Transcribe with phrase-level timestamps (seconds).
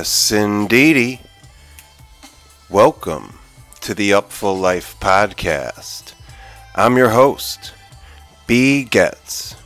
[0.00, 1.20] Yes, indeedy.
[2.70, 3.38] Welcome
[3.82, 6.14] to the Upful Life podcast.
[6.74, 7.74] I'm your host,
[8.46, 8.82] B.
[8.84, 9.56] Getz,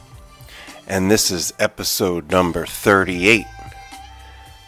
[0.89, 3.47] and this is episode number 38.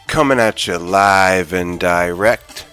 [0.07, 2.65] Coming at you live and direct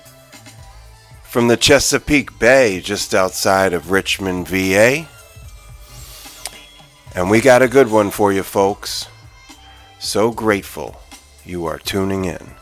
[1.24, 5.08] from the Chesapeake Bay just outside of Richmond, VA.
[7.16, 9.08] And we got a good one for you, folks.
[9.98, 11.00] So grateful
[11.44, 12.54] you are tuning in.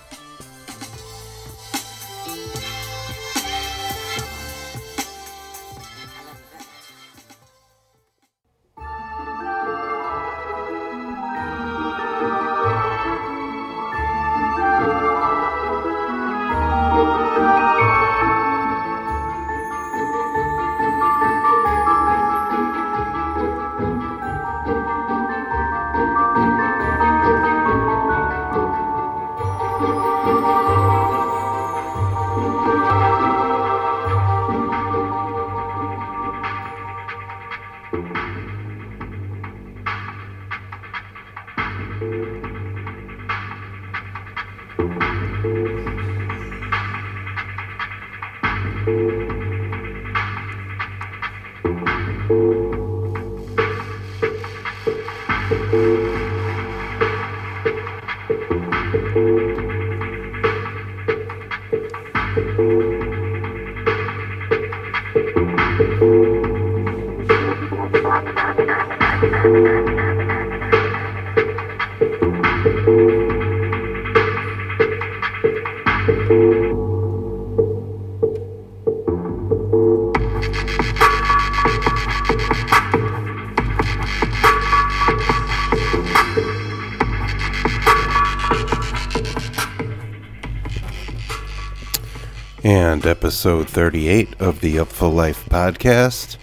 [93.42, 96.36] Episode 38 of the Upful Life podcast,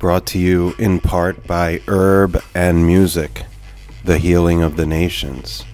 [0.00, 3.44] brought to you in part by Herb and Music,
[4.02, 5.64] the healing of the nations.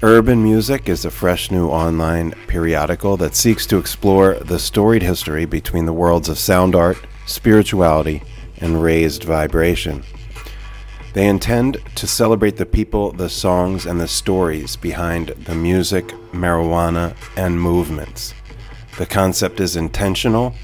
[0.00, 5.44] Herban Music is a fresh new online periodical that seeks to explore the storied history
[5.44, 8.22] between the worlds of sound art, spirituality,
[8.62, 10.02] and raised vibration.
[11.12, 17.14] They intend to celebrate the people, the songs, and the stories behind the music, marijuana,
[17.36, 18.32] and movements.
[18.98, 20.54] The concept is intentional.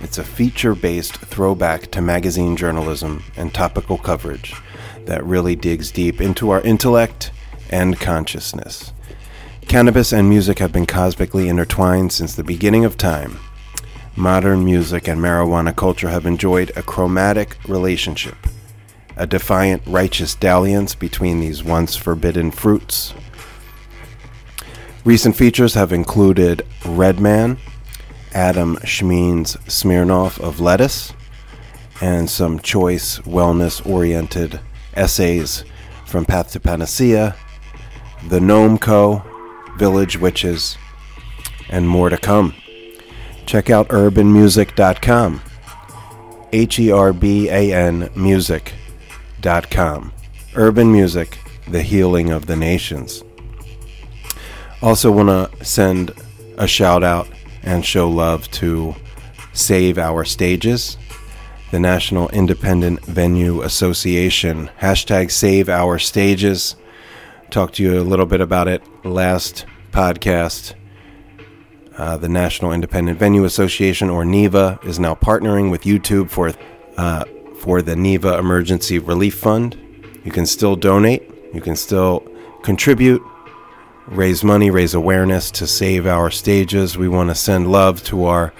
[0.00, 4.54] It's a feature based throwback to magazine journalism and topical coverage
[5.06, 7.30] that really digs deep into our intellect
[7.70, 8.92] and consciousness.
[9.68, 13.38] Cannabis and music have been cosmically intertwined since the beginning of time.
[14.16, 18.36] Modern music and marijuana culture have enjoyed a chromatic relationship
[19.16, 23.14] a defiant, righteous dalliance between these once forbidden fruits.
[25.04, 27.58] Recent features have included Redman,
[28.32, 31.12] Adam Shmeeans Smirnoff of Lettuce,
[32.00, 34.60] and some choice wellness oriented
[34.94, 35.64] essays
[36.06, 37.34] from Path to Panacea,
[38.28, 39.24] The Gnome Co.,
[39.76, 40.76] Village Witches,
[41.68, 42.54] and more to come.
[43.44, 45.42] Check out herbanmusic.com.
[46.52, 48.74] H E R B A N music
[49.42, 50.12] com.
[50.52, 53.24] Herban Music, the healing of the nations.
[54.82, 56.10] Also, want to send
[56.58, 57.28] a shout out
[57.62, 58.92] and show love to
[59.52, 60.96] Save Our Stages,
[61.70, 64.70] the National Independent Venue Association.
[64.80, 66.74] Hashtag Save Our Stages.
[67.50, 70.74] Talked to you a little bit about it last podcast.
[71.96, 76.52] Uh, the National Independent Venue Association, or NIVA, is now partnering with YouTube for
[76.96, 77.24] uh,
[77.60, 79.78] for the NIVA Emergency Relief Fund.
[80.24, 81.22] You can still donate,
[81.54, 82.26] you can still
[82.64, 83.22] contribute,
[84.06, 86.98] raise money, raise awareness to save our stages.
[86.98, 88.52] We want to send love to our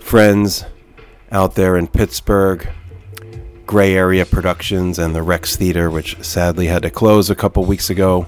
[0.00, 0.64] friends
[1.30, 2.68] out there in Pittsburgh,
[3.66, 7.90] Gray Area Productions, and the Rex Theater, which sadly had to close a couple weeks
[7.90, 8.26] ago.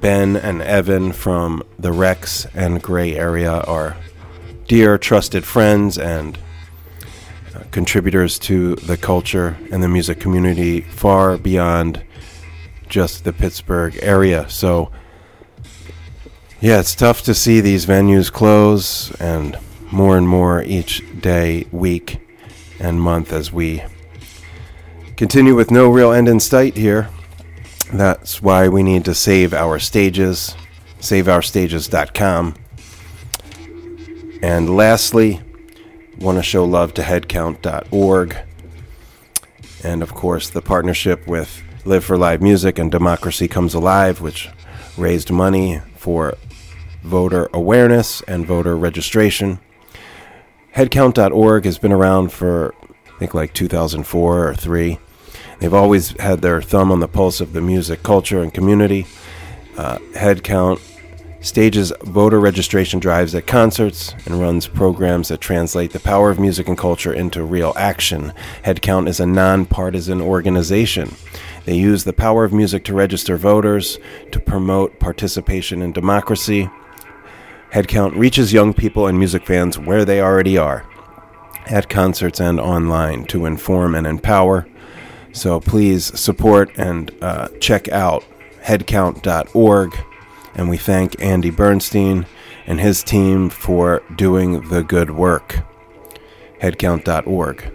[0.00, 3.96] Ben and Evan from the Rex and Gray Area are
[4.68, 6.38] dear, trusted friends and
[7.54, 12.02] uh, contributors to the culture and the music community far beyond
[12.88, 14.48] just the Pittsburgh area.
[14.48, 14.90] So,
[16.60, 19.58] yeah, it's tough to see these venues close and
[19.92, 22.18] more and more each day, week,
[22.80, 23.82] and month as we
[25.16, 27.08] continue with no real end in sight here.
[27.92, 30.56] That's why we need to save our stages,
[31.00, 32.54] saveourstages.com.
[34.42, 35.40] And lastly,
[36.18, 38.36] want to show love to headcount.org.
[39.84, 44.48] And of course, the partnership with Live for Live Music and Democracy Comes Alive, which
[44.96, 46.34] raised money for
[47.06, 49.58] voter awareness and voter registration.
[50.74, 52.74] Headcount.org has been around for,
[53.06, 54.98] I think, like 2004 or 3.
[55.58, 59.06] They've always had their thumb on the pulse of the music culture and community.
[59.78, 60.80] Uh, Headcount
[61.40, 66.66] stages voter registration drives at concerts and runs programs that translate the power of music
[66.68, 68.32] and culture into real action.
[68.64, 71.14] Headcount is a nonpartisan organization.
[71.64, 73.98] They use the power of music to register voters,
[74.32, 76.68] to promote participation in democracy.
[77.76, 80.86] Headcount reaches young people and music fans where they already are,
[81.66, 84.66] at concerts and online, to inform and empower.
[85.32, 88.24] So please support and uh, check out
[88.62, 89.94] headcount.org.
[90.54, 92.24] And we thank Andy Bernstein
[92.66, 95.58] and his team for doing the good work.
[96.62, 97.72] Headcount.org.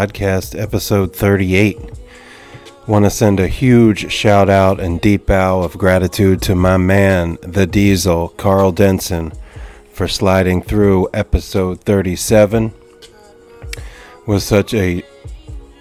[0.00, 1.78] podcast, episode 38.
[2.86, 7.36] Want to send a huge shout out and deep bow of gratitude to my man,
[7.42, 9.30] the Diesel, Karl Denson,
[9.92, 12.72] for sliding through episode 37.
[14.26, 15.04] Was such a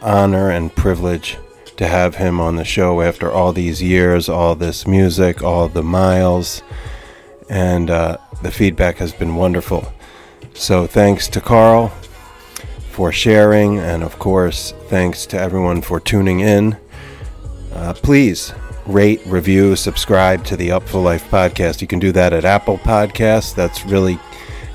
[0.01, 1.37] honor and privilege
[1.77, 5.81] to have him on the show after all these years, all this music, all the
[5.81, 6.61] miles,
[7.49, 9.93] and uh, the feedback has been wonderful.
[10.53, 11.93] So thanks to Karl
[12.99, 16.75] for sharing, and of course, thanks to everyone for tuning in.
[17.73, 18.53] Uh, please
[18.85, 21.79] rate, review, subscribe to the Upful Life podcast.
[21.79, 23.55] You can do that at Apple Podcasts.
[23.55, 24.19] That's really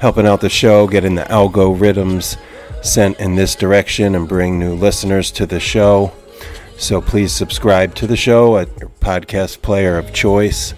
[0.01, 2.39] helping out the show, getting the algorithms
[2.83, 6.11] sent in this direction, and bring new listeners to the show.
[6.79, 10.73] So please subscribe to the show at your podcast player of choice,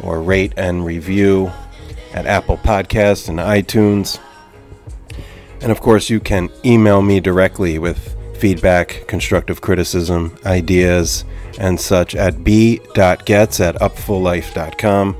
[0.00, 1.50] or rate and review
[2.12, 4.20] at Apple Podcasts and iTunes.
[5.64, 11.24] And of course, you can email me directly with feedback, constructive criticism, ideas,
[11.58, 15.16] and such at b.getz at upfullife.com.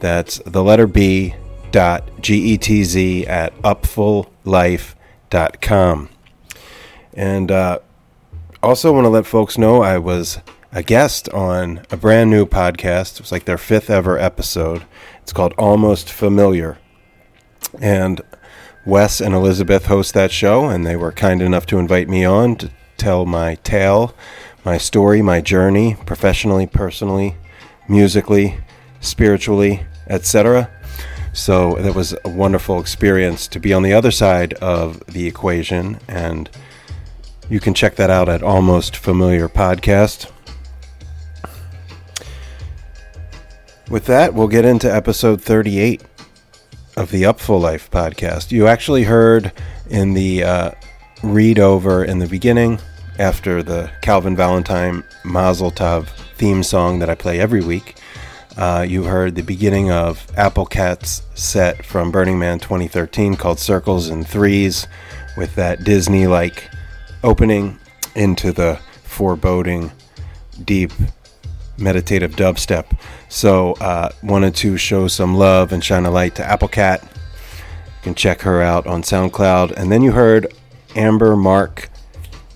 [0.00, 1.34] That's the letter B
[1.72, 6.08] dot G-E-T-Z at upfullife.com.
[7.12, 7.78] And uh,
[8.62, 10.38] also want to let folks know I was
[10.72, 13.16] a guest on a brand new podcast.
[13.16, 14.84] It was like their fifth ever episode.
[15.20, 16.78] It's called Almost Familiar.
[17.78, 18.22] And
[18.84, 22.56] Wes and Elizabeth host that show, and they were kind enough to invite me on
[22.56, 24.14] to tell my tale,
[24.64, 27.36] my story, my journey, professionally, personally,
[27.88, 28.58] musically,
[29.00, 30.68] spiritually, etc.
[31.32, 35.98] So that was a wonderful experience to be on the other side of the equation,
[36.08, 36.50] and
[37.48, 40.30] you can check that out at Almost Familiar Podcast.
[43.88, 46.02] With that, we'll get into episode 38
[46.96, 48.50] of the Upful Life podcast.
[48.50, 49.52] You actually heard
[49.88, 50.70] in the uh,
[51.22, 52.80] read over in the beginning,
[53.18, 57.96] after the Calvin Valentine Mazel Tov theme song that I play every week,
[58.56, 64.08] uh, you heard the beginning of Apple Cat's set from Burning Man 2013 called Circles
[64.08, 64.86] and Threes
[65.36, 66.68] with that Disney like
[67.22, 67.78] opening
[68.14, 69.90] into the foreboding,
[70.64, 70.92] deep,
[71.78, 72.98] meditative dubstep.
[73.28, 77.02] So, uh, wanted to show some love and shine a light to Applecat.
[77.02, 79.72] You can check her out on SoundCloud.
[79.72, 80.52] And then you heard
[80.94, 81.88] Amber Mark,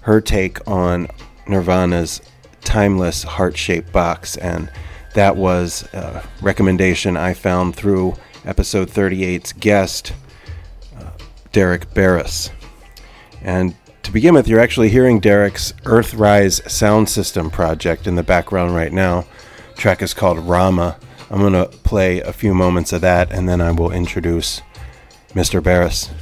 [0.02, 1.08] her take on
[1.46, 2.20] Nirvana's
[2.62, 4.36] timeless heart shaped box.
[4.36, 4.70] And
[5.14, 10.12] that was a recommendation I found through episode 38's guest,
[10.98, 11.10] uh,
[11.52, 12.50] Derek Beres.
[13.42, 13.74] And
[14.06, 18.92] to begin with, you're actually hearing Derek's Earthrise sound system project in the background right
[18.92, 19.22] now.
[19.74, 20.96] The track is called Rama.
[21.28, 24.62] I'm going to play a few moments of that and then I will introduce
[25.34, 25.60] Mr.
[25.60, 26.12] Beres.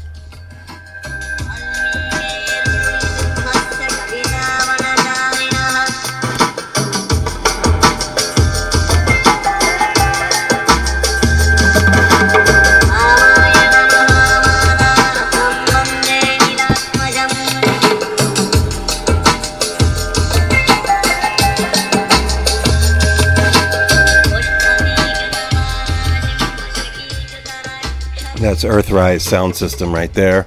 [28.65, 30.47] Earthrise sound system right there.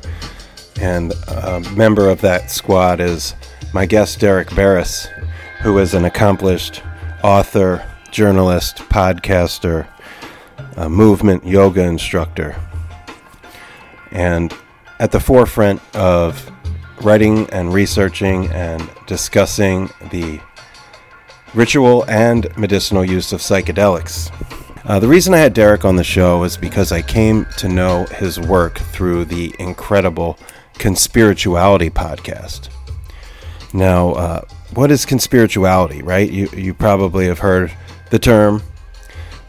[0.80, 3.34] And a member of that squad is
[3.74, 5.08] my guest, Derek Beres,
[5.62, 6.84] who is an accomplished
[7.24, 9.88] author, journalist, podcaster,
[10.88, 12.56] movement yoga instructor,
[14.12, 14.54] and
[15.00, 16.52] at the forefront of
[17.02, 20.40] writing and researching and discussing the
[21.54, 24.32] ritual and medicinal use of psychedelics.
[24.88, 28.06] Uh, the reason I had Derek on the show is because I came to know
[28.06, 30.40] his work through the incredible
[30.76, 32.70] Conspirituality podcast.
[33.74, 34.42] Now, uh,
[34.76, 36.32] what is conspirituality, right?
[36.32, 37.74] You, you probably have heard
[38.12, 38.64] the term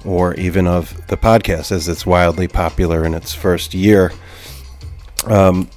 [0.04, 4.10] or even of the podcast as it's wildly popular in its first year.
[5.28, 5.70] Um,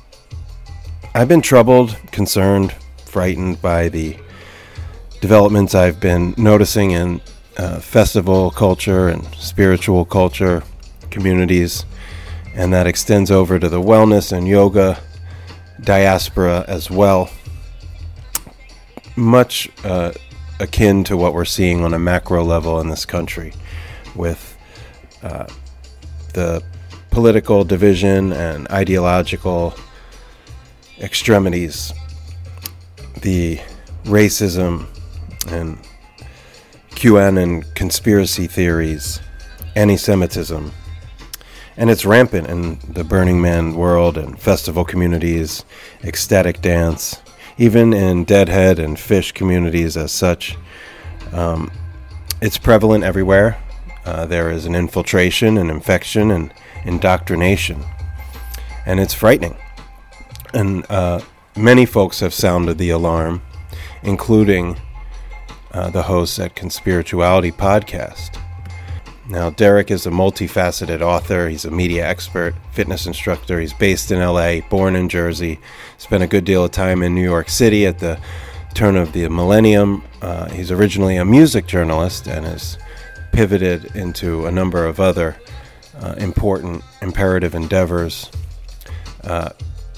[1.13, 2.73] I've been troubled, concerned,
[3.05, 4.17] frightened by the
[5.19, 7.21] developments I've been noticing in
[7.57, 10.63] uh, festival culture and spiritual culture
[11.09, 11.85] communities,
[12.55, 14.99] and that extends over to the wellness and yoga
[15.81, 17.29] diaspora as well.
[19.15, 20.11] Much uh,
[20.59, 23.53] akin to what we're seeing on a macro level in this country
[24.15, 24.57] with
[25.23, 25.45] uh,
[26.33, 26.63] the
[27.09, 29.73] political division and ideological
[30.99, 31.93] extremities,
[33.21, 33.59] the
[34.05, 34.85] racism
[35.49, 35.77] and
[36.91, 39.19] QAnon conspiracy theories,
[39.75, 40.71] anti Semitism.
[41.77, 45.65] And it's rampant in the Burning Man world and festival communities,
[46.03, 47.21] ecstatic dance,
[47.57, 50.57] even in Deadhead and Phish communities as such.
[51.31, 51.71] Um,
[52.41, 53.61] it's prevalent everywhere.
[54.05, 56.53] Uh, there is an infiltration and infection and
[56.85, 57.83] indoctrination.
[58.85, 59.55] And it's frightening.
[60.53, 61.21] And uh,
[61.55, 63.41] many folks have sounded the alarm,
[64.03, 64.77] including
[65.73, 68.41] uh, the hosts at Conspirituality Podcast.
[69.29, 71.47] Now, Derek is a multifaceted author.
[71.47, 73.59] He's a media expert, fitness instructor.
[73.61, 75.59] He's based in LA, born in Jersey,
[75.97, 78.19] spent a good deal of time in New York City at the
[78.73, 80.03] turn of the millennium.
[80.21, 82.77] Uh, he's originally a music journalist and has
[83.31, 85.37] pivoted into a number of other
[86.01, 88.29] uh, important, imperative endeavors.
[89.23, 89.49] Uh,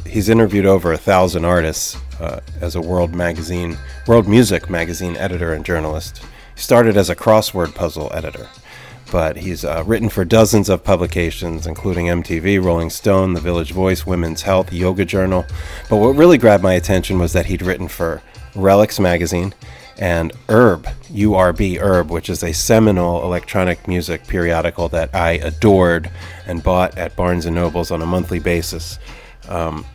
[0.06, 5.54] he's interviewed over a thousand artists uh, as a world magazine, world music magazine editor
[5.54, 6.24] and journalist.
[6.56, 8.48] He started as a crossword puzzle editor,
[9.12, 14.06] but he's uh, written for dozens of publications, including MTV, Rolling Stone, The Village Voice,
[14.06, 15.46] Women's Health, Yoga Journal.
[15.90, 18.22] But what really grabbed my attention was that he'd written for
[18.54, 19.54] Relix magazine
[19.98, 26.10] and Urb, URB Urb, which is a seminal electronic music periodical that I adored
[26.48, 29.00] and bought at Barnes and Nobles on a monthly basis.
[29.50, 29.86] Um,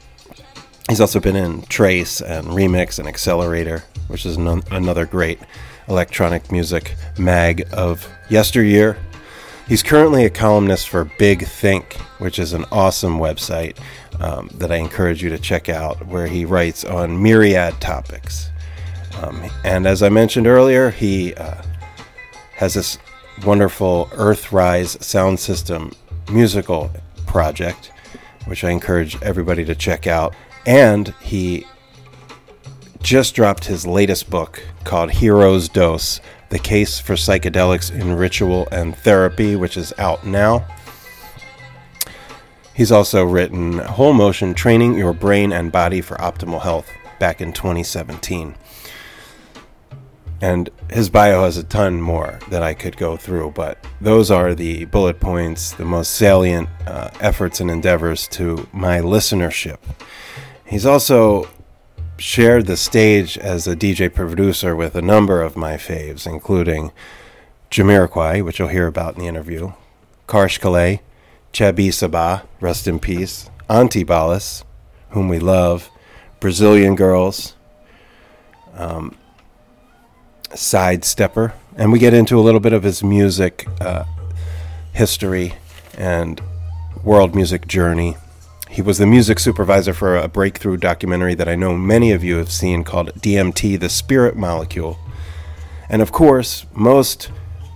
[0.89, 5.39] He's also been in Trace and Remix and XLR8R, which is an- another great
[5.87, 8.97] electronic music mag of yesteryear.
[9.67, 13.77] He's currently a columnist for Big Think, which is an awesome website
[14.19, 18.49] um, that I encourage you to check out, where he writes on myriad topics.
[19.21, 21.61] Um, and as I mentioned earlier, he uh,
[22.55, 22.97] has this
[23.45, 25.93] wonderful Earthrise sound system
[26.31, 26.91] musical
[27.27, 27.93] project,
[28.49, 30.35] which I encourage everybody to check out.
[30.67, 31.67] And he
[33.03, 38.97] just dropped his latest book called Hero's Dose The Case for Psychedelics in Ritual and
[38.97, 40.67] Therapy, which is out now.
[42.75, 46.89] He's also written Whole Motion Training Your Brain and Body for Optimal Health
[47.19, 48.55] back in 2017.
[50.41, 54.55] And his bio has a ton more that I could go through, but those are
[54.55, 59.79] the bullet points, the most salient uh, efforts and endeavors to my listenership.
[60.65, 61.49] He's also
[62.19, 66.93] shared the stage as a DJ producer with a number of my faves, including
[67.71, 69.73] Jamiroquai, which you'll hear about in the interview,
[70.27, 71.01] Karsh Kale,
[71.53, 74.65] Cheb i Sabbah, rest in peace, Auntie Antibalas,
[75.11, 75.91] whom we love,
[76.41, 77.55] Brazilian Girls,
[78.75, 79.17] um,
[80.51, 84.05] Sidestepper, and we get into a little bit of his music uh,
[84.93, 85.55] history
[85.97, 86.41] and
[87.03, 88.17] world music journey.
[88.69, 92.37] He was the music supervisor for a breakthrough documentary that I know many of you
[92.37, 94.99] have seen called DMT, The Spirit Molecule.
[95.89, 97.31] And of course, most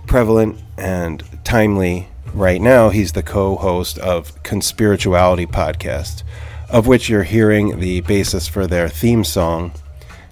[0.05, 6.23] prevalent and timely right now, he's the co host of Conspirituality Podcast,
[6.69, 9.71] of which you're hearing the basis for their theme song,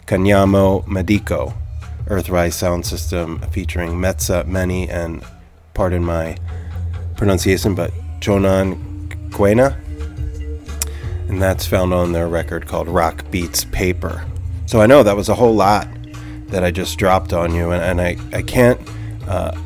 [0.05, 1.53] Kanyamo Medico,
[2.11, 5.23] Earthrise Sound System featuring Metza Meni and,
[5.73, 6.37] pardon my
[7.15, 9.77] pronunciation, but Jonan Quena.
[11.29, 14.25] And that's found on their record called Rock Beats Paper.
[14.65, 15.87] So I know that was a whole lot
[16.47, 18.81] that I just dropped on you, and, and I, I can't
[19.29, 19.57] uh,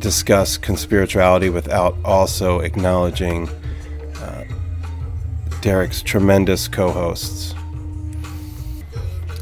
[0.00, 3.48] discuss conspirituality without also acknowledging
[4.16, 4.44] uh,
[5.60, 7.54] Derek's tremendous co hosts.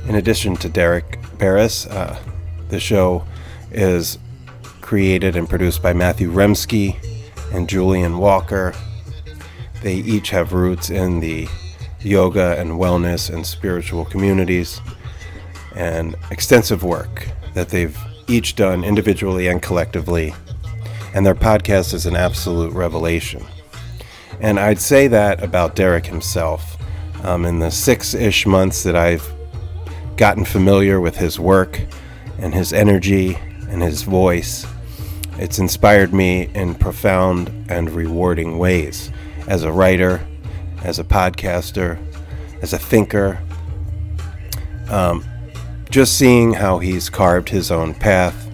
[0.06, 2.18] In addition to Derek Beres, uh,
[2.72, 3.24] the show
[3.70, 4.18] is
[4.80, 6.96] created and produced by Matthew Remski
[7.52, 8.74] and Julian Walker.
[9.82, 11.48] They each have roots in the
[12.00, 14.80] yoga and wellness and spiritual communities
[15.76, 20.34] and extensive work that they've each done individually and collectively.
[21.14, 23.44] And their podcast is an absolute revelation.
[24.40, 26.78] And I'd say that about Derek himself.
[27.22, 29.30] Um, in the six ish months that I've
[30.16, 31.86] gotten familiar with his work
[32.42, 33.38] and his energy
[33.70, 34.66] and his voice,
[35.38, 39.10] it's inspired me in profound and rewarding ways
[39.46, 40.26] as a writer,
[40.84, 41.98] as a podcaster,
[42.60, 43.38] as a thinker.
[44.90, 45.24] Um,
[45.88, 48.50] just seeing how he's carved his own path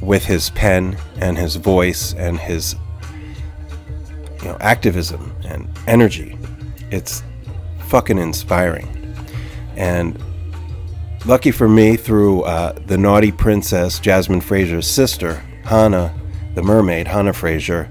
[0.00, 2.76] with his pen and his voice and his
[4.40, 6.38] you know activism and energy
[6.90, 7.24] it's
[7.86, 8.86] fucking inspiring
[9.76, 10.22] and
[11.28, 16.12] lucky for me through uh, the naughty princess jasmine fraser's sister hannah
[16.54, 17.88] the mermaid hannah fraser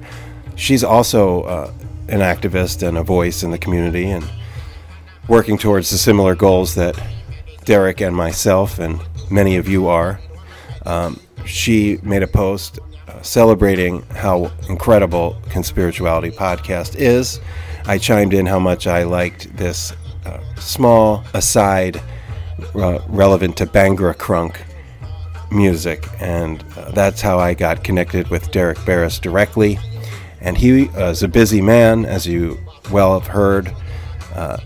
[0.55, 1.71] she's also uh,
[2.09, 4.27] an activist and a voice in the community and
[5.27, 6.99] working towards the similar goals that
[7.63, 10.19] derek and myself and many of you are
[10.87, 17.39] um, she made a post uh, celebrating how incredible Conspirituality podcast is.
[17.85, 19.93] I chimed in how much I liked this
[20.25, 22.01] uh, small aside
[22.75, 24.57] uh, relevant to Bhangra Crunk
[25.51, 29.79] music, and uh, that's how I got connected with Derek Beres directly.
[30.41, 32.57] And he is a busy man, as you
[32.91, 33.73] well have heard.
[34.33, 34.57] Uh,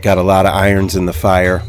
[0.00, 1.62] got a lot of irons in the fire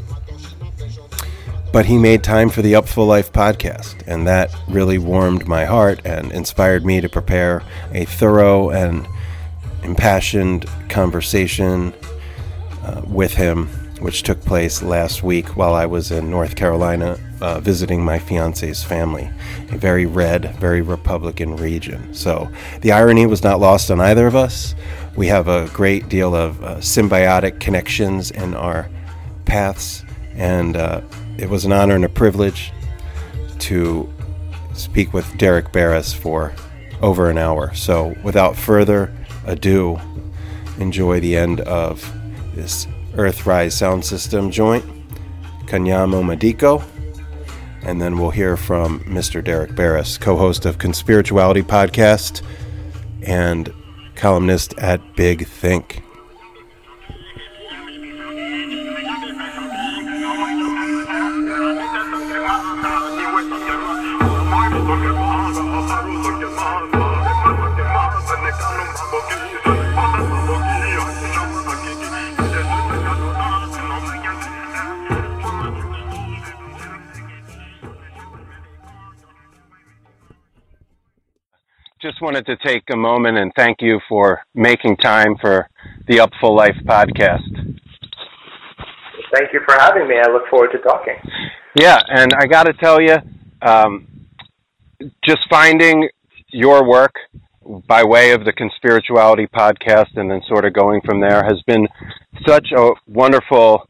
[1.72, 6.02] but he made time for the Upful Life podcast, and that really warmed my heart
[6.04, 7.62] and inspired me to prepare
[7.94, 9.08] a thorough and
[9.84, 11.94] impassioned conversation
[12.84, 17.60] uh, with him, which took place last week while I was in North Carolina uh,
[17.60, 19.30] visiting my fiance's family,
[19.72, 22.14] a very red, very Republican region.
[22.14, 22.50] So
[22.82, 24.76] the irony was not lost on either of us.
[25.16, 28.90] We have a great deal of uh, symbiotic connections in our
[29.46, 31.02] paths, and uh,
[31.38, 32.72] it was an honor and a privilege
[33.60, 34.12] to
[34.74, 36.54] speak with Derek Beres for
[37.02, 37.74] over an hour.
[37.74, 39.14] So, without further
[39.46, 40.00] ado,
[40.80, 42.14] enjoy the end of
[42.56, 42.88] this
[43.20, 44.86] Earthrise sound system joint,
[45.66, 46.82] Kanyamo Medico,
[47.84, 49.44] and then we'll hear from Mr.
[49.44, 52.42] Derek Beres, co host of Conspirituality Podcast
[53.22, 53.74] and
[54.16, 56.02] columnist at Big Think.
[82.20, 85.70] Just wanted to take a moment and thank you for making time for
[86.08, 87.48] the Up Full Life podcast.
[89.34, 90.16] Thank you for having me.
[90.18, 91.16] I look forward to talking.
[91.76, 93.16] Yeah, and I got to tell you,
[93.62, 94.08] um,
[95.24, 96.10] just finding
[96.50, 97.14] your work
[97.88, 101.88] by way of the Conspirituality podcast and then sort of going from there has been
[102.46, 103.88] such a wonderful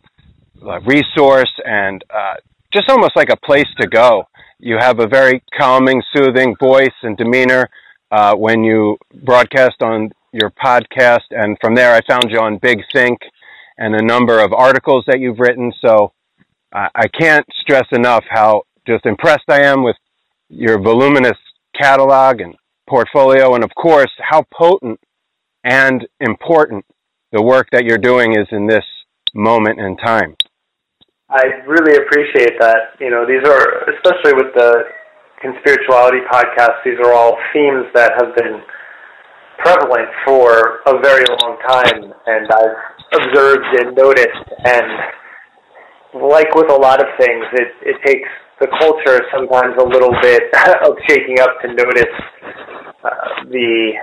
[0.61, 2.35] uh, resource and uh,
[2.71, 4.25] just almost like a place to go.
[4.59, 7.67] You have a very calming, soothing voice and demeanor
[8.11, 12.81] uh, when you broadcast on your podcast, and from there I found you on Big
[12.93, 13.19] Think,
[13.77, 15.71] and a number of articles that you've written.
[15.81, 16.13] So
[16.71, 19.95] I can't stress enough how just impressed I am with
[20.49, 21.37] your voluminous
[21.79, 22.55] catalog and
[22.87, 24.99] portfolio, and of course, how potent
[25.63, 26.85] and important
[27.31, 28.85] the work that you're doing is in this
[29.33, 30.35] moment in time.
[31.29, 32.95] I really appreciate that.
[32.99, 34.83] You know, these are, especially with the
[35.43, 38.61] conspirituality podcast, these are all themes that have been
[39.59, 42.79] prevalent for a very long time, and I've
[43.21, 44.47] observed and noticed.
[44.65, 44.87] And
[46.29, 50.43] like with a lot of things, it, it takes the culture sometimes a little bit
[50.83, 52.15] of shaking up to notice
[53.03, 53.93] uh, the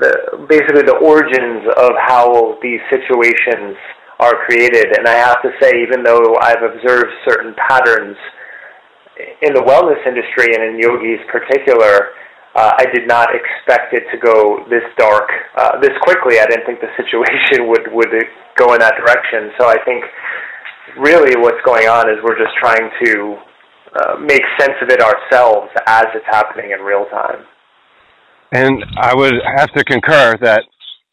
[0.00, 3.76] the basically the origins of how these situations
[4.20, 4.92] are created.
[4.98, 8.16] And I have to say, even though I've observed certain patterns
[9.42, 12.14] in the wellness industry and in yogis particular,
[12.54, 16.40] uh, I did not expect it to go this dark uh, this quickly.
[16.40, 18.12] I didn't think the situation would would
[18.56, 19.52] go in that direction.
[19.58, 20.04] So I think
[20.98, 23.36] really what's going on is we're just trying to
[23.94, 27.44] uh, make sense of it ourselves as it's happening in real time.
[28.52, 30.62] And I would have to concur that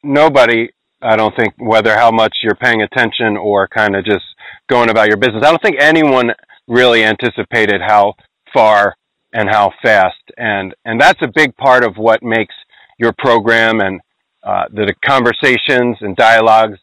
[0.03, 0.69] nobody
[1.01, 4.25] I don't think whether how much you're paying attention or kind of just
[4.69, 5.43] going about your business.
[5.45, 6.31] I don't think anyone
[6.67, 8.13] really anticipated how
[8.53, 8.95] far
[9.33, 12.55] and how fast, and and that's a big part of what makes
[12.97, 13.99] your program and
[14.43, 16.77] uh, the, conversations and dialogues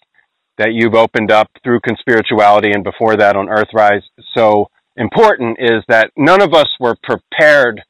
[0.59, 4.03] that you've opened up through conspirituality and before that on Earthrise
[4.35, 7.81] so important is that none of us were prepared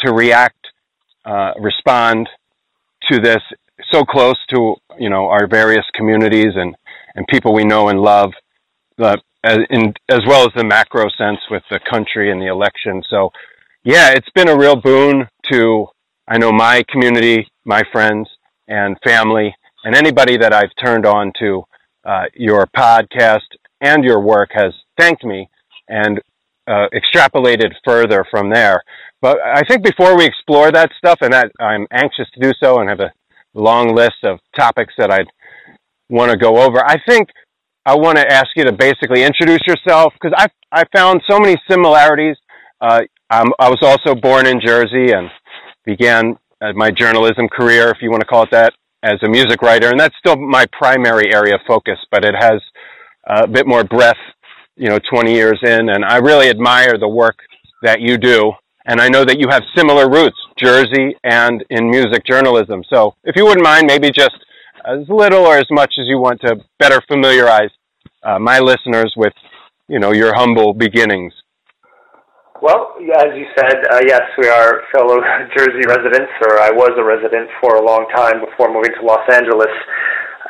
[0.00, 0.66] to react,
[1.24, 2.28] uh, respond
[3.10, 3.42] to this
[3.92, 6.74] so close to you know our various communities and
[7.14, 8.32] and people we know and love,
[8.98, 13.02] the as in as well as the macro sense with the country and the election.
[13.08, 13.30] So,
[13.84, 15.86] yeah, it's been a real boon to
[16.28, 18.28] I know my community, my friends
[18.66, 19.54] and family,
[19.84, 21.62] and anybody that I've turned on to
[22.04, 23.46] uh, your podcast
[23.80, 25.48] and your work has thanked me
[25.88, 26.20] and
[26.66, 28.82] uh, extrapolated further from there.
[29.22, 32.80] But I think before we explore that stuff, and that I'm anxious to do so,
[32.80, 33.12] and have a
[33.54, 35.28] long list of topics that I'd
[36.08, 36.84] want to go over.
[36.84, 37.28] I think
[37.86, 41.56] I want to ask you to basically introduce yourself because I I found so many
[41.70, 42.36] similarities.
[42.80, 45.30] Uh, i was also born in Jersey and
[45.84, 48.72] began uh, my journalism career, if you want to call it that,
[49.02, 51.98] as a music writer, and that's still my primary area of focus.
[52.10, 52.60] But it has
[53.26, 54.18] a bit more breadth,
[54.76, 57.36] you know, 20 years in, and I really admire the work
[57.82, 58.52] that you do
[58.86, 62.84] and I know that you have similar roots, Jersey and in music journalism.
[62.88, 64.36] So if you wouldn't mind, maybe just
[64.86, 67.70] as little or as much as you want to better familiarize
[68.22, 69.34] uh, my listeners with,
[69.88, 71.32] you know, your humble beginnings.
[72.62, 75.18] Well, as you said, uh, yes, we are fellow
[75.56, 79.26] Jersey residents, or I was a resident for a long time before moving to Los
[79.28, 79.74] Angeles.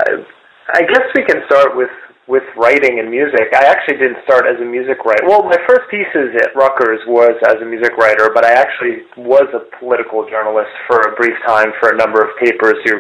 [0.07, 1.91] I guess we can start with
[2.27, 3.55] with writing and music.
[3.55, 5.31] I actually didn't start as a music writer.
[5.31, 9.47] Well, my first pieces at Rutgers was as a music writer, but I actually was
[9.55, 12.83] a political journalist for a brief time for a number of papers.
[12.85, 12.99] You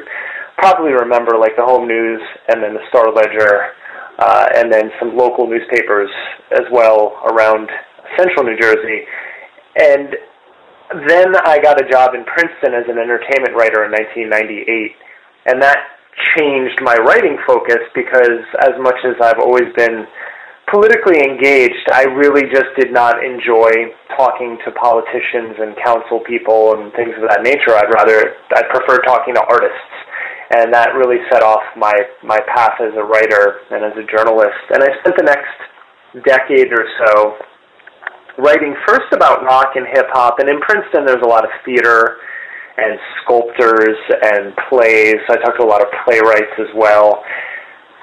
[0.59, 3.73] probably remember like the Home News and then the Star Ledger,
[4.19, 6.11] uh, and then some local newspapers
[6.53, 7.69] as well around
[8.16, 9.05] central New Jersey.
[9.77, 10.16] And
[11.09, 14.97] then I got a job in Princeton as an entertainment writer in 1998,
[15.53, 15.79] and that
[16.38, 20.07] changed my writing focus because as much as I've always been
[20.71, 26.92] politically engaged, I really just did not enjoy talking to politicians and council people and
[26.95, 27.77] things of that nature.
[27.77, 29.92] I'd rather I prefer talking to artists.
[30.51, 34.63] And that really set off my my path as a writer and as a journalist.
[34.71, 35.57] And I spent the next
[36.25, 37.35] decade or so
[38.39, 40.39] writing first about rock and hip hop.
[40.39, 42.19] And in Princeton, there's a lot of theater
[42.77, 45.17] and sculptors and plays.
[45.29, 47.25] I talked to a lot of playwrights as well.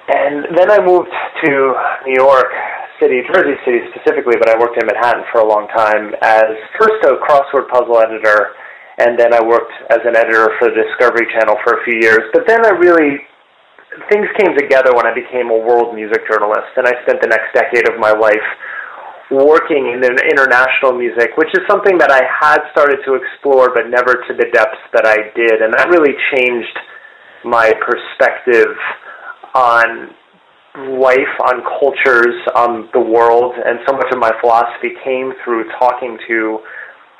[0.09, 1.13] And then I moved
[1.45, 1.49] to
[2.05, 2.51] New York
[2.99, 6.99] City, Jersey City specifically, but I worked in Manhattan for a long time as first
[7.05, 8.57] a crossword puzzle editor,
[8.97, 12.21] and then I worked as an editor for the Discovery Channel for a few years.
[12.33, 13.25] But then I really,
[14.11, 17.53] things came together when I became a world music journalist, and I spent the next
[17.57, 18.45] decade of my life
[19.31, 24.21] working in international music, which is something that I had started to explore, but never
[24.29, 25.61] to the depths that I did.
[25.61, 26.77] And that really changed
[27.43, 28.77] my perspective
[29.55, 30.13] on
[31.01, 33.53] life, on cultures, on the world.
[33.57, 36.59] And so much of my philosophy came through talking to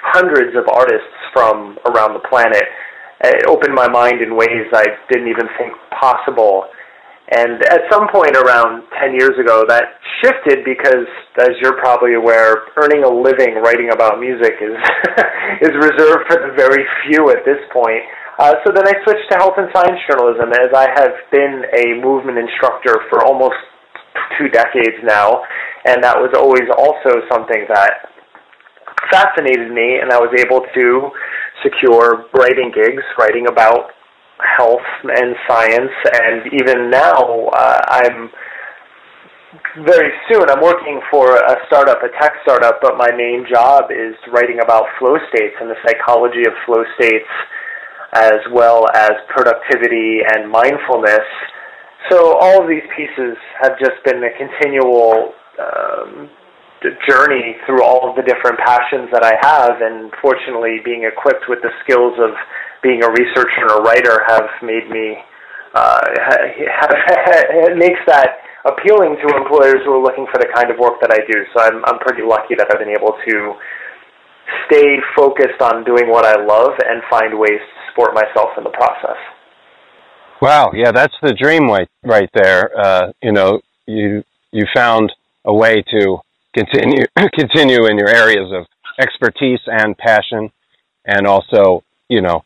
[0.04, 2.64] hundreds of artists from around the planet.
[3.24, 6.68] It opened my mind in ways I didn't even think possible.
[7.32, 11.08] And at some point around 10 years ago, that shifted because,
[11.40, 14.76] as you're probably aware, earning a living writing about music is
[15.66, 18.04] is reserved for the very few at this point.
[18.38, 22.04] Uh, so then I switched to health and science journalism as I have been a
[22.04, 23.56] movement instructor for almost
[24.38, 25.42] two decades now,
[25.86, 28.13] and that was always also something that
[29.14, 30.86] fascinated me, and I was able to
[31.62, 33.94] secure writing gigs, writing about
[34.42, 38.30] health and science, and even now uh, I'm
[39.86, 44.18] very soon I'm working for a startup, a tech startup, but my main job is
[44.34, 47.30] writing about flow states and the psychology of flow states
[48.14, 51.26] as well as productivity and mindfulness.
[52.10, 56.30] So all of these pieces have just been a continual um,
[57.08, 61.60] journey through all of the different passions that I have, and fortunately, being equipped with
[61.62, 62.36] the skills of
[62.82, 65.24] being a researcher and a writer have made me
[65.74, 66.02] uh,
[67.66, 71.12] it makes that appealing to employers who are looking for the kind of work that
[71.12, 71.38] I do.
[71.54, 73.54] So I'm I'm pretty lucky that I've been able to
[74.68, 78.70] stay focused on doing what I love and find ways to support myself in the
[78.70, 79.18] process.
[80.42, 82.70] Wow, yeah, that's the dream right right there.
[82.78, 85.12] Uh, you know, you you found
[85.46, 86.20] a way to
[86.56, 88.66] continue continue in your areas of
[89.00, 90.52] expertise and passion,
[91.06, 92.44] and also you know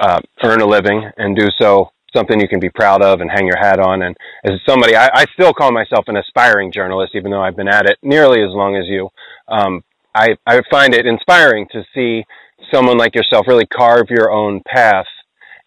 [0.00, 3.46] uh, earn a living and do so something you can be proud of and hang
[3.46, 4.02] your hat on.
[4.02, 7.68] And as somebody, I, I still call myself an aspiring journalist, even though I've been
[7.68, 9.08] at it nearly as long as you.
[9.48, 9.82] Um,
[10.14, 12.24] I, I find it inspiring to see
[12.72, 15.06] someone like yourself really carve your own path.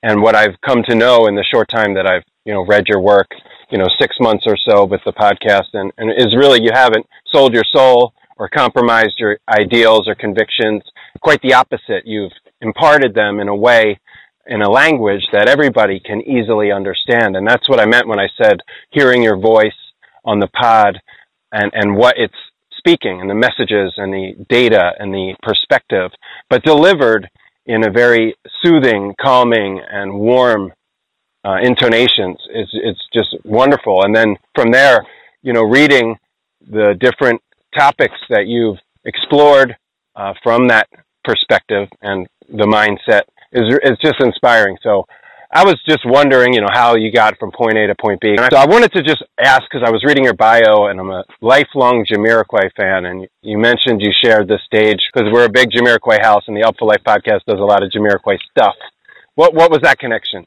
[0.02, 2.88] And what I've come to know in the short time that I've, you know, read
[2.90, 3.32] your work,
[3.70, 7.08] you know, six months or so with the podcast and, and is really you haven't
[7.34, 10.84] sold your soul or compromised your ideals or convictions.
[11.22, 12.04] Quite the opposite.
[12.06, 14.00] You've imparted them in a way,
[14.48, 17.36] in a language that everybody can easily understand.
[17.36, 18.58] And that's what I meant when I said
[18.90, 19.72] hearing your voice
[20.26, 21.00] on the pod
[21.52, 22.34] and, and what it's
[22.78, 26.12] speaking and the messages and the data and the perspective,
[26.50, 27.30] but delivered
[27.66, 30.74] in a very soothing, calming, and warm
[31.46, 32.38] uh, intonations.
[32.50, 34.04] It's it's just wonderful.
[34.04, 35.06] And then from there,
[35.42, 36.18] you know, reading
[36.70, 37.42] the different
[37.78, 39.76] topics that you've explored
[40.16, 40.88] uh, from that
[41.24, 43.22] perspective and the mindset
[43.52, 44.78] is just inspiring.
[44.84, 45.06] So
[45.56, 48.36] I was just wondering, you know, how you got from point A to point B.
[48.52, 51.24] So I wanted to just ask because I was reading your bio and I'm a
[51.42, 56.22] lifelong Jamiroquai fan, and you mentioned you shared the stage because we're a big Jamiroquai
[56.22, 58.74] house, and the Upful Life podcast does a lot of Jamiroquai stuff.
[59.36, 60.46] What what was that connection?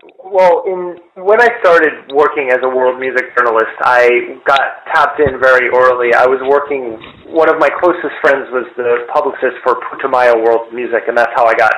[0.00, 5.36] Well, in when I started working as a world music journalist, I got tapped in
[5.36, 6.16] very early.
[6.16, 6.96] I was working.
[7.28, 11.44] One of my closest friends was the publicist for Putumayo World Music, and that's how
[11.44, 11.72] I got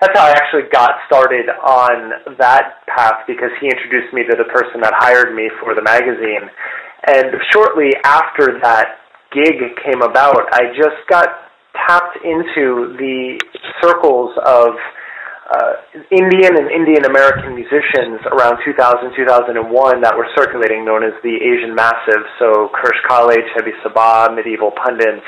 [0.00, 4.48] that's how I actually got started on that path because he introduced me to the
[4.50, 6.50] person that hired me for the magazine.
[7.06, 8.98] And shortly after that
[9.30, 11.28] gig came about, I just got
[11.86, 13.38] tapped into the
[13.78, 14.74] circles of
[15.50, 15.82] uh,
[16.14, 21.74] Indian and Indian American musicians around 2000, 2001 that were circulating, known as the Asian
[21.74, 22.22] Massive.
[22.38, 25.26] So Karsh Kale, Hebi Sabah, Medieval Pundits,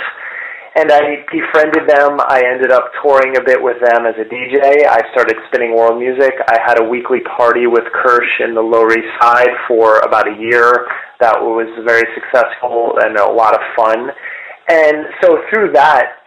[0.78, 2.22] and I befriended them.
[2.22, 4.86] I ended up touring a bit with them as a DJ.
[4.86, 6.32] I started spinning world music.
[6.48, 10.38] I had a weekly party with Karsh in the Lower East Side for about a
[10.38, 10.86] year.
[11.20, 14.14] That was very successful and a lot of fun.
[14.70, 16.21] And so through that,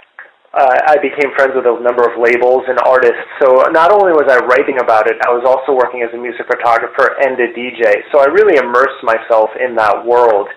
[0.55, 3.27] uh, I became friends with a number of labels and artists.
[3.43, 6.47] So not only was I writing about it, I was also working as a music
[6.47, 8.07] photographer and a DJ.
[8.15, 10.47] So I really immersed myself in that world.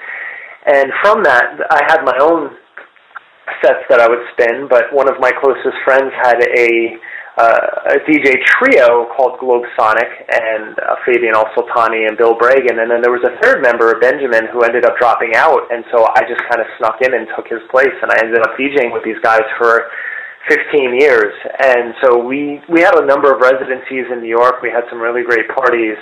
[0.71, 2.55] And from that, I had my own
[3.59, 6.71] sets that I would spin, but one of my closest friends had a
[7.39, 12.91] uh, a DJ trio called Globe Sonic, and uh, Fabian Alsultany and Bill Bragin, and
[12.91, 16.27] then there was a third member, Benjamin, who ended up dropping out, and so I
[16.27, 19.07] just kind of snuck in and took his place, and I ended up DJing with
[19.07, 19.87] these guys for
[20.51, 24.59] 15 years, and so we we had a number of residencies in New York.
[24.63, 25.99] We had some really great parties.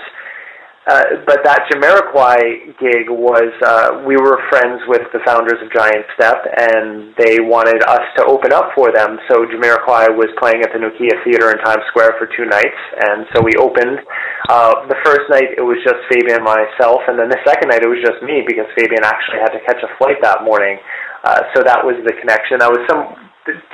[0.86, 6.46] But that Jamiroquai gig was, uh, we were friends with the founders of Giant Step,
[6.46, 9.18] and they wanted us to open up for them.
[9.26, 13.26] So Jamiroquai was playing at the Nokia Theater in Times Square for two nights, and
[13.34, 13.98] so we opened.
[14.46, 17.82] Uh, the first night it was just Fabian and myself, and then the second night
[17.82, 20.78] it was just me because Fabian actually had to catch a flight that morning.
[21.26, 22.62] Uh, so that was the connection.
[22.62, 23.10] That was some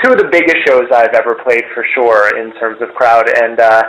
[0.00, 3.60] two of the biggest shows I've ever played for sure in terms of crowd, and
[3.60, 3.84] uh,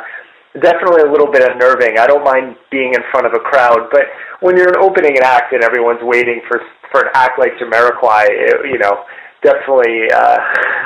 [0.61, 1.97] definitely a little bit unnerving.
[1.97, 4.05] I don't mind being in front of a crowd, but
[4.41, 6.61] when you're opening an act and everyone's waiting for
[6.91, 9.01] for an act like Jamiroquai, it, you know,
[9.41, 10.37] definitely uh,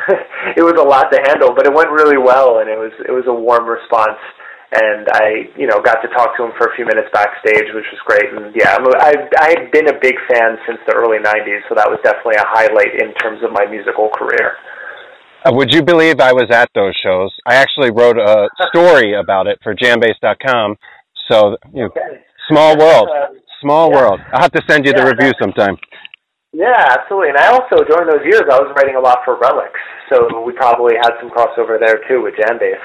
[0.60, 1.52] it was a lot to handle.
[1.52, 4.20] But it went really well, and it was it was a warm response.
[4.68, 7.88] And I, you know, got to talk to him for a few minutes backstage, which
[7.88, 8.28] was great.
[8.36, 11.76] And yeah, I'm, I I had been a big fan since the early '90s, so
[11.76, 14.60] that was definitely a highlight in terms of my musical career.
[15.48, 17.32] Uh, would you believe I was at those shows?
[17.46, 20.76] I actually wrote a story about it for Jambase.com.
[21.32, 22.22] So, you know, okay.
[22.50, 23.10] small world,
[23.62, 23.96] small yeah.
[23.96, 24.20] world.
[24.34, 25.78] I'll have to send you yeah, the review sometime.
[26.52, 27.30] Yeah, absolutely.
[27.30, 29.72] And I also, during those years, I was writing a lot for Relix.
[30.10, 32.84] So we probably had some crossover there too with Jambase.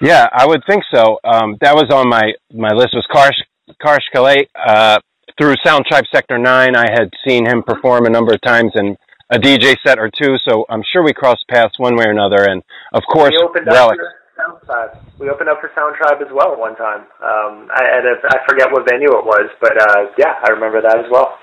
[0.00, 1.18] Yeah, I would think so.
[1.24, 3.40] Um, that was on my, my list was Karsh,
[3.80, 4.44] Karsh Kale.
[4.54, 4.98] Uh,
[5.40, 8.98] through Sound Tribe Sector 9, I had seen him perform a number of times and
[9.32, 12.44] a DJ set or two, so I'm sure we crossed paths one way or another.
[12.44, 13.96] And of course, we opened Relix.
[13.96, 14.90] Up for Sound Tribe.
[15.18, 17.08] We opened up for Sound Tribe as well one time.
[17.24, 21.06] Um, I, I forget what venue it was, but uh, yeah, I remember that as
[21.10, 21.38] well.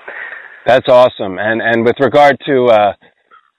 [0.66, 1.38] That's awesome.
[1.38, 2.92] And and with regard to uh,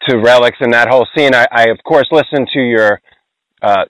[0.08, 3.02] to Relix and that whole scene, I, I of course listened to your
[3.62, 3.84] uh,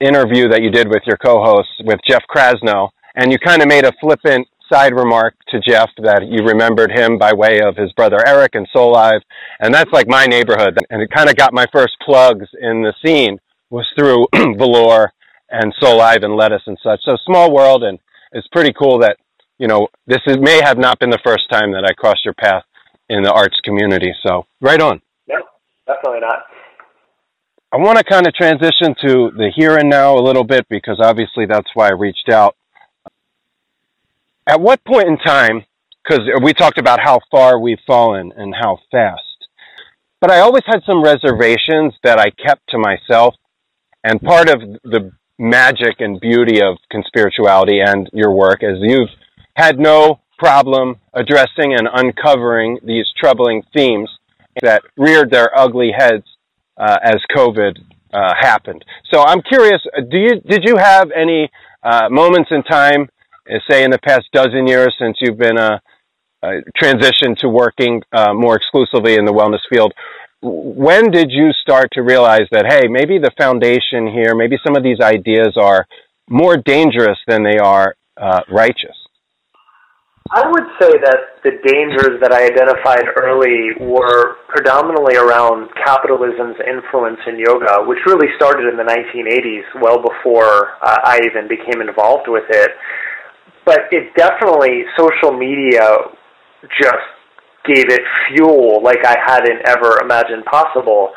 [0.00, 3.84] interview that you did with your co-host with Jeff Krasno, and you kind of made
[3.84, 8.18] a flippant side remark to Jeff that you remembered him by way of his brother
[8.26, 9.20] Eric and Soulive,
[9.60, 12.94] and that's like my neighborhood, and it kind of got my first plugs in the
[13.04, 13.38] scene
[13.70, 14.26] was through
[14.56, 15.12] Velour
[15.50, 17.00] and Soulive and Lettuce and such.
[17.04, 17.98] So small world, and
[18.32, 19.16] it's pretty cool that
[19.58, 22.34] you know, this is, may have not been the first time that I crossed your
[22.34, 22.62] path
[23.08, 24.12] in the arts community.
[24.26, 25.02] So, right on.
[25.28, 25.36] No,
[25.86, 26.44] definitely not.
[27.72, 31.00] I want to kind of transition to the here and now a little bit because
[31.02, 32.56] obviously that's why I reached out.
[34.48, 35.62] At what point in time,
[36.02, 39.20] because we talked about how far we've fallen and how fast,
[40.22, 43.34] but I always had some reservations that I kept to myself.
[44.02, 49.10] And part of the magic and beauty of conspirituality and your work, as you've
[49.54, 54.08] had no problem addressing and uncovering these troubling themes
[54.62, 56.24] that reared their ugly heads
[56.78, 57.76] uh, as COVID
[58.14, 58.82] uh, happened.
[59.12, 61.50] So I'm curious, do you did you have any
[61.82, 63.08] uh, moments in time,
[63.70, 65.80] say in the past dozen years since you've been a,
[66.42, 68.02] uh, transitioned to working
[68.34, 69.92] more exclusively in the wellness field?
[70.40, 74.84] When did you start to realize that hey, maybe the foundation here, maybe some of
[74.84, 75.86] these ideas are
[76.28, 77.96] more dangerous than they are
[78.48, 78.94] righteous?
[80.30, 87.16] I would say that the dangers that I identified early were predominantly around capitalism's influence
[87.24, 92.28] in yoga, which really started in the 1980s, well before uh, I even became involved
[92.28, 92.70] with it.
[93.68, 96.08] But it definitely, social media
[96.80, 97.08] just
[97.68, 98.00] gave it
[98.32, 101.12] fuel like I hadn't ever imagined possible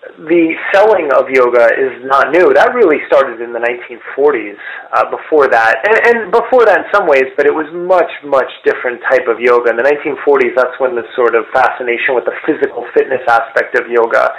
[0.00, 2.56] the selling of yoga is not new.
[2.56, 4.56] That really started in the 1940s.
[4.96, 8.48] Uh, before that, and, and before that in some ways, but it was much, much
[8.64, 9.70] different type of yoga.
[9.70, 13.92] In the 1940s, that's when the sort of fascination with the physical fitness aspect of
[13.92, 14.32] yoga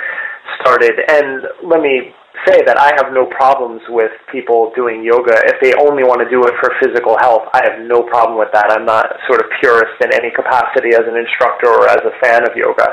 [0.60, 0.97] started.
[0.97, 2.10] And let me
[2.48, 6.30] say that I have no problems with people doing yoga if they only want to
[6.32, 7.52] do it for physical health.
[7.54, 8.72] I have no problem with that.
[8.72, 12.48] I'm not sort of purist in any capacity as an instructor or as a fan
[12.48, 12.88] of yoga.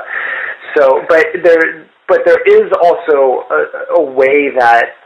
[0.77, 4.96] So, but there but there is also a, a way that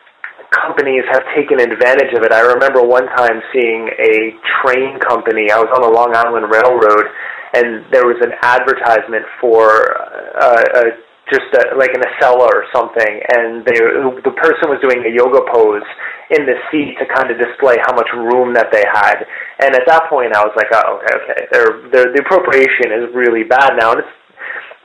[0.53, 2.33] companies have taken advantage of it.
[2.33, 5.51] I remember one time seeing a train company.
[5.51, 7.07] I was on the Long Island Railroad,
[7.55, 9.97] and there was an advertisement for
[10.41, 13.81] uh, a, just a, like an Acela or something, and they,
[14.21, 15.89] the person was doing a yoga pose
[16.29, 19.25] in the seat to kind of display how much room that they had.
[19.65, 23.09] And at that point, I was like, oh, okay, okay, they're, they're, the appropriation is
[23.17, 24.15] really bad now, and it's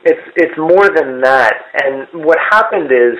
[0.04, 1.54] it's it's more than that.
[1.84, 3.18] And what happened is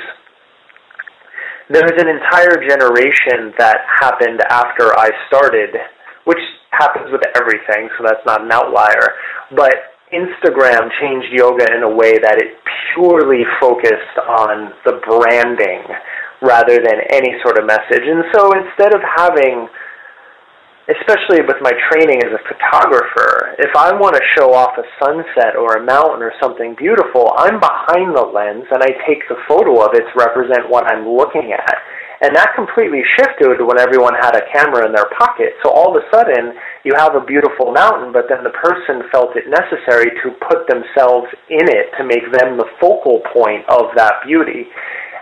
[1.68, 5.76] there was an entire generation that happened after I started,
[6.24, 9.18] which happens with everything, so that's not an outlier.
[9.54, 12.56] But Instagram changed yoga in a way that it
[12.94, 15.84] purely focused on the branding
[16.40, 18.06] rather than any sort of message.
[18.06, 19.68] And so instead of having
[20.88, 25.52] especially with my training as a photographer, if I want to show off a sunset
[25.52, 29.84] or a mountain or something beautiful, I'm behind the lens and I take the photo
[29.84, 31.76] of it to represent what I'm looking at.
[32.20, 35.54] And that completely shifted when everyone had a camera in their pocket.
[35.62, 36.50] So all of a sudden,
[36.82, 41.30] you have a beautiful mountain, but then the person felt it necessary to put themselves
[41.46, 44.66] in it to make them the focal point of that beauty.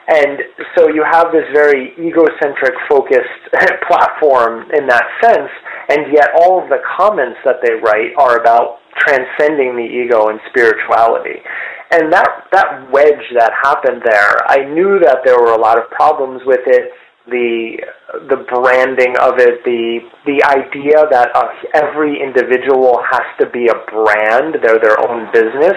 [0.08, 0.38] And
[0.78, 3.42] so you have this very egocentric focused
[3.90, 5.50] platform in that sense,
[5.90, 10.40] and yet all of the comments that they write are about transcending the ego and
[10.50, 11.42] spirituality.
[11.90, 15.90] And that, that wedge that happened there, I knew that there were a lot of
[15.90, 16.90] problems with it.
[17.26, 17.82] The
[18.30, 19.98] the branding of it, the
[20.30, 25.74] the idea that uh, every individual has to be a brand, they're their own business,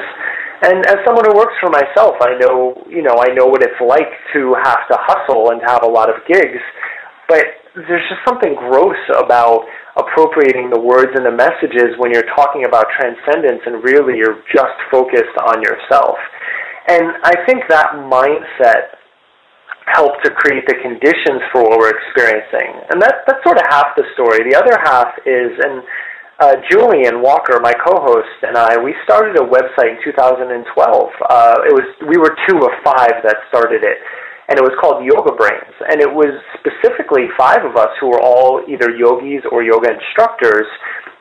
[0.61, 3.79] and as someone who works for myself, I know, you know, I know what it's
[3.79, 6.59] like to have to hustle and have a lot of gigs.
[7.29, 7.45] But
[7.75, 9.63] there's just something gross about
[9.99, 14.77] appropriating the words and the messages when you're talking about transcendence and really you're just
[14.91, 16.17] focused on yourself.
[16.87, 18.97] And I think that mindset
[19.93, 22.81] helped to create the conditions for what we're experiencing.
[22.93, 24.45] And that, that's sort of half the story.
[24.45, 25.81] The other half is, and
[26.39, 30.63] uh, Julian Walker, my co-host, and I, we started a website in 2012.
[30.63, 33.99] Uh, it was we were two of five that started it,
[34.49, 35.77] and it was called Yoga Brains.
[35.93, 40.65] And it was specifically five of us who were all either yogis or yoga instructors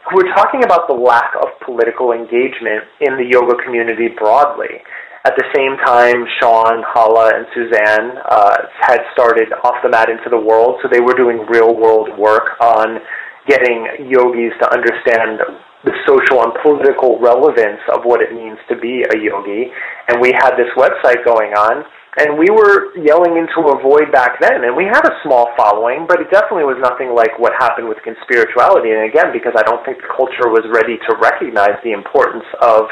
[0.09, 4.81] who were talking about the lack of political engagement in the yoga community broadly.
[5.29, 10.33] At the same time, Seane, Hala, and Suzanne uh, had started Off the Mat into
[10.33, 12.97] the World, so they were doing real world work on
[13.45, 15.45] getting yogis to understand
[15.85, 19.69] the social and political relevance of what it means to be a yogi.
[20.09, 21.85] And we had this website going on,
[22.19, 24.67] and we were yelling into a void back then.
[24.67, 27.99] And we had a small following, but it definitely was nothing like what happened with
[28.03, 28.91] conspirituality.
[28.91, 32.91] And again, because I don't think the culture was ready to recognize the importance of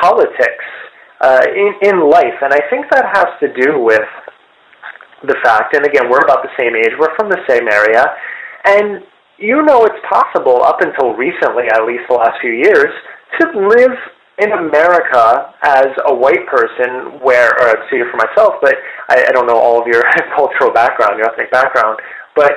[0.00, 0.66] politics
[1.20, 2.38] uh, in, in life.
[2.40, 4.06] And I think that has to do with
[5.26, 8.04] the fact, and again, we're about the same age, we're from the same area,
[8.64, 9.04] and
[9.36, 12.88] you know it's possible up until recently, at least the last few years,
[13.38, 13.96] to live
[14.40, 18.74] in America as a white person where, or speak for myself, but
[19.08, 20.02] I, I don't know all of your
[20.36, 22.00] cultural background, your ethnic background,
[22.34, 22.52] but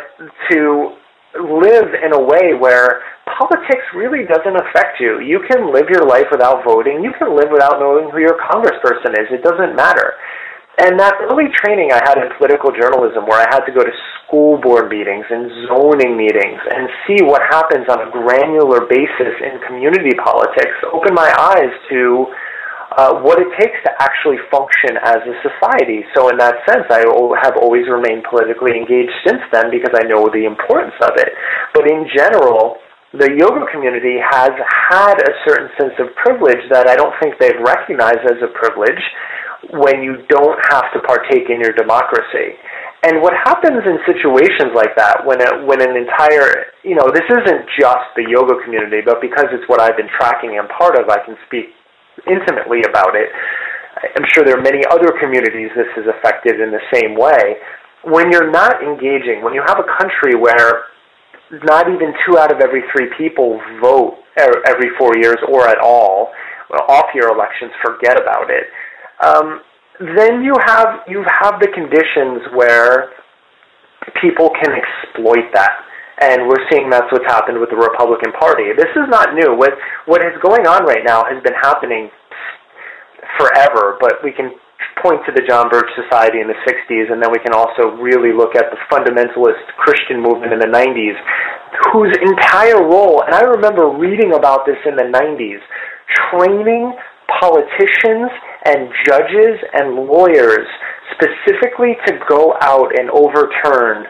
[0.51, 0.95] to
[1.41, 5.19] live in a way where politics really doesn't affect you.
[5.19, 7.01] You can live your life without voting.
[7.03, 9.27] You can live without knowing who your congressperson is.
[9.31, 10.13] It doesn't matter.
[10.73, 13.93] And that early training I had in political journalism, where I had to go to
[14.25, 19.61] school board meetings and zoning meetings and see what happens on a granular basis in
[19.69, 22.25] community politics, opened my eyes to
[22.97, 26.01] uh, what it takes to actually function as a society.
[26.17, 27.05] So, in that sense, I
[27.45, 31.29] have always remained politically engaged since then because I know the importance of it.
[31.77, 32.81] But in general,
[33.13, 34.53] the yoga community has
[34.89, 39.01] had a certain sense of privilege that I don't think they've recognized as a privilege
[39.71, 42.59] when you don't have to partake in your democracy.
[43.03, 47.27] And what happens in situations like that, when a, when an entire, you know, this
[47.27, 51.11] isn't just the yoga community, but because it's what I've been tracking and part of,
[51.11, 51.75] I can speak
[52.27, 53.27] intimately about it.
[54.03, 57.59] I'm sure there are many other communities this is affected in the same way.
[58.07, 60.87] When you're not engaging, when you have a country where
[61.67, 66.31] not even two out of every three people vote every four years or at all,
[66.87, 68.71] off year elections, forget about it
[69.23, 69.61] um,
[69.99, 73.13] then you have you have the conditions where
[74.21, 75.71] people can exploit that.
[76.21, 78.69] And we're seeing that's what's happened with the Republican Party.
[78.77, 79.55] This is not new.
[79.55, 79.73] What
[80.05, 82.09] what is going on right now has been happening
[83.39, 84.53] forever, but we can
[85.01, 88.31] point to the John Birch Society in the 60s, and then we can also really
[88.31, 91.17] look at the fundamentalist Christian movement in the 90s,
[91.91, 95.59] whose entire role, and I remember reading about this in the 90s,
[96.29, 96.93] training
[97.41, 98.29] politicians
[98.65, 100.67] and judges and lawyers
[101.11, 104.05] specifically to go out and overturn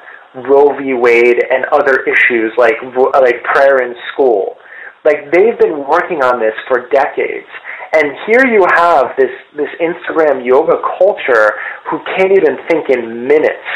[0.49, 0.93] Roe v.
[0.93, 2.75] Wade and other issues like
[3.21, 4.57] like prayer in school.
[5.05, 7.49] Like they've been working on this for decades.
[7.93, 11.53] And here you have this this Instagram yoga culture
[11.89, 13.69] who can't even think in minutes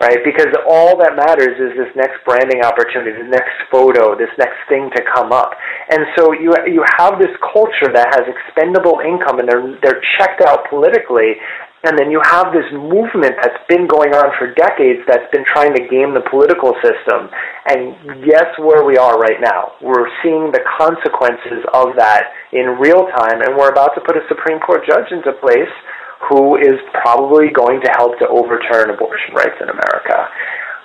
[0.00, 0.18] right?
[0.24, 4.90] Because all that matters is this next branding opportunity, the next photo, this next thing
[4.94, 5.50] to come up.
[5.90, 10.42] And so you you have this culture that has expendable income and they're they're checked
[10.42, 11.38] out politically.
[11.86, 15.70] And then you have this movement that's been going on for decades that's been trying
[15.78, 17.30] to game the political system.
[17.70, 17.94] And
[18.26, 19.78] guess where we are right now?
[19.78, 24.26] We're seeing the consequences of that in real time, and we're about to put a
[24.26, 25.70] Supreme Court judge into place
[26.26, 30.18] who is probably going to help to overturn abortion rights in America.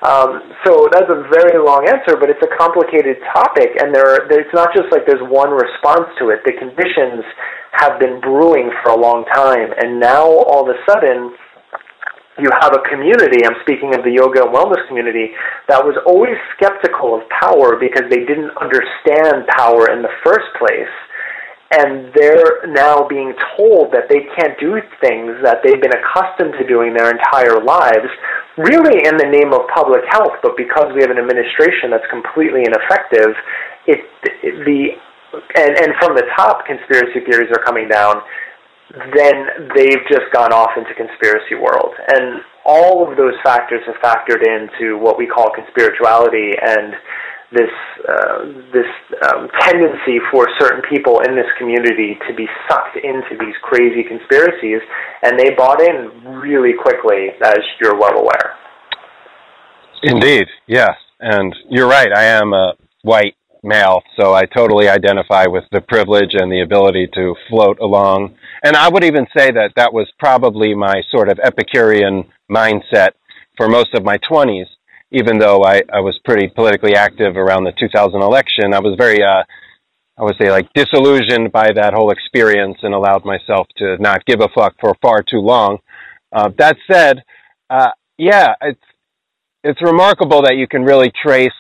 [0.04, 4.28] Um, so that's a very long answer, but it's a complicated topic, and there, are,
[4.28, 6.44] it's not just like there's one response to it.
[6.44, 7.24] The conditions
[7.72, 11.32] have been brewing for a long time, and now all of a sudden,
[12.38, 15.32] you have a community, I'm speaking of the yoga and wellness community,
[15.72, 20.92] that was always skeptical of power because they didn't understand power in the first place
[21.74, 26.66] and they're now being told that they can't do things that they've been accustomed to
[26.70, 28.10] doing their entire lives,
[28.58, 32.62] really in the name of public health, but because we have an administration that's completely
[32.62, 33.34] ineffective,
[33.90, 34.06] it,
[34.46, 34.94] it the
[35.34, 38.22] and, and from the top conspiracy theories are coming down,
[38.94, 41.90] then they've just gone off into conspiracy world.
[42.14, 46.94] And all of those factors have factored into what we call conspirituality and
[47.54, 47.72] this
[48.08, 48.90] uh, this
[49.30, 54.82] um, tendency for certain people in this community to be sucked into these crazy conspiracies,
[55.22, 58.58] and they bought in really quickly, as you're well aware.
[60.04, 62.12] Indeed, yes, and you're right.
[62.14, 62.74] I am a
[63.04, 68.36] white male, so I totally identify with the privilege and the ability to float along.
[68.64, 73.12] And I would even say that that was probably my sort of Epicurean mindset
[73.56, 74.66] for most of my 20s.
[75.14, 79.24] Even though I, I was pretty politically active around the 2000 election, I was very,
[79.24, 79.44] uh,
[80.18, 84.42] I would say, like disillusioned by that whole experience and allowed myself to not give
[84.42, 85.78] a fuck for far too long.
[86.32, 87.24] Uh, that said,
[87.70, 88.82] uh, yeah, it's
[89.64, 91.52] it's remarkable that you can really trace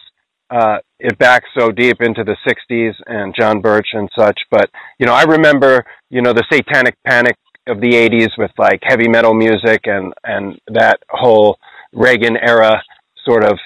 [0.49, 4.39] uh, it back so deep into the 60s and John Birch and such.
[4.51, 7.35] But, you know, I remember, you know, the satanic panic
[7.67, 11.57] of the 80s with like heavy metal music and, and that whole
[11.93, 12.81] Reagan era
[13.25, 13.57] sort of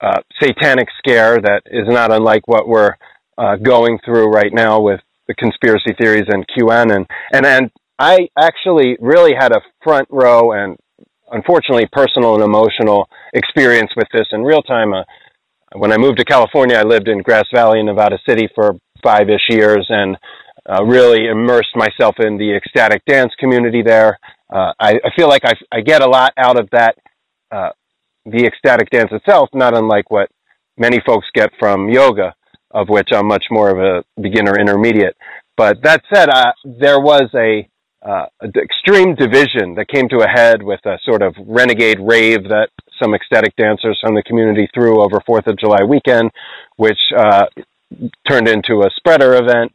[0.00, 2.94] uh, satanic scare that is not unlike what we're
[3.38, 7.06] uh, going through right now with the conspiracy theories and QAnon.
[7.32, 10.76] And, and I actually really had a front row and
[11.32, 14.92] unfortunately personal and emotional experience with this in real time.
[14.92, 15.02] Uh,
[15.74, 19.48] when I moved to California, I lived in Grass Valley, Nevada City for five ish
[19.48, 20.16] years and
[20.68, 24.18] uh, really immersed myself in the ecstatic dance community there.
[24.50, 26.96] Uh, I, I, feel like I, I, get a lot out of that,
[27.50, 27.70] uh,
[28.26, 30.28] the ecstatic dance itself, not unlike what
[30.76, 32.34] many folks get from yoga,
[32.72, 35.16] of which I'm much more of a beginner intermediate.
[35.56, 37.68] But that said, uh, there was a
[38.02, 42.68] uh, extreme division that came to a head with a sort of renegade rave that
[43.02, 46.30] some ecstatic dancers from the community threw over Fourth of July weekend,
[46.76, 47.46] which uh,
[48.28, 49.72] turned into a spreader event,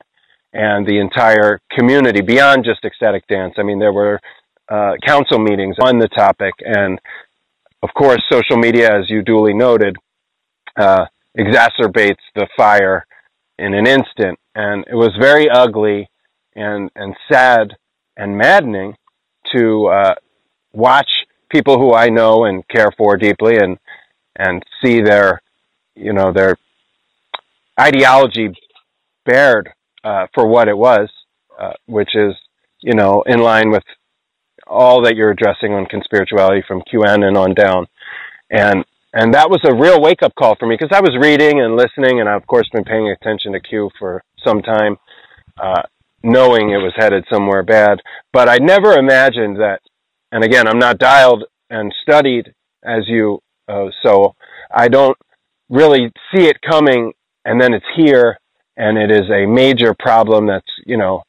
[0.54, 3.56] and the entire community beyond just ecstatic dance.
[3.58, 4.20] I mean, there were
[4.70, 7.00] uh, council meetings on the topic, and
[7.84, 9.96] of course, social media, as you duly noted,
[10.78, 11.06] uh,
[11.38, 13.06] exacerbates the fire
[13.58, 16.10] in an instant, and it was very ugly
[16.56, 17.76] and and sad
[18.18, 18.96] and maddening
[19.56, 20.16] to uh,
[20.74, 21.10] watch
[21.50, 23.78] people who I know and care for deeply and
[24.36, 25.42] and see their
[25.96, 26.58] you know their
[27.80, 28.50] ideology
[29.26, 29.70] bared
[30.04, 31.10] uh, for what it was,
[31.60, 32.34] uh, which is
[32.82, 33.84] you know in line with
[34.72, 37.86] all that you're addressing on conspirituality from QAnon on down,
[38.50, 41.60] and and that was a real wake up call for me because I was reading
[41.60, 44.98] and listening, and I've of course been paying attention to Q for some time,
[45.62, 45.82] uh,
[46.24, 48.00] knowing it was headed somewhere bad.
[48.32, 49.82] But I never imagined that,
[50.32, 52.54] and again, I'm not dialed and studied
[52.84, 54.36] as you, uh, so
[54.74, 55.18] I don't
[55.70, 57.14] really see it coming,
[57.46, 58.40] and then it's here,
[58.78, 61.24] and it is a major problem that's, you know,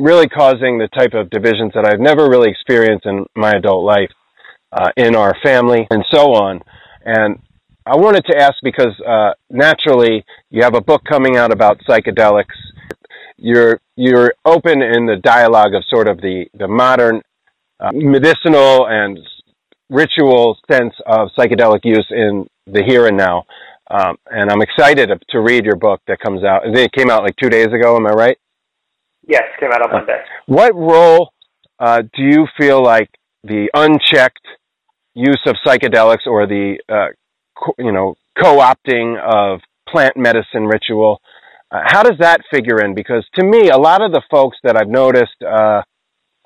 [0.00, 4.10] really causing the type of divisions that I've never really experienced in my adult life
[4.72, 6.60] uh, in our family and so on.
[7.04, 7.38] And
[7.86, 12.56] I wanted to ask because uh, naturally you have a book coming out about psychedelics
[13.38, 17.22] you're you're open in the dialogue of sort of the the modern
[17.80, 19.18] uh, medicinal and
[19.88, 23.44] ritual sense of psychedelic use in the here and now.
[23.90, 26.62] Um, and I'm excited to read your book that comes out.
[26.66, 27.96] It came out like two days ago.
[27.96, 28.38] Am I right?
[29.28, 30.24] Yes, came out on uh, Monday.
[30.46, 31.32] what role
[31.78, 33.10] uh, do you feel like
[33.44, 34.46] the unchecked
[35.14, 37.08] use of psychedelics or the uh,
[37.56, 41.20] co- you know co-opting of plant medicine ritual
[41.70, 42.94] uh, how does that figure in?
[42.94, 45.82] Because to me, a lot of the folks that I've noticed uh,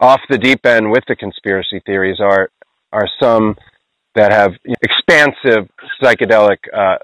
[0.01, 2.51] off the deep end with the conspiracy theories are
[2.93, 3.57] are some
[4.15, 4.53] that have
[4.83, 5.69] expansive
[6.03, 6.97] psychedelic uh,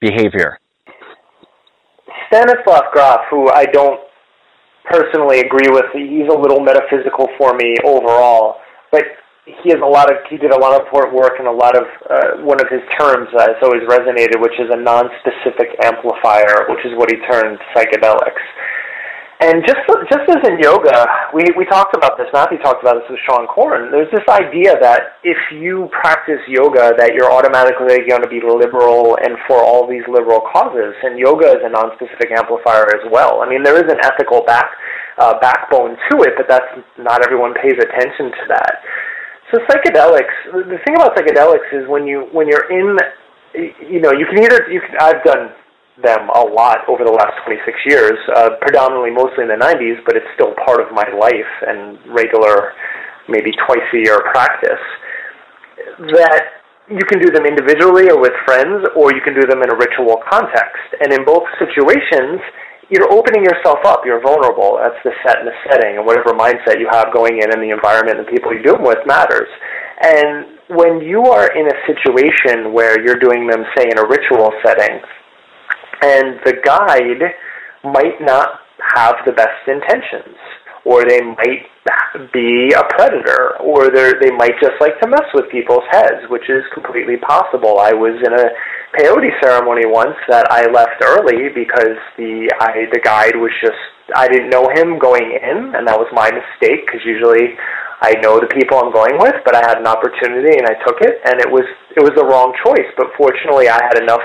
[0.00, 0.58] behavior.
[2.28, 4.00] Stanislav Grof, who I don't
[4.84, 8.60] personally agree with, he's a little metaphysical for me overall,
[8.92, 9.04] but
[9.44, 11.76] he has a lot of he did a lot of port work and a lot
[11.76, 16.64] of uh, one of his terms that has always resonated, which is a non-specific amplifier,
[16.72, 18.40] which is what he termed psychedelics.
[19.40, 20.94] And just just as in yoga,
[21.34, 22.30] we we talked about this.
[22.32, 23.90] Matthew talked about this with Seane Corn.
[23.90, 29.18] There's this idea that if you practice yoga, that you're automatically going to be liberal
[29.26, 30.94] and for all these liberal causes.
[31.02, 33.42] And yoga is a non-specific amplifier as well.
[33.42, 34.70] I mean, there is an ethical back
[35.18, 38.86] uh, backbone to it, but that's not everyone pays attention to that.
[39.50, 40.34] So psychedelics.
[40.54, 42.96] The thing about psychedelics is when you when you're in,
[43.82, 44.94] you know, you can either you can.
[45.02, 45.50] I've done
[46.02, 50.16] them a lot over the last 26 years, uh, predominantly mostly in the 90s, but
[50.16, 52.74] it's still part of my life and regular,
[53.28, 54.82] maybe twice a year practice.
[56.18, 59.70] That you can do them individually or with friends, or you can do them in
[59.70, 60.98] a ritual context.
[60.98, 62.42] And in both situations,
[62.90, 64.02] you're opening yourself up.
[64.04, 64.76] You're vulnerable.
[64.76, 67.70] That's the set and the setting, and whatever mindset you have going in, and the
[67.72, 69.48] environment and people you do them with matters.
[70.02, 74.52] And when you are in a situation where you're doing them, say, in a ritual
[74.60, 75.00] setting,
[76.02, 77.34] and the guide
[77.84, 78.60] might not
[78.96, 80.36] have the best intentions,
[80.84, 81.66] or they might
[82.32, 86.62] be a predator, or they might just like to mess with people's heads, which is
[86.72, 87.78] completely possible.
[87.78, 88.46] I was in a
[88.96, 93.80] peyote ceremony once that I left early because the I the guide was just
[94.14, 97.56] I didn't know him going in, and that was my mistake because usually
[98.00, 101.00] I know the people I'm going with, but I had an opportunity and I took
[101.00, 101.64] it, and it was
[101.96, 102.88] it was the wrong choice.
[102.96, 104.24] But fortunately, I had enough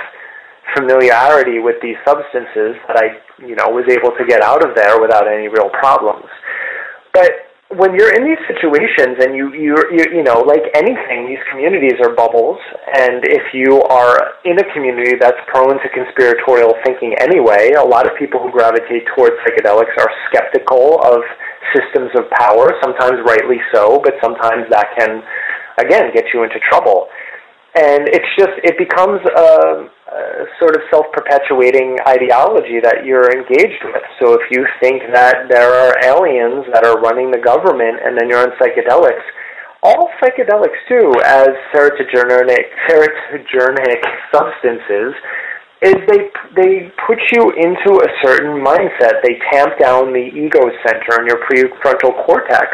[0.76, 5.02] familiarity with these substances that I, you know, was able to get out of there
[5.02, 6.28] without any real problems.
[7.14, 12.02] But when you're in these situations and you you you know like anything these communities
[12.02, 12.58] are bubbles
[12.98, 18.10] and if you are in a community that's prone to conspiratorial thinking anyway a lot
[18.10, 21.22] of people who gravitate towards psychedelics are skeptical of
[21.78, 25.22] systems of power sometimes rightly so but sometimes that can
[25.78, 27.06] again get you into trouble
[27.78, 34.02] and it's just it becomes a, a sort of self-perpetuating ideology that you're engaged with.
[34.22, 38.30] So if you think that there are aliens that are running the government, and then
[38.30, 39.22] you're on psychedelics,
[39.82, 44.02] all psychedelics do, as serotonergic, serotonergic
[44.34, 45.14] substances,
[45.82, 46.28] is they
[46.60, 49.24] they put you into a certain mindset.
[49.24, 52.68] They tamp down the ego center in your prefrontal cortex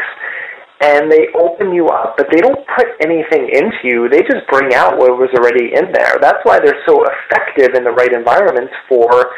[0.80, 4.08] and they open you up, but they don't put anything into you.
[4.08, 6.20] They just bring out what was already in there.
[6.20, 9.32] That's why they're so effective in the right environments for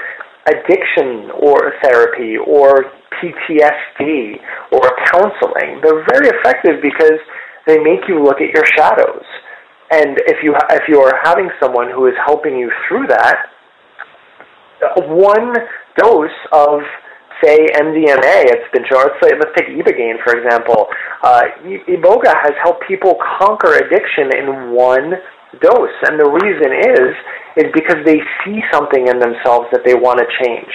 [0.50, 2.90] addiction or therapy or
[3.22, 4.38] PTSD
[4.72, 4.82] or
[5.12, 5.78] counseling.
[5.82, 7.20] They're very effective because
[7.66, 9.24] they make you look at your shadows.
[9.90, 13.46] And if you if you are having someone who is helping you through that,
[15.06, 15.54] one
[15.96, 16.80] dose of
[17.42, 20.86] say MDMA, it's been say, let's take Ibogaine, for example.
[21.22, 21.42] Uh,
[21.86, 25.14] Iboga has helped people conquer addiction in one
[25.60, 25.98] dose.
[26.08, 27.10] And the reason is,
[27.64, 30.70] is because they see something in themselves that they want to change.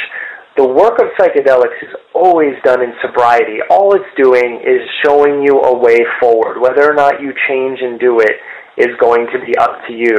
[0.55, 3.57] The work of psychedelics is always done in sobriety.
[3.69, 6.61] All it's doing is showing you a way forward.
[6.61, 8.37] Whether or not you change and do it
[8.77, 10.17] is going to be up to you.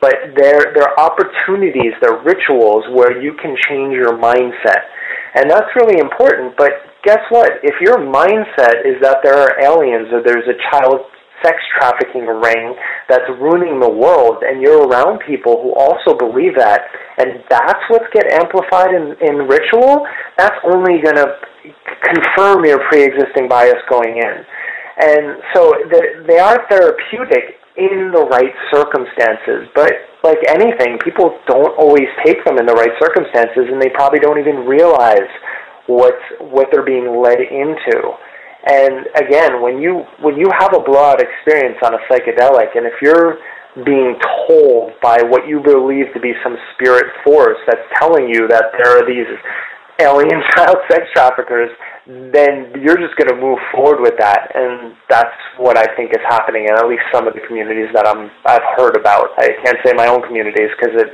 [0.00, 4.88] But there, there are opportunities, there are rituals where you can change your mindset
[5.34, 6.56] and that's really important.
[6.56, 6.72] But
[7.04, 7.52] guess what?
[7.62, 11.06] If your mindset is that there are aliens or there's a child
[11.42, 12.76] sex trafficking ring
[13.08, 16.82] that's ruining the world and you're around people who also believe that
[17.16, 20.06] and that's what's get amplified in, in ritual,
[20.36, 21.28] that's only going to
[22.04, 24.36] confirm your pre-existing bias going in.
[25.00, 29.72] And so the, they are therapeutic in the right circumstances.
[29.74, 34.20] But like anything, people don't always take them in the right circumstances, and they probably
[34.20, 35.28] don't even realize
[35.88, 36.14] what
[36.52, 37.98] what they're being led into.
[38.68, 43.00] And again, when you when you have a blowout experience on a psychedelic, and if
[43.00, 43.40] you're
[43.86, 48.74] being told by what you believe to be some spirit force that's telling you that
[48.76, 49.30] there are these
[50.00, 51.70] alien child sex traffickers
[52.10, 56.24] then you're just going to move forward with that, and that's what I think is
[56.28, 59.30] happening in at least some of the communities that I'm I've heard about.
[59.38, 61.08] I can't say my own communities because it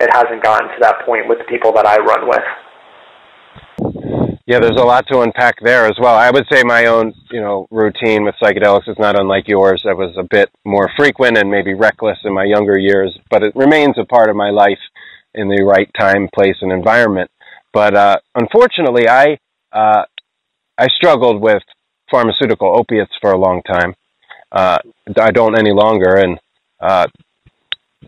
[0.00, 2.42] it hasn't gotten to that point with the people that I run with.
[4.46, 6.14] Yeah, there's a lot to unpack there as well.
[6.16, 9.84] I would say my own, you know, routine with psychedelics is not unlike yours.
[9.86, 13.54] I was a bit more frequent and maybe reckless in my younger years, but it
[13.54, 14.80] remains a part of my life
[15.34, 17.30] in the right time, place, and environment.
[17.78, 19.38] But uh, unfortunately, I
[19.72, 20.02] uh,
[20.76, 21.62] I struggled with
[22.10, 23.94] pharmaceutical opiates for a long time.
[24.50, 24.78] Uh,
[25.16, 26.40] I don't any longer, and
[26.80, 27.06] uh,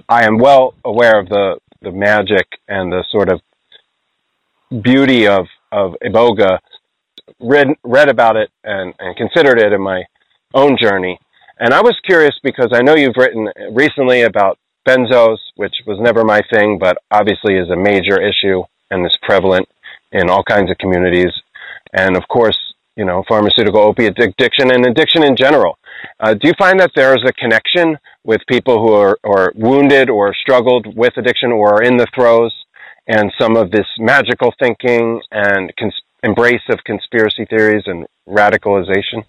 [0.09, 3.41] I am well aware of the the magic and the sort of
[4.83, 6.59] beauty of of iboga.
[7.39, 10.03] Read read about it and, and considered it in my
[10.53, 11.16] own journey,
[11.61, 16.25] and I was curious because I know you've written recently about benzos, which was never
[16.25, 19.68] my thing, but obviously is a major issue and is prevalent
[20.12, 21.32] in all kinds of communities
[21.93, 22.59] and of course,
[22.97, 25.78] you know, pharmaceutical opiate addiction and addiction in general.
[26.18, 30.11] Uh, do you find that there is a connection with people who are, are wounded
[30.11, 32.53] or struggled with addiction or are in the throes
[33.07, 39.24] and some of this magical thinking and cons- embrace of conspiracy theories and radicalization?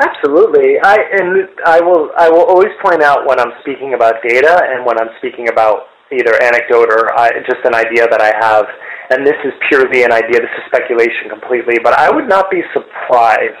[0.00, 0.80] Absolutely.
[0.82, 4.84] I and I will I will always point out when I'm speaking about data and
[4.84, 8.66] when I'm speaking about either anecdote or uh, just an idea that I have
[9.12, 12.62] and this is purely an idea, this is speculation completely, but I would not be
[12.72, 13.60] surprised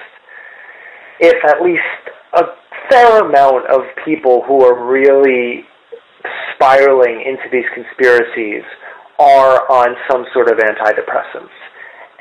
[1.20, 2.44] if at least a
[2.88, 5.68] fair amount of people who are really
[6.54, 8.64] spiraling into these conspiracies
[9.18, 11.52] are on some sort of antidepressants.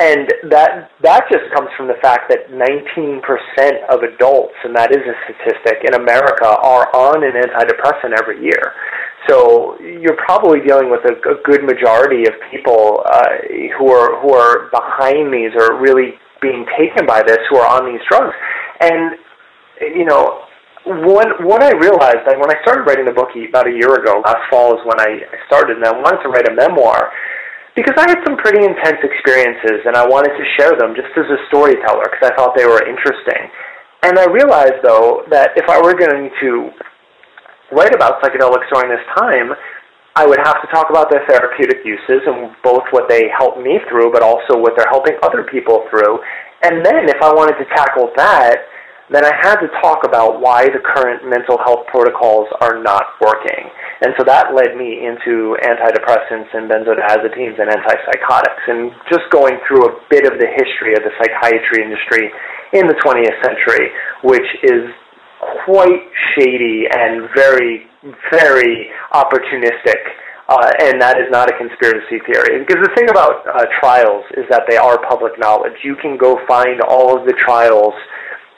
[0.02, 3.22] And that that just comes from the fact that 19%
[3.88, 8.74] of adults, and that is a statistic in America, are on an antidepressant every year.
[9.28, 13.38] So you're probably dealing with a, a good majority of people uh,
[13.78, 17.86] who are who are behind these or really being taken by this who are on
[17.86, 18.34] these drugs.
[18.82, 19.18] And
[19.82, 20.42] you know,
[20.86, 24.22] what what I realized that when I started writing the book about a year ago,
[24.26, 27.12] last fall is when I started, and I wanted to write a memoir
[27.76, 31.24] because I had some pretty intense experiences and I wanted to share them just as
[31.30, 33.48] a storyteller because I thought they were interesting.
[34.04, 36.52] And I realized, though, that if I were going to
[37.72, 39.56] write about psychedelics during this time,
[40.16, 43.80] I would have to talk about their therapeutic uses and both what they helped me
[43.88, 46.20] through, but also what they're helping other people through.
[46.64, 48.68] And then if I wanted to tackle that,
[49.12, 53.68] then I had to talk about why the current mental health protocols are not working.
[54.04, 59.84] And so that led me into antidepressants and benzodiazepines and antipsychotics and just going through
[59.84, 62.32] a bit of the history of the psychiatry industry
[62.72, 63.92] in the 20th century,
[64.24, 64.88] which is
[65.66, 67.88] quite shady and very,
[68.32, 70.02] very opportunistic.
[70.50, 72.60] Uh, and that is not a conspiracy theory.
[72.60, 75.80] Because the thing about uh, trials is that they are public knowledge.
[75.84, 77.94] You can go find all of the trials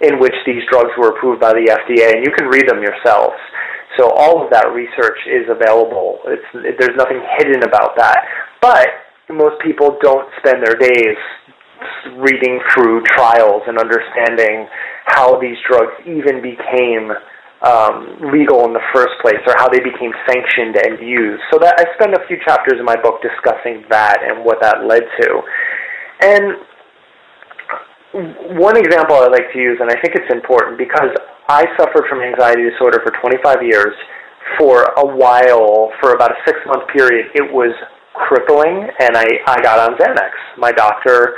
[0.01, 3.37] in which these drugs were approved by the FDA, and you can read them yourselves.
[3.99, 6.17] So all of that research is available.
[6.25, 8.25] It's, there's nothing hidden about that.
[8.59, 8.89] But
[9.29, 11.17] most people don't spend their days
[12.17, 14.67] reading through trials and understanding
[15.05, 17.11] how these drugs even became
[17.63, 21.41] um, legal in the first place or how they became sanctioned and used.
[21.51, 24.83] So that I spend a few chapters in my book discussing that and what that
[24.83, 25.29] led to.
[26.21, 26.43] And
[28.59, 31.09] one example I like to use, and I think it's important because
[31.47, 33.95] I suffered from anxiety disorder for 25 years.
[34.59, 37.71] For a while, for about a six month period, it was
[38.13, 40.35] crippling, and I, I got on Xanax.
[40.57, 41.35] My doctor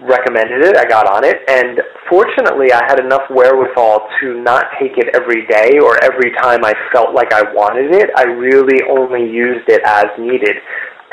[0.00, 0.76] recommended it.
[0.76, 1.80] I got on it, and
[2.10, 6.74] fortunately, I had enough wherewithal to not take it every day or every time I
[6.92, 8.10] felt like I wanted it.
[8.16, 10.56] I really only used it as needed.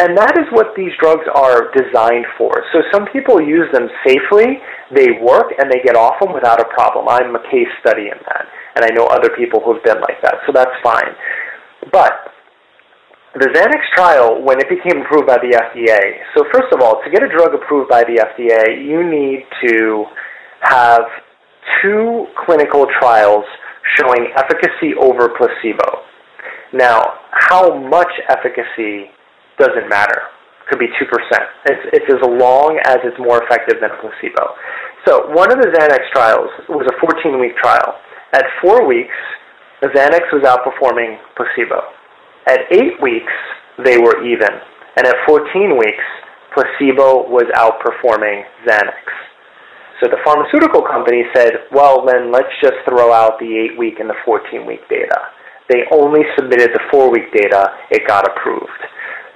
[0.01, 2.49] And that is what these drugs are designed for.
[2.73, 4.57] So some people use them safely,
[4.89, 7.05] they work, and they get off them without a problem.
[7.07, 8.49] I'm a case study in that.
[8.75, 11.13] And I know other people who've been like that, so that's fine.
[11.91, 12.33] But
[13.33, 17.09] the Xanax trial, when it became approved by the FDA, so first of all, to
[17.09, 20.05] get a drug approved by the FDA, you need to
[20.61, 21.03] have
[21.81, 23.45] two clinical trials
[23.97, 26.03] showing efficacy over placebo.
[26.73, 29.11] Now, how much efficacy
[29.61, 30.33] doesn't matter.
[30.69, 31.05] Could be 2%.
[31.69, 34.55] It's, it's as long as it's more effective than a placebo.
[35.05, 37.95] So one of the Xanax trials was a 14-week trial.
[38.33, 39.15] At four weeks,
[39.83, 41.81] Xanax was outperforming placebo.
[42.47, 43.33] At eight weeks,
[43.83, 44.49] they were even.
[44.97, 46.05] And at 14 weeks,
[46.53, 49.07] placebo was outperforming Xanax.
[50.01, 54.09] So the pharmaceutical company said, well, then let's just throw out the 8 week and
[54.09, 55.17] the 14 week data.
[55.69, 58.81] They only submitted the 4 week data, it got approved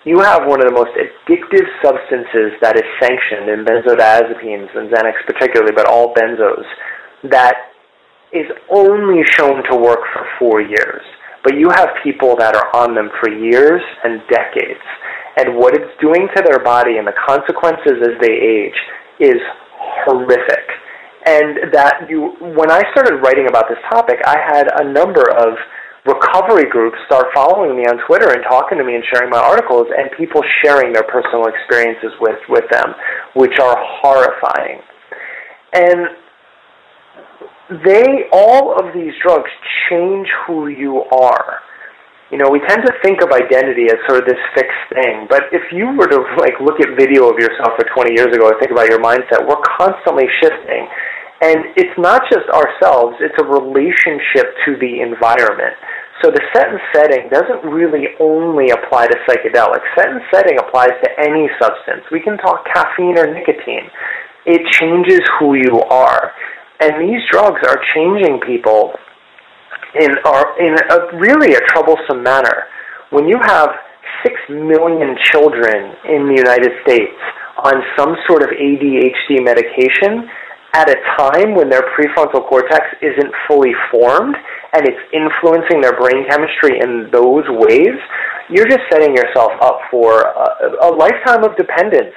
[0.05, 5.17] you have one of the most addictive substances that is sanctioned in benzodiazepines and Xanax
[5.25, 6.63] particularly, but all benzos,
[7.31, 7.73] that
[8.31, 11.01] is only shown to work for four years.
[11.45, 14.81] But you have people that are on them for years and decades.
[15.37, 18.79] And what it's doing to their body and the consequences as they age
[19.19, 19.37] is
[20.03, 20.65] horrific.
[21.25, 25.53] And that you, when I started writing about this topic, I had a number of
[26.05, 29.87] recovery groups start following me on Twitter and talking to me and sharing my articles,
[29.89, 32.93] and people sharing their personal experiences with, with them,
[33.33, 34.81] which are horrifying.
[35.73, 36.24] And
[37.69, 39.49] they, all of these drugs
[39.89, 41.59] change who you are.
[42.31, 45.45] You know, we tend to think of identity as sort of this fixed thing, but
[45.53, 48.57] if you were to like look at video of yourself for 20 years ago and
[48.57, 50.89] think about your mindset, we're constantly shifting.
[51.41, 55.77] And it's not just ourselves, it's a relationship to the environment.
[56.23, 59.85] So the set and setting doesn't really only apply to psychedelics.
[59.93, 62.07] Set and setting applies to any substance.
[62.11, 63.91] We can talk caffeine or nicotine.
[64.45, 66.31] It changes who you are.
[66.79, 68.93] And these drugs are changing people
[69.99, 72.67] in, are, in a, really a troublesome manner.
[73.11, 73.69] When you have
[74.23, 77.15] six million children in the United States
[77.63, 80.29] on some sort of ADHD medication,
[80.75, 84.35] at a time when their prefrontal cortex isn't fully formed
[84.73, 87.95] and it's influencing their brain chemistry in those ways,
[88.49, 92.13] you're just setting yourself up for a, a lifetime of dependence.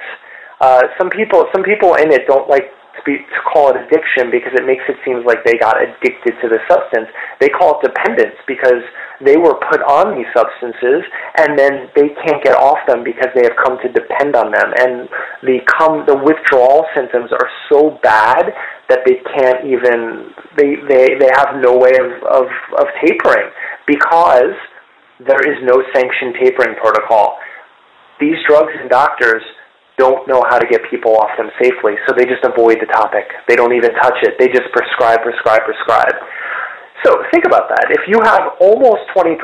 [0.59, 2.67] Uh, some people, some people in it don't like
[2.99, 6.35] to, be, to call it addiction because it makes it seem like they got addicted
[6.43, 7.07] to the substance.
[7.39, 8.83] They call it dependence because
[9.23, 11.07] they were put on these substances
[11.39, 14.69] and then they can't get off them because they have come to depend on them
[14.79, 15.07] and
[15.43, 18.51] the come the withdrawal symptoms are so bad
[18.87, 22.47] that they can't even they they, they have no way of, of,
[22.79, 23.51] of tapering
[23.87, 24.55] because
[25.19, 27.37] there is no sanctioned tapering protocol.
[28.19, 29.43] These drugs and doctors
[29.99, 33.27] don't know how to get people off them safely, so they just avoid the topic.
[33.51, 34.39] They don't even touch it.
[34.39, 36.15] They just prescribe, prescribe, prescribe.
[37.03, 37.91] So think about that.
[37.91, 39.35] If you have almost 20%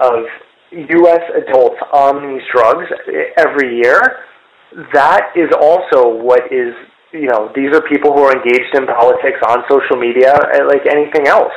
[0.00, 0.28] of
[0.72, 1.24] U.S.
[1.40, 2.86] adults on these drugs
[3.40, 4.00] every year,
[4.92, 6.74] that is also what is
[7.14, 10.82] you know these are people who are engaged in politics on social media uh, like
[10.90, 11.54] anything else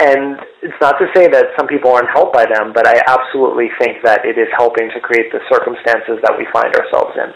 [0.00, 3.68] and it's not to say that some people aren't helped by them but i absolutely
[3.76, 7.28] think that it is helping to create the circumstances that we find ourselves in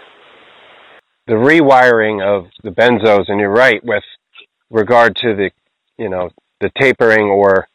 [1.28, 4.02] the rewiring of the benzos and you're right with
[4.70, 5.50] regard to the
[5.96, 7.68] you know the tapering or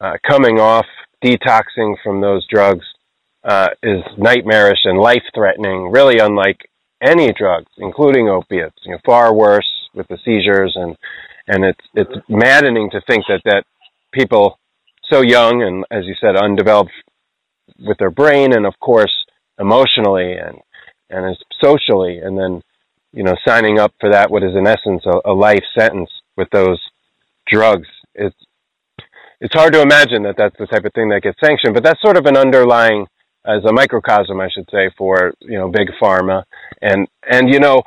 [0.00, 0.86] uh, coming off
[1.22, 2.84] detoxing from those drugs
[3.44, 6.58] uh, is nightmarish and life threatening really unlike
[7.02, 8.76] any drugs, including opiates.
[8.84, 10.96] You know, far worse with the seizures, and
[11.48, 13.64] and it's it's maddening to think that that
[14.12, 14.58] people
[15.04, 16.92] so young and as you said undeveloped
[17.80, 19.12] with their brain and of course
[19.58, 20.58] emotionally and
[21.12, 22.62] and socially and then
[23.12, 26.48] you know signing up for that what is in essence a, a life sentence with
[26.50, 26.80] those
[27.46, 28.36] drugs it's
[29.40, 32.00] it's hard to imagine that that's the type of thing that gets sanctioned but that's
[32.00, 33.06] sort of an underlying
[33.44, 36.44] as a microcosm, I should say, for you know big pharma,
[36.80, 37.82] and and you know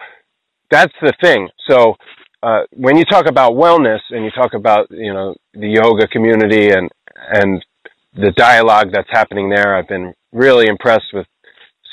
[0.70, 1.50] that's the thing.
[1.70, 1.96] So
[2.44, 6.72] uh, when you talk about wellness and you talk about you know the yoga community
[6.72, 7.64] and and
[8.14, 11.28] the dialogue that's happening there, I've been really impressed with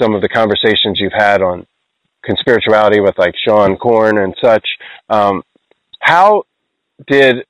[0.03, 1.67] some of the conversations you've had on
[2.29, 4.67] conspirituality with like Seane Corn and such.
[5.09, 5.43] Um,
[6.01, 6.45] how
[7.07, 7.45] did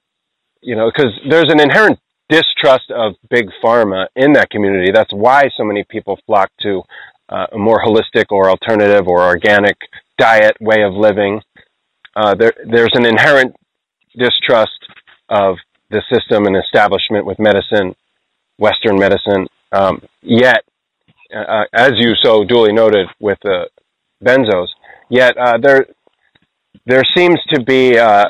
[0.61, 0.91] you know?
[0.95, 1.99] Because there's an inherent
[2.29, 4.91] distrust of big pharma in that community.
[4.93, 6.83] That's why so many people flock to
[7.29, 9.77] uh, a more holistic or alternative or organic
[10.19, 11.41] diet way of living.
[12.15, 13.55] Uh, there, there's an inherent
[14.17, 14.87] distrust
[15.29, 15.57] of
[15.91, 17.95] the system and establishment with medicine,
[18.59, 19.47] Western medicine.
[19.73, 20.63] Um, yet,
[21.35, 23.69] uh, as you so duly noted with the
[24.23, 24.69] benzos,
[25.09, 25.87] yet uh, there
[26.87, 28.27] there seems to be uh,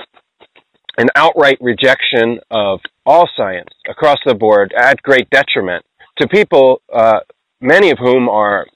[0.98, 5.84] an outright rejection of all science across the board at great detriment
[6.18, 7.20] to people, uh,
[7.60, 8.66] many of whom are,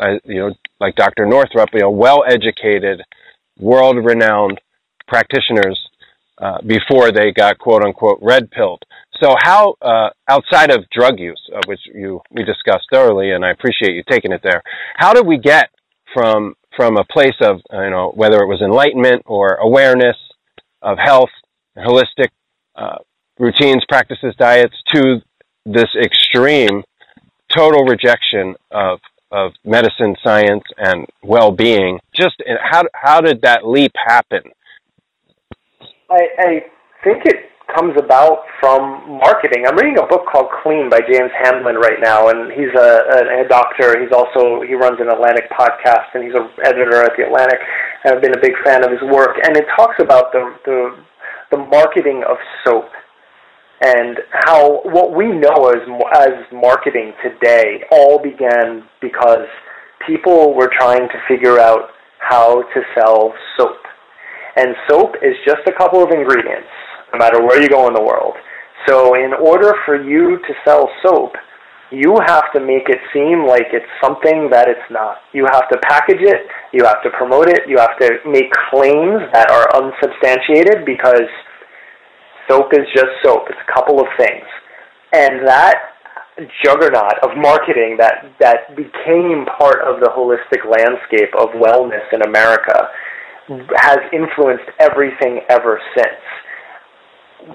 [0.00, 1.26] uh, you know, like Dr.
[1.26, 3.02] Northrup, you know, well-educated,
[3.58, 4.60] world-renowned
[5.06, 5.78] practitioners
[6.40, 8.82] uh, before they got quote unquote red pilled.
[9.22, 13.50] So how, uh, outside of drug use, uh, which you we discussed thoroughly, and I
[13.50, 14.62] appreciate you taking it there,
[14.96, 15.68] how did we get
[16.14, 20.16] from from a place of you know whether it was enlightenment or awareness
[20.82, 21.28] of health
[21.76, 22.28] holistic
[22.74, 22.98] uh,
[23.38, 25.20] routines, practices, diets to
[25.66, 26.82] this extreme
[27.54, 28.98] total rejection of
[29.32, 31.98] of medicine, science, and well-being.
[32.14, 34.42] Just how how did that leap happen?
[36.10, 36.50] I, I
[37.04, 39.62] think it comes about from marketing.
[39.66, 43.46] I'm reading a book called Clean by James Hamblin right now, and he's a, a,
[43.46, 43.94] a doctor.
[43.94, 47.60] He's also he runs an Atlantic podcast, and he's an editor at the Atlantic.
[48.02, 50.98] And I've been a big fan of his work, and it talks about the the
[51.52, 52.90] the marketing of soap
[53.80, 55.82] and how what we know as
[56.14, 59.46] as marketing today all began because
[60.06, 63.78] people were trying to figure out how to sell soap.
[64.60, 66.68] And soap is just a couple of ingredients,
[67.12, 68.36] no matter where you go in the world.
[68.86, 71.32] So in order for you to sell soap,
[71.90, 75.16] you have to make it seem like it's something that it's not.
[75.32, 79.24] You have to package it, you have to promote it, you have to make claims
[79.32, 81.26] that are unsubstantiated because
[82.48, 83.48] soap is just soap.
[83.48, 84.44] It's a couple of things.
[85.12, 85.90] And that
[86.64, 92.88] juggernaut of marketing that, that became part of the holistic landscape of wellness in America
[93.76, 96.22] has influenced everything ever since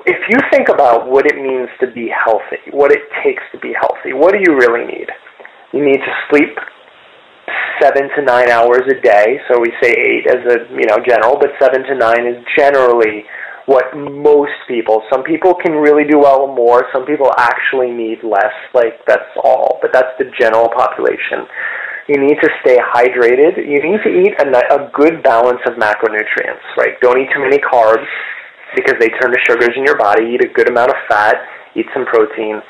[0.05, 3.73] if you think about what it means to be healthy, what it takes to be
[3.73, 5.09] healthy, what do you really need?
[5.73, 6.57] You need to sleep
[7.81, 9.37] seven to nine hours a day.
[9.47, 13.25] So we say eight as a you know general, but seven to nine is generally
[13.65, 15.03] what most people.
[15.11, 16.85] Some people can really do well more.
[16.93, 18.53] Some people actually need less.
[18.73, 21.45] Like that's all, but that's the general population.
[22.07, 23.57] You need to stay hydrated.
[23.57, 26.65] You need to eat a, a good balance of macronutrients.
[26.77, 26.99] Right?
[27.01, 28.05] Don't eat too many carbs
[28.75, 30.35] because they turn to sugars in your body.
[30.35, 31.35] Eat a good amount of fat,
[31.75, 32.61] eat some protein,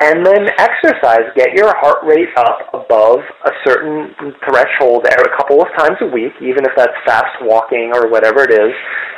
[0.00, 1.26] and then exercise.
[1.34, 4.14] Get your heart rate up above a certain
[4.46, 8.52] threshold a couple of times a week, even if that's fast walking or whatever it
[8.52, 8.74] is,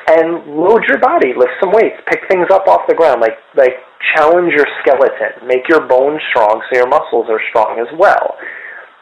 [0.08, 1.36] and load your body.
[1.36, 2.00] Lift some weights.
[2.08, 3.20] Pick things up off the ground.
[3.20, 3.76] Like like
[4.14, 5.44] challenge your skeleton.
[5.44, 8.36] Make your bones strong so your muscles are strong as well.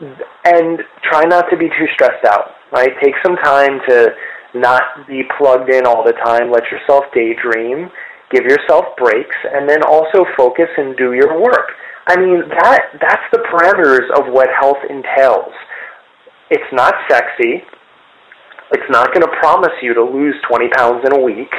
[0.01, 2.51] And try not to be too stressed out.
[2.73, 2.91] Right?
[3.03, 4.09] Take some time to
[4.55, 6.51] not be plugged in all the time.
[6.51, 7.91] Let yourself daydream,
[8.31, 11.71] give yourself breaks, and then also focus and do your work.
[12.07, 15.53] I mean, that that's the parameters of what health entails.
[16.51, 17.65] It's not sexy.
[18.73, 21.53] It's not going to promise you to lose 20 pounds in a week.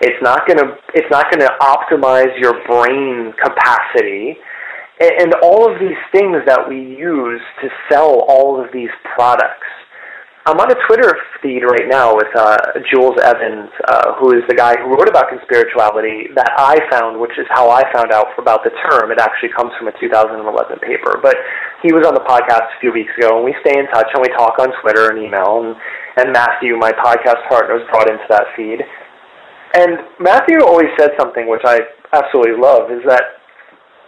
[0.00, 4.36] It's not going to it's not going to optimize your brain capacity.
[5.00, 9.66] And all of these things that we use to sell all of these products
[10.42, 12.58] I'm on a Twitter feed right now with uh,
[12.90, 17.38] Jules Evans, uh, who is the guy who wrote about conspirituality that I found, which
[17.38, 19.14] is how I found out about the term.
[19.14, 20.42] It actually comes from a 2011
[20.82, 21.22] paper.
[21.22, 21.38] But
[21.86, 24.18] he was on the podcast a few weeks ago, and we stay in touch and
[24.18, 25.62] we talk on Twitter and email.
[25.62, 25.78] And,
[26.18, 28.82] and Matthew, my podcast partner, was brought into that feed.
[29.78, 33.41] And Matthew always said something which I absolutely love is that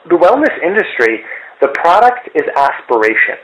[0.08, 1.24] the wellness industry,
[1.60, 3.38] the product is aspiration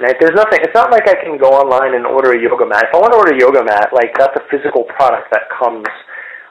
[0.00, 0.16] Right?
[0.16, 0.64] There's nothing.
[0.64, 2.88] It's not like I can go online and order a yoga mat.
[2.88, 5.84] If I want to order a yoga mat, like that's a physical product that comes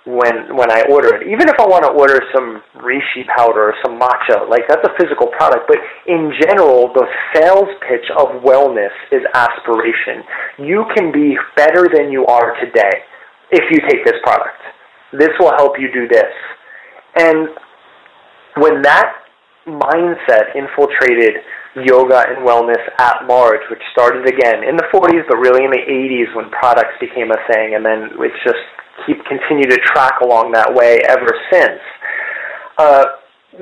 [0.06, 1.26] when when I order it.
[1.26, 4.94] Even if I want to order some reishi powder or some matcha, like that's a
[5.02, 5.66] physical product.
[5.66, 10.22] But in general, the sales pitch of wellness is aspiration.
[10.62, 13.02] You can be better than you are today
[13.50, 14.62] if you take this product.
[15.18, 16.30] This will help you do this.
[17.18, 17.50] And
[18.62, 19.26] when that
[19.70, 21.46] mindset infiltrated
[21.76, 25.86] yoga and wellness at large, which started again in the 40s, but really in the
[25.86, 28.62] 80s when products became a thing, and then it's just
[29.06, 31.80] keep continue to track along that way ever since.
[32.78, 33.06] Uh,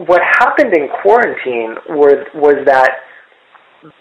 [0.07, 3.03] what happened in quarantine was was that,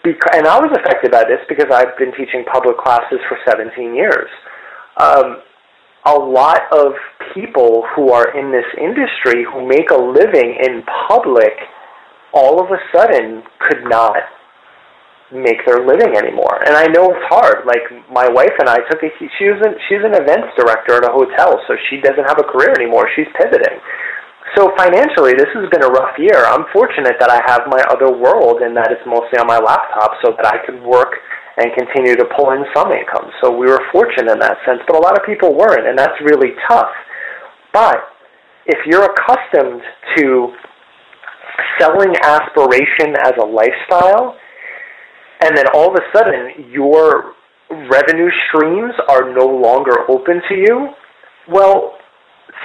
[0.03, 3.95] because, and I was affected by this because I've been teaching public classes for 17
[3.95, 4.29] years.
[4.99, 5.41] Um,
[6.05, 6.93] a lot of
[7.33, 11.51] people who are in this industry who make a living in public
[12.33, 14.17] all of a sudden could not
[15.31, 16.63] make their living anymore.
[16.63, 17.67] And I know it's hard.
[17.67, 21.05] Like my wife and I took a she was an, she's an events director at
[21.07, 23.09] a hotel, so she doesn't have a career anymore.
[23.15, 23.79] She's pivoting.
[24.55, 26.47] So financially, this has been a rough year.
[26.47, 30.15] I'm fortunate that I have my other world and that it's mostly on my laptop,
[30.23, 31.11] so that I could work
[31.59, 33.27] and continue to pull in some income.
[33.43, 36.15] So we were fortunate in that sense, but a lot of people weren't, and that's
[36.23, 36.93] really tough.
[37.73, 38.07] But
[38.65, 39.81] if you're accustomed
[40.15, 40.55] to
[41.79, 44.37] selling aspiration as a lifestyle,
[45.41, 47.33] and then all of a sudden your
[47.91, 50.89] revenue streams are no longer open to you,
[51.49, 51.97] well,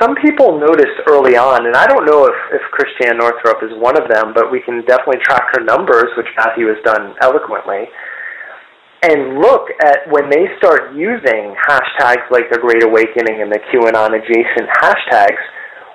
[0.01, 4.01] some people noticed early on, and I don't know if, if Christiane Northrup is one
[4.01, 7.91] of them, but we can definitely track her numbers, which Matthew has done eloquently,
[9.03, 14.17] and look at when they start using hashtags like the Great Awakening and the QAnon
[14.17, 15.43] adjacent hashtags–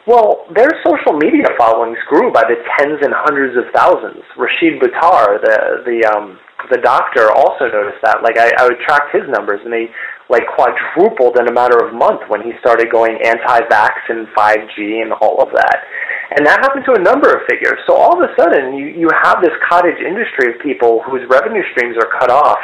[0.07, 4.23] well, their social media followings grew by the tens and hundreds of thousands.
[4.39, 6.39] Rashid Buttar, the the um,
[6.71, 8.23] the doctor, also noticed that.
[8.23, 9.91] Like I, I would track his numbers, and they
[10.31, 15.11] like quadrupled in a matter of month when he started going anti-vax and 5G and
[15.23, 15.87] all of that.
[16.35, 17.79] And that happened to a number of figures.
[17.87, 21.63] So all of a sudden, you you have this cottage industry of people whose revenue
[21.75, 22.59] streams are cut off.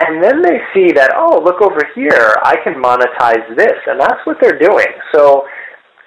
[0.00, 3.78] And then they see that, oh, look over here, I can monetize this.
[3.86, 4.88] And that's what they're doing.
[5.12, 5.44] So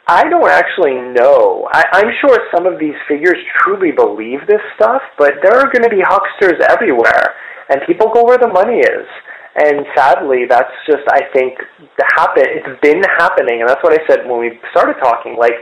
[0.07, 1.67] I don't actually know.
[1.71, 5.87] I, I'm sure some of these figures truly believe this stuff, but there are going
[5.87, 7.35] to be hucksters everywhere,
[7.69, 9.07] and people go where the money is.
[9.55, 12.43] And sadly, that's just I think the happen.
[12.43, 15.37] It's been happening, and that's what I said when we started talking.
[15.39, 15.55] Like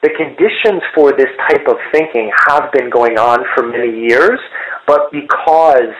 [0.00, 4.38] the conditions for this type of thinking have been going on for many years,
[4.86, 5.92] but because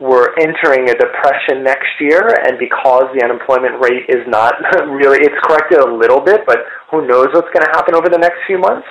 [0.00, 4.56] we're entering a depression next year, and because the unemployment rate is not
[4.88, 8.18] really, it's corrected a little bit, but who knows what's going to happen over the
[8.18, 8.88] next few months,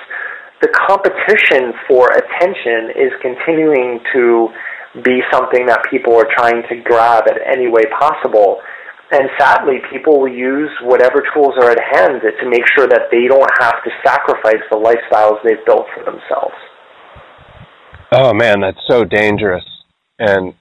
[0.62, 4.48] the competition for attention is continuing to
[5.02, 8.62] be something that people are trying to grab at any way possible.
[9.10, 13.26] And sadly, people will use whatever tools are at hand to make sure that they
[13.26, 16.54] don't have to sacrifice the lifestyles they've built for themselves.
[18.12, 19.64] Oh man, that's so dangerous.
[20.18, 20.54] And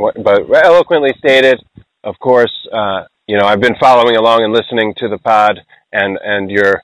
[0.00, 1.62] but eloquently stated.
[2.02, 5.60] Of course, uh, you know I've been following along and listening to the pod
[5.92, 6.82] and and your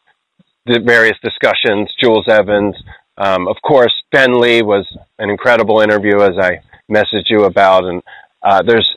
[0.67, 1.93] the various discussions.
[2.01, 2.77] Jules Evans,
[3.19, 4.87] um, of course, Ben Lee was
[5.19, 6.61] an incredible interview as I
[6.91, 8.03] messaged you about, and
[8.43, 8.89] uh, there's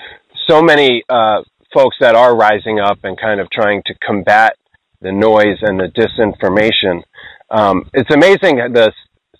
[0.47, 1.41] so many uh,
[1.73, 4.55] folks that are rising up and kind of trying to combat
[5.01, 7.03] the noise and the disinformation.
[7.49, 8.91] Um, it's amazing the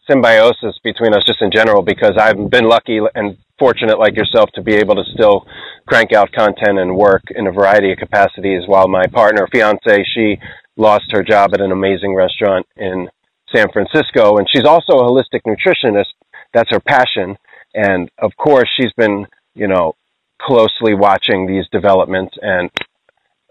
[0.10, 4.62] symbiosis between us just in general because I've been lucky and fortunate like yourself to
[4.62, 5.45] be able to still
[5.88, 10.38] crank out content and work in a variety of capacities while my partner fiance she
[10.78, 13.10] lost her job at an amazing restaurant in
[13.53, 16.14] San Francisco and she's also a holistic nutritionist.
[16.53, 17.38] That's her passion.
[17.74, 19.95] And of course she's been you know
[20.41, 22.70] closely watching these developments and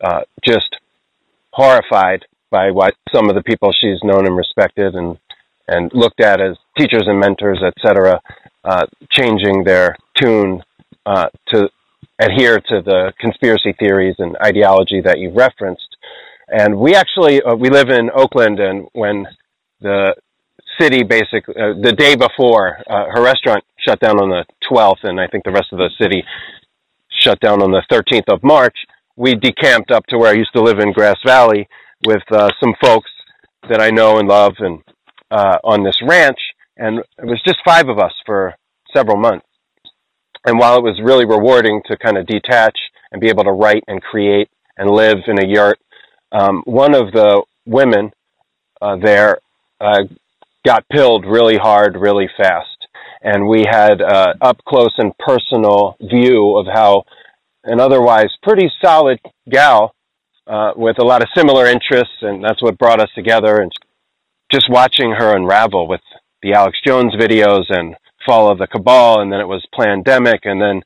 [0.02, 0.76] uh, just
[1.52, 5.18] horrified by what some of the people she's known and respected and
[5.68, 8.20] and looked at as teachers and mentors, etc.,
[8.64, 10.62] uh, changing their tune
[11.06, 11.68] uh, to
[12.18, 15.96] adhere to the conspiracy theories and ideology that you referenced.
[16.48, 19.26] And we actually uh, we live in Oakland, and when
[19.80, 20.14] the
[20.80, 25.20] city basically uh, the day before uh, her restaurant shut down on the 12th, and
[25.20, 26.24] I think the rest of the city
[27.10, 28.76] shut down on the 13th of March,
[29.16, 31.68] we decamped up to where I used to live in Grass Valley
[32.06, 33.10] with uh, some folks
[33.68, 34.82] that I know and love and
[35.30, 36.38] uh, on this ranch.
[36.76, 38.54] And it was just five of us for
[38.94, 39.46] several months.
[40.44, 42.78] And while it was really rewarding to kind of detach
[43.10, 45.78] and be able to write and create and live in a yurt,
[46.32, 48.12] um, one of the women
[48.80, 49.38] uh, there
[49.80, 50.04] uh,
[50.64, 52.86] got pilled really hard, really fast.
[53.22, 57.04] And we had uh, up close and personal view of how
[57.64, 59.18] an otherwise pretty solid
[59.50, 59.94] gal
[60.46, 63.60] uh, with a lot of similar interests, and that's what brought us together.
[63.60, 63.72] And
[64.50, 66.00] just watching her unravel with
[66.42, 67.96] the Alex Jones videos and
[68.26, 70.82] fall of the cabal, and then it was pandemic, and then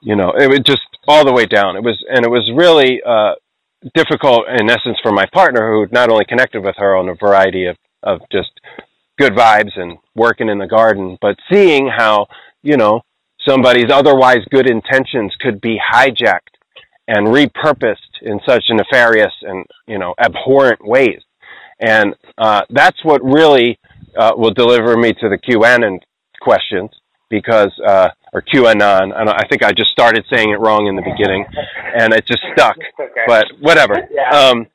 [0.00, 1.76] you know it was just all the way down.
[1.76, 3.34] It was and it was really uh,
[3.94, 7.66] difficult in essence for my partner, who not only connected with her on a variety
[7.66, 8.50] of of just
[9.18, 12.26] good vibes and working in the garden, but seeing how
[12.62, 13.00] you know
[13.46, 16.54] somebody's otherwise good intentions could be hijacked
[17.06, 21.22] and repurposed in such nefarious and you know abhorrent ways
[21.80, 23.78] and uh, that's what really
[24.16, 26.00] uh, will deliver me to the QAnon
[26.40, 26.90] questions
[27.30, 29.12] because uh, or QAnon.
[29.12, 31.44] I, I think I just started saying it wrong in the beginning,
[31.96, 32.76] and it just stuck.
[32.98, 33.24] Okay.
[33.26, 34.08] But whatever.
[34.10, 34.30] Yeah.
[34.30, 34.66] Um,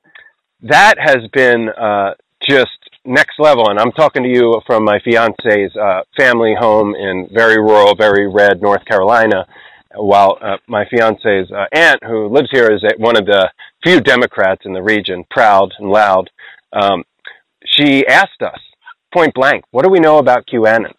[0.63, 2.13] that has been uh,
[2.47, 2.69] just
[3.05, 7.57] next level, and I'm talking to you from my fiance's uh, family home in very
[7.57, 9.45] rural, very red North Carolina.
[9.95, 13.51] While uh, my fiance's uh, aunt, who lives here, is one of the
[13.83, 16.31] few Democrats in the region, proud and loud,
[16.73, 17.03] um,
[17.65, 18.59] she asked us
[19.13, 20.93] point blank, "What do we know about QAnon?"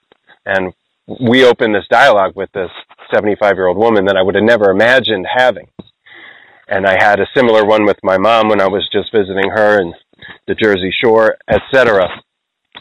[0.47, 0.73] And
[1.07, 2.71] we opened this dialogue with this
[3.13, 5.69] 75 year old woman that I would have never imagined having.
[6.69, 9.83] And I had a similar one with my mom when I was just visiting her
[9.83, 9.93] in
[10.47, 12.09] the Jersey Shore, etc.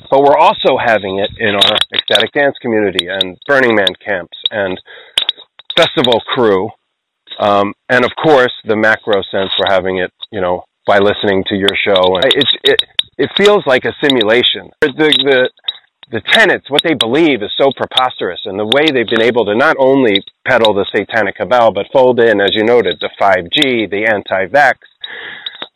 [0.09, 4.79] But we're also having it in our ecstatic dance community and Burning Man camps and
[5.75, 6.69] festival crew.
[7.39, 11.55] Um, and of course, the macro sense we're having it, you know, by listening to
[11.55, 12.15] your show.
[12.15, 12.79] And it, it,
[13.17, 14.71] it feels like a simulation.
[14.81, 15.49] The, the,
[16.11, 19.55] the tenets, what they believe is so preposterous and the way they've been able to
[19.55, 24.05] not only peddle the satanic cabal, but fold in, as you noted, the 5G, the
[24.05, 24.75] anti-vax,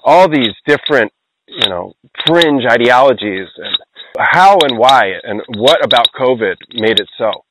[0.03, 1.11] all these different,
[1.47, 1.93] you know,
[2.25, 3.77] fringe ideologies and
[4.19, 7.43] how and why and what about COVID made it so?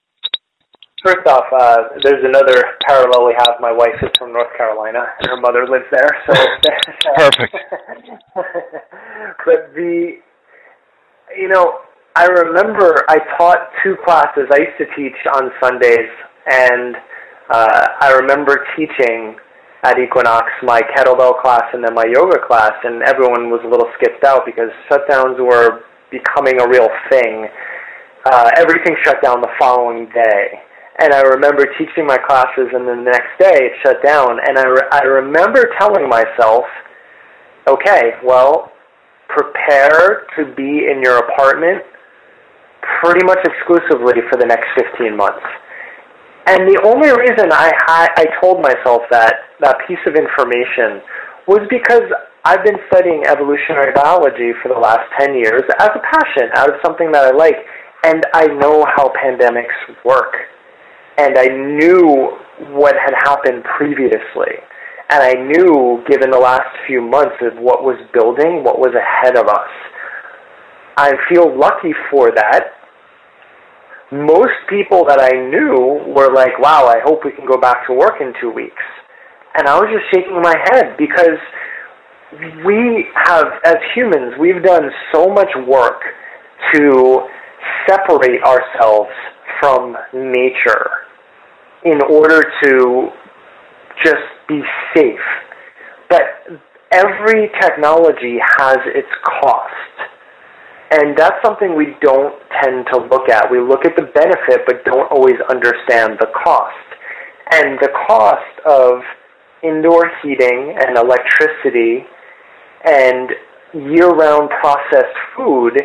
[1.07, 3.61] First off, uh, there's another parallel we have.
[3.61, 6.11] My wife is from North Carolina, and her mother lives there.
[6.27, 6.35] So
[7.15, 7.55] Perfect.
[8.35, 10.19] but the,
[11.39, 11.79] you know,
[12.17, 14.51] I remember I taught two classes.
[14.51, 16.11] I used to teach on Sundays,
[16.51, 16.97] and
[17.51, 19.37] uh, I remember teaching
[19.85, 23.87] at Equinox my kettlebell class and then my yoga class, and everyone was a little
[23.95, 27.47] skipped out because shutdowns were becoming a real thing.
[28.25, 30.66] Uh, everything shut down the following day.
[30.99, 34.39] And I remember teaching my classes, and then the next day it shut down.
[34.49, 36.65] And I, re- I remember telling myself,
[37.69, 38.73] okay, well,
[39.29, 41.83] prepare to be in your apartment
[43.03, 45.45] pretty much exclusively for the next 15 months.
[46.47, 51.03] And the only reason I, ha- I told myself that, that piece of information
[51.47, 52.09] was because
[52.45, 56.77] I've been studying evolutionary biology for the last 10 years as a passion, out of
[56.87, 57.59] something that I like.
[58.05, 60.33] And I know how pandemics work
[61.19, 62.37] and I knew
[62.77, 64.61] what had happened previously.
[65.09, 69.37] And I knew, given the last few months, of what was building, what was ahead
[69.37, 69.71] of us.
[70.97, 72.73] I feel lucky for that.
[74.11, 77.95] Most people that I knew were like, wow, I hope we can go back to
[77.95, 78.83] work in two weeks.
[79.57, 81.39] And I was just shaking my head because
[82.67, 86.03] we have, as humans, we've done so much work
[86.75, 87.21] to
[87.87, 89.11] separate ourselves
[89.61, 91.06] from nature
[91.87, 93.09] in order to
[94.05, 94.61] just be
[94.95, 95.29] safe.
[96.11, 96.23] But
[96.91, 99.09] every technology has its
[99.41, 99.73] cost.
[100.91, 103.51] And that's something we don't tend to look at.
[103.51, 106.75] We look at the benefit but don't always understand the cost.
[107.53, 109.03] And the cost of
[109.63, 112.05] indoor heating and electricity
[112.85, 113.31] and
[113.75, 115.79] year-round processed food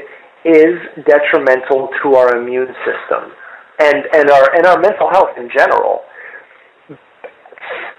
[0.45, 0.76] is
[1.06, 3.32] detrimental to our immune system
[3.82, 6.02] and, and our and our mental health in general.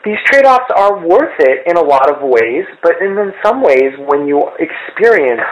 [0.05, 3.95] These trade-offs are worth it in a lot of ways, but in, in some ways,
[4.11, 5.47] when you experience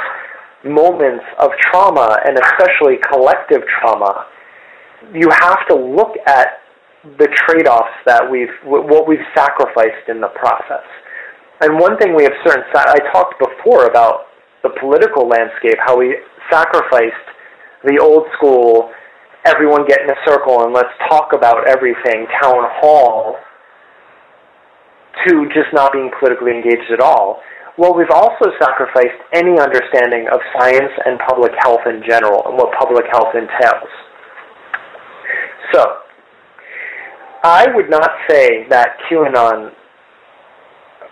[0.64, 4.26] moments of trauma and especially collective trauma,
[5.14, 6.58] you have to look at
[7.16, 10.84] the trade-offs that we've what we've sacrificed in the process.
[11.60, 14.32] And one thing we have certain I talked before about
[14.62, 16.16] the political landscape, how we
[16.50, 17.28] sacrificed
[17.84, 18.90] the old school
[19.46, 23.36] everyone get in a circle and let's talk about everything town hall
[25.26, 27.40] to just not being politically engaged at all,
[27.78, 32.76] well, we've also sacrificed any understanding of science and public health in general and what
[32.78, 33.88] public health entails.
[35.72, 35.84] So,
[37.42, 39.72] I would not say that QAnon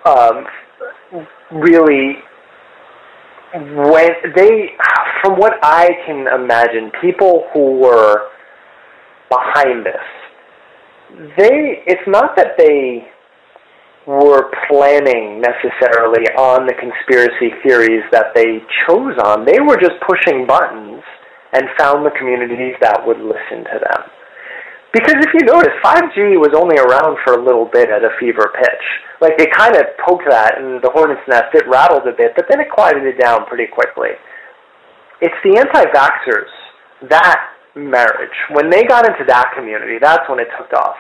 [0.05, 0.46] um,
[1.50, 2.18] really
[3.54, 4.70] when they
[5.22, 8.28] from what I can imagine people who were
[9.30, 13.08] behind this they it's not that they
[14.06, 19.44] were planning necessarily on the conspiracy theories that they chose on.
[19.44, 21.02] They were just pushing buttons
[21.52, 24.18] and found the communities that would listen to them
[24.93, 28.48] because if you notice, 5G was only around for a little bit at a fever
[28.56, 28.85] pitch.
[29.20, 32.47] Like they kind of poked that and the hornet's nest, it rattled a bit, but
[32.48, 34.16] then it quieted it down pretty quickly.
[35.20, 37.36] It's the anti-vaxxers, that
[37.74, 40.97] marriage, when they got into that community, that's when it took off.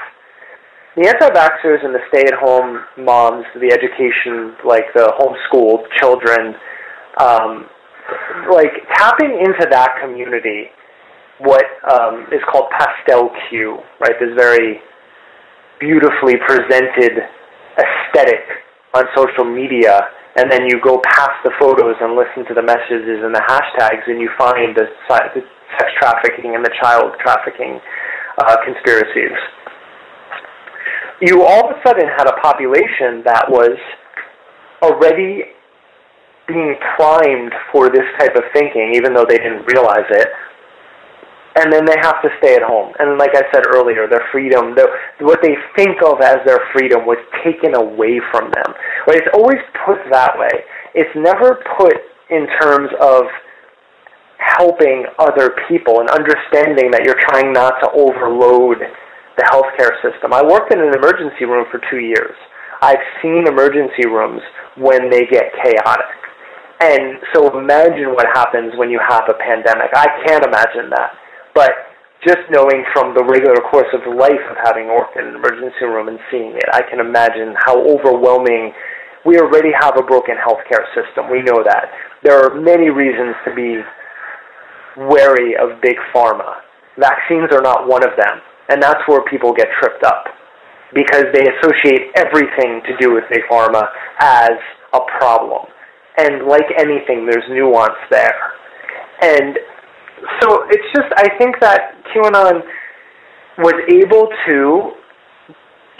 [0.96, 6.58] The anti-vaxxers and the stay-at-home moms, the education, like the homeschooled children,
[7.22, 7.70] um,
[8.52, 10.74] like tapping into that community
[11.38, 14.14] what um, is called pastel Q, right?
[14.18, 14.80] This very
[15.80, 17.22] beautifully presented
[17.78, 18.42] aesthetic
[18.94, 20.00] on social media,
[20.36, 24.06] and then you go past the photos and listen to the messages and the hashtags,
[24.06, 24.86] and you find the,
[25.34, 25.42] the
[25.78, 27.78] sex trafficking and the child trafficking
[28.38, 29.36] uh, conspiracies.
[31.20, 33.76] You all of a sudden had a population that was
[34.82, 35.42] already
[36.46, 40.28] being primed for this type of thinking, even though they didn't realize it,
[41.56, 42.92] and then they have to stay at home.
[42.98, 44.88] And like I said earlier, their freedom, their,
[45.20, 48.74] what they think of as their freedom was taken away from them.
[49.08, 50.64] It's always put that way.
[50.94, 51.96] It's never put
[52.30, 53.24] in terms of
[54.38, 58.78] helping other people and understanding that you're trying not to overload
[59.36, 60.32] the healthcare system.
[60.32, 62.34] I worked in an emergency room for two years.
[62.80, 64.42] I've seen emergency rooms
[64.76, 66.18] when they get chaotic.
[66.80, 69.90] And so imagine what happens when you have a pandemic.
[69.94, 71.10] I can't imagine that.
[71.58, 71.74] But
[72.22, 76.06] just knowing from the regular course of life of having worked in an emergency room
[76.06, 78.70] and seeing it, I can imagine how overwhelming.
[79.26, 81.26] We already have a broken healthcare system.
[81.26, 81.90] We know that.
[82.22, 83.82] There are many reasons to be
[85.10, 86.62] wary of big pharma.
[86.94, 88.38] Vaccines are not one of them.
[88.70, 90.30] And that's where people get tripped up
[90.94, 93.82] because they associate everything to do with big pharma
[94.20, 94.54] as
[94.94, 95.66] a problem.
[96.18, 98.54] And like anything, there's nuance there.
[99.22, 99.58] And
[100.40, 102.62] so it's just I think that QAnon
[103.58, 104.92] was able to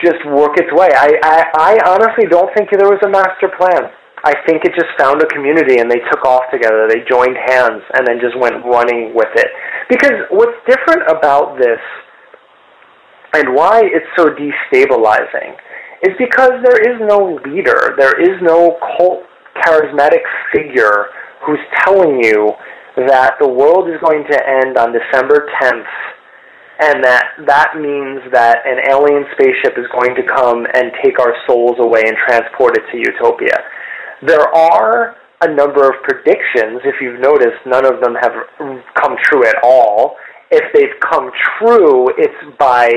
[0.03, 0.89] just work its way.
[0.95, 3.91] I, I, I honestly don't think there was a master plan.
[4.25, 6.87] I think it just found a community and they took off together.
[6.89, 9.47] They joined hands and then just went running with it.
[9.89, 11.79] Because what's different about this
[13.35, 15.55] and why it's so destabilizing
[16.03, 19.23] is because there is no leader, there is no cult
[19.67, 20.23] charismatic
[20.55, 21.07] figure
[21.45, 22.53] who's telling you
[23.07, 25.93] that the world is going to end on December 10th,
[26.81, 31.35] and that that means that an alien spaceship is going to come and take our
[31.47, 33.55] souls away and transport it to utopia.
[34.23, 36.83] There are a number of predictions.
[36.83, 38.35] If you've noticed, none of them have
[38.99, 40.17] come true at all.
[40.51, 42.91] If they've come true, it's by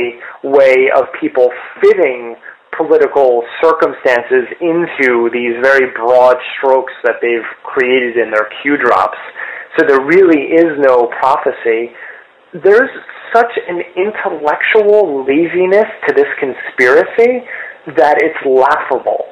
[0.43, 1.49] way of people
[1.81, 2.35] fitting
[2.77, 9.19] political circumstances into these very broad strokes that they've created in their Q drops
[9.77, 11.91] so there really is no prophecy.
[12.53, 12.91] There's
[13.33, 17.47] such an intellectual laziness to this conspiracy
[17.95, 19.25] that it's laughable.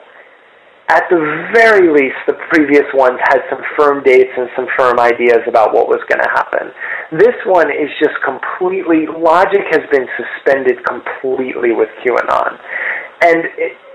[0.90, 1.22] At the
[1.54, 5.88] very least, the previous ones had some firm dates and some firm ideas about what
[5.88, 6.74] was going to happen.
[7.14, 12.58] This one is just completely, logic has been suspended completely with QAnon.
[13.22, 13.46] And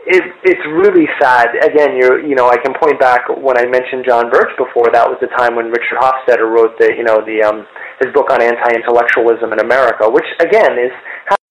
[0.07, 1.57] it, it's really sad.
[1.65, 4.93] Again, you you know, I can point back when I mentioned John Birch before.
[4.93, 7.65] That was the time when Richard Hofstadter wrote the you know the um,
[8.05, 10.93] his book on anti-intellectualism in America, which again is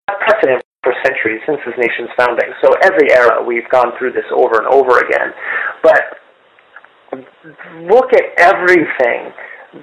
[0.06, 2.54] precedent for centuries since this nation's founding.
[2.62, 5.34] So every era we've gone through this over and over again.
[5.82, 6.22] But
[7.90, 9.34] look at everything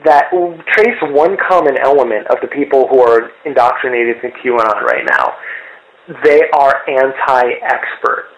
[0.07, 5.35] that trace one common element of the people who are indoctrinated in QAnon right now.
[6.23, 8.31] They are anti-expert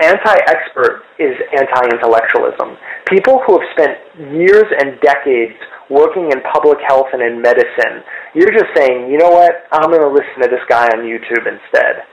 [0.00, 2.76] anti-expert is anti-intellectualism.
[3.08, 3.94] People who have spent
[4.32, 5.56] years and decades
[5.88, 8.02] working in public health and in medicine,
[8.34, 11.44] you're just saying, you know what, I'm going to listen to this guy on YouTube
[11.44, 12.06] instead.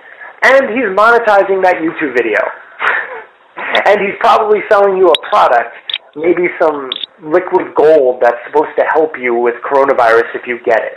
[0.44, 2.40] And he's monetizing that YouTube video.
[3.88, 5.74] and he's probably selling you a product,
[6.16, 6.90] maybe some
[7.24, 10.94] liquid gold that's supposed to help you with coronavirus if you get it.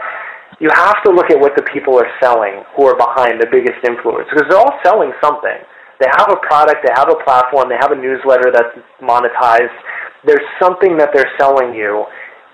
[0.61, 3.81] You have to look at what the people are selling who are behind the biggest
[3.81, 5.57] influence because they're all selling something
[6.01, 8.73] They have a product, they have a platform, they have a newsletter that's
[9.05, 9.77] monetized.
[10.25, 12.05] There's something that they're selling you,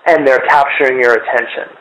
[0.05, 1.71] and they're capturing your attention.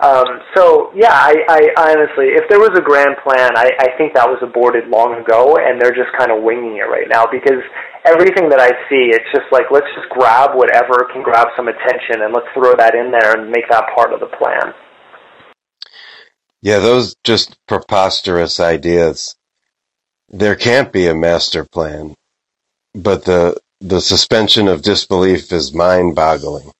[0.00, 1.60] Um, so yeah, I, I
[1.90, 5.58] honestly, if there was a grand plan, I, I think that was aborted long ago,
[5.58, 7.58] and they're just kind of winging it right now because
[8.06, 12.22] everything that I see, it's just like let's just grab whatever can grab some attention
[12.22, 14.70] and let's throw that in there and make that part of the plan.
[16.62, 19.37] Yeah, those just preposterous ideas.
[20.30, 22.14] There can't be a master plan,
[22.94, 26.72] but the the suspension of disbelief is mind-boggling,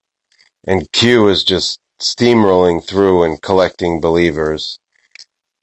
[0.64, 4.78] and Q is just steamrolling through and collecting believers.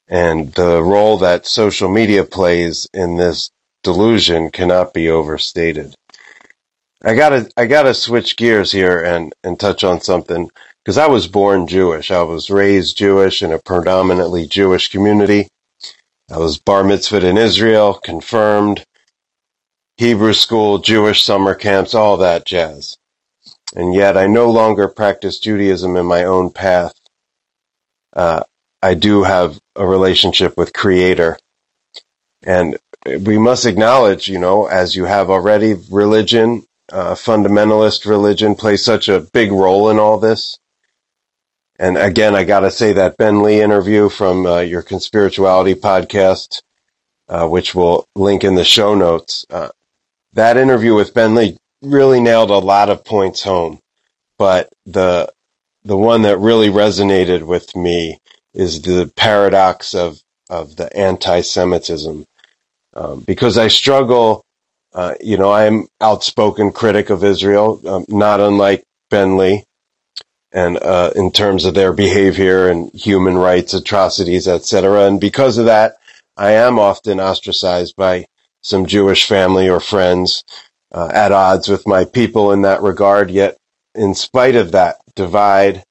[0.08, 3.50] And the role that social media plays in this
[3.84, 5.94] delusion cannot be overstated.
[7.04, 10.50] I gotta, I gotta switch gears here and, and touch on something
[10.84, 12.12] because I was born Jewish.
[12.12, 15.50] I was raised Jewish in a predominantly Jewish community.
[16.32, 18.84] I was bar mitzvahed in Israel, confirmed,
[19.98, 22.98] Hebrew school, Jewish summer camps, all that jazz
[23.76, 26.94] and yet I no longer practice Judaism in my own path.
[28.14, 28.44] Uh,
[28.82, 31.38] I do have a relationship with Creator,
[32.44, 38.86] and we must acknowledge, you know, as you have already, religion, uh, fundamentalist religion, plays
[38.86, 40.58] such a big role in all this.
[41.78, 46.62] And again, I got to say that Ben Lee interview from uh, your Conspirituality podcast,
[47.28, 49.46] uh, which we'll link in the show notes.
[49.50, 49.70] Uh,
[50.34, 53.80] that interview with Ben Lee really nailed a lot of points home,
[54.38, 55.32] but the
[55.84, 58.20] the one that really resonated with me
[58.54, 60.20] is the paradox of
[60.50, 62.26] of the anti-Semitism,
[62.94, 64.44] um, because I struggle.
[64.94, 69.66] Uh, you know, I'm outspoken critic of Israel, um, not unlike Ben Lee,
[70.56, 75.06] and uh, in terms of their behavior and human rights atrocities, etc.
[75.06, 75.98] And because of that,
[76.38, 78.26] I am often ostracized by
[78.62, 80.46] some Jewish family or friends
[80.94, 83.30] uh, at odds with my people in that regard.
[83.30, 83.58] Yet,
[83.96, 85.84] in spite of that divide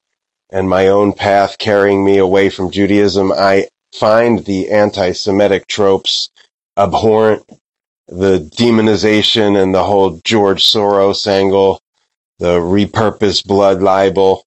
[0.49, 6.31] and my own path carrying me away from Judaism, I find the anti Semitic tropes
[6.75, 7.43] abhorrent.
[8.07, 11.79] The demonization and the whole George Soros angle,
[12.39, 14.43] the repurposed blood libel,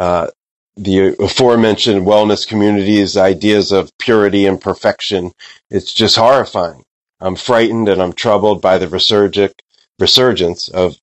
[0.00, 0.30] uh,
[0.76, 5.30] the aforementioned wellness community's ideas of purity and perfection.
[5.68, 6.84] It's just horrifying.
[7.20, 10.96] I'm frightened and I'm troubled by the resurgence of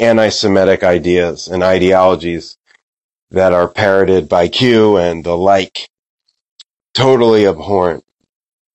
[0.00, 2.56] anti-Semitic ideas and ideologies
[3.30, 5.88] that are parroted by Q and the like.
[6.92, 8.04] Totally abhorrent.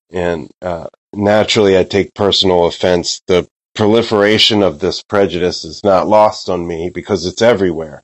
[0.09, 3.21] And uh, naturally, I take personal offense.
[3.27, 8.03] The proliferation of this prejudice is not lost on me because it's everywhere.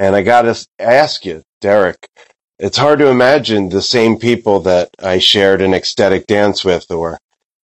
[0.00, 2.08] And I got to ask you, Derek,
[2.58, 7.18] it's hard to imagine the same people that I shared an ecstatic dance with or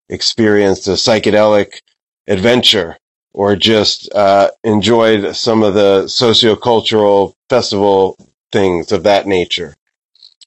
[0.10, 1.80] experienced a psychedelic
[2.28, 2.98] adventure
[3.34, 8.18] or just uh, enjoyed some of the sociocultural festival
[8.52, 9.74] things of that nature.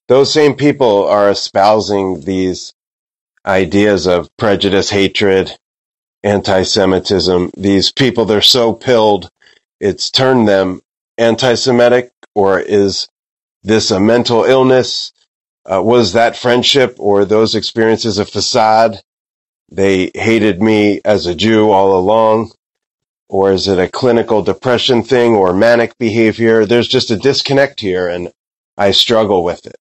[0.09, 2.74] Those same people are espousing these
[3.47, 5.56] ideas of prejudice, hatred,
[6.23, 7.51] anti Semitism.
[7.56, 9.31] These people, they're so pilled,
[9.81, 10.82] it's turned them
[11.19, 13.09] anti Semitic, or is
[13.62, 15.12] this a mental illness?
[15.70, 19.01] Uh, was that friendship or those experiences a facade?
[19.70, 22.53] they hated me as a Jew all along?
[23.28, 26.65] Or is it a clinical depression thing or manic behavior?
[26.65, 28.32] There's just a disconnect here, and
[28.78, 29.77] I struggle with it.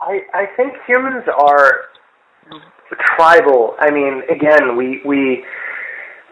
[0.00, 1.82] I, I think humans are
[3.16, 3.76] tribal.
[3.78, 5.44] I mean, again, we, we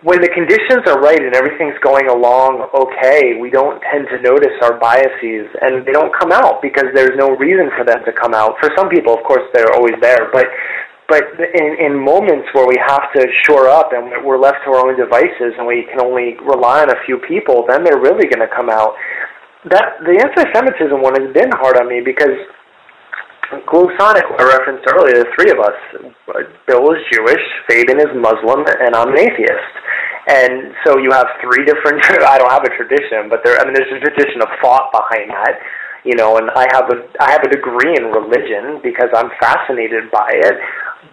[0.02, 4.56] when the conditions are right and everything's going along okay, we don't tend to notice
[4.64, 8.32] our biases and they don't come out because there's no reason for them to come
[8.32, 8.56] out.
[8.60, 10.46] For some people, of course, they're always there, but
[11.10, 14.86] but in, in moments where we have to shore up and we're left to our
[14.86, 18.38] own devices and we can only rely on a few people, then they're really going
[18.38, 18.94] to come out.
[19.66, 22.38] That the anti-Semitism one has been hard on me because
[23.66, 25.74] Glue Sonic, I referenced earlier, the three of us,
[26.70, 29.74] Bill is Jewish, Fabian is Muslim, and I'm an atheist.
[30.30, 31.98] And so you have three different.
[32.22, 33.58] I don't have a tradition, but there.
[33.58, 35.58] I mean, there's a tradition of thought behind that
[36.02, 40.10] you know and i have a i have a degree in religion because i'm fascinated
[40.10, 40.56] by it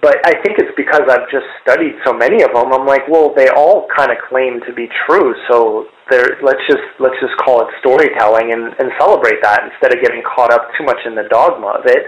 [0.01, 2.69] but I think it's because I've just studied so many of them.
[2.69, 6.37] I'm like, well, they all kind of claim to be true, so there.
[6.43, 10.51] Let's just let's just call it storytelling and, and celebrate that instead of getting caught
[10.51, 12.03] up too much in the dogma of it.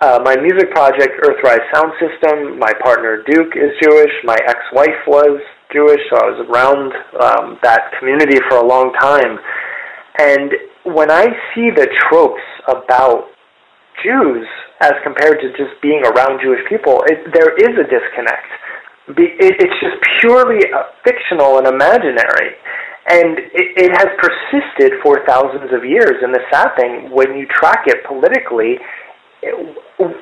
[0.00, 2.56] Uh, my music project, Earthrise Sound System.
[2.56, 4.14] My partner Duke is Jewish.
[4.22, 5.42] My ex-wife was
[5.74, 9.42] Jewish, so I was around um, that community for a long time.
[10.22, 10.54] And
[10.94, 13.26] when I see the tropes about
[14.04, 14.46] Jews
[14.80, 18.46] as compared to just being around Jewish people, it, there is a disconnect.
[19.18, 22.54] Be, it, it's just purely uh, fictional and imaginary.
[23.10, 26.22] And it, it has persisted for thousands of years.
[26.22, 28.78] And the sad thing, when you track it politically,
[29.42, 29.54] it,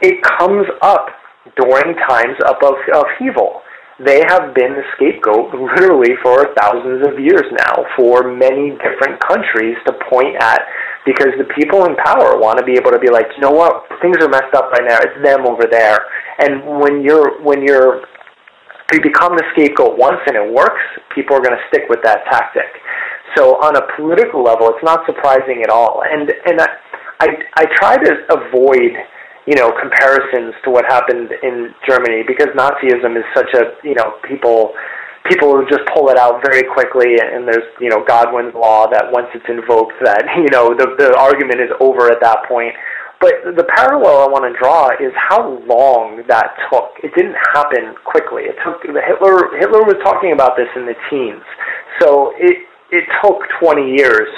[0.03, 1.09] it comes up
[1.57, 3.63] during times of upheaval
[3.99, 9.77] they have been the scapegoat literally for thousands of years now for many different countries
[9.89, 10.69] to point at
[11.07, 13.89] because the people in power want to be able to be like, you know what,
[14.03, 14.99] things are messed up right now.
[15.01, 15.97] It's them over there.
[16.45, 18.05] And when you're when you're
[18.93, 20.83] you become the scapegoat once and it works,
[21.15, 22.69] people are going to stick with that tactic.
[23.35, 26.05] So on a political level, it's not surprising at all.
[26.05, 26.61] And and
[27.21, 28.93] I I, try to avoid
[29.47, 34.19] you know, comparisons to what happened in Germany because Nazism is such a, you know,
[34.27, 34.75] people
[35.31, 39.11] people who just pull it out very quickly and there's, you know, Godwin's law that
[39.11, 42.75] once it's invoked that, you know, the the argument is over at that point.
[43.19, 46.93] But the parallel I want to draw is how long that took.
[47.01, 48.45] It didn't happen quickly.
[48.45, 51.47] It took Hitler Hitler was talking about this in the teens.
[52.03, 54.29] So it it took 20 years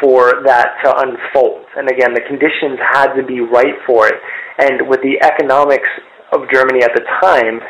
[0.00, 1.64] for that to unfold.
[1.76, 4.18] And again, the conditions had to be right for it.
[4.58, 5.88] And with the economics
[6.32, 7.60] of Germany at the time,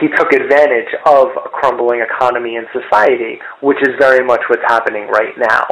[0.00, 5.08] he took advantage of a crumbling economy and society, which is very much what's happening
[5.08, 5.66] right now.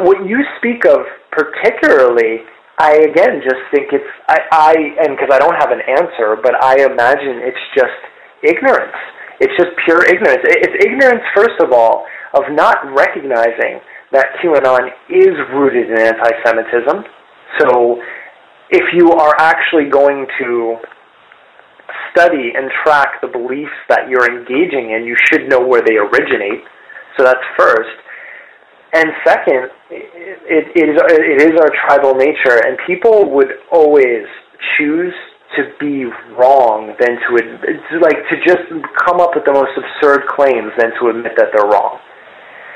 [0.00, 2.46] What you speak of particularly,
[2.78, 4.74] I again just think it's I, I
[5.04, 8.00] and because I don't have an answer, but I imagine it's just
[8.42, 8.96] ignorance.
[9.40, 10.40] It's just pure ignorance.
[10.46, 13.82] It's ignorance, first of all, of not recognizing
[14.14, 17.04] that QAnon is rooted in anti-Semitism.
[17.58, 18.00] So
[18.70, 20.76] if you are actually going to
[22.10, 26.62] study and track the beliefs that you're engaging in, you should know where they originate.
[27.18, 27.90] So that's first.
[28.94, 34.22] And second, it, it, is, it is our tribal nature, and people would always
[34.78, 35.14] choose
[35.56, 36.06] to be
[36.38, 38.62] wrong than to, like to just
[39.06, 41.98] come up with the most absurd claims than to admit that they're wrong.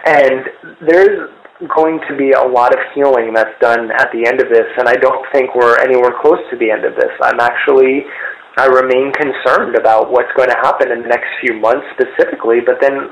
[0.06, 0.46] And
[0.86, 1.30] there's
[1.74, 4.88] going to be a lot of healing that's done at the end of this, and
[4.88, 7.10] I don't think we're anywhere close to the end of this.
[7.18, 8.06] I'm actually,
[8.54, 12.78] I remain concerned about what's going to happen in the next few months specifically, but
[12.78, 13.10] then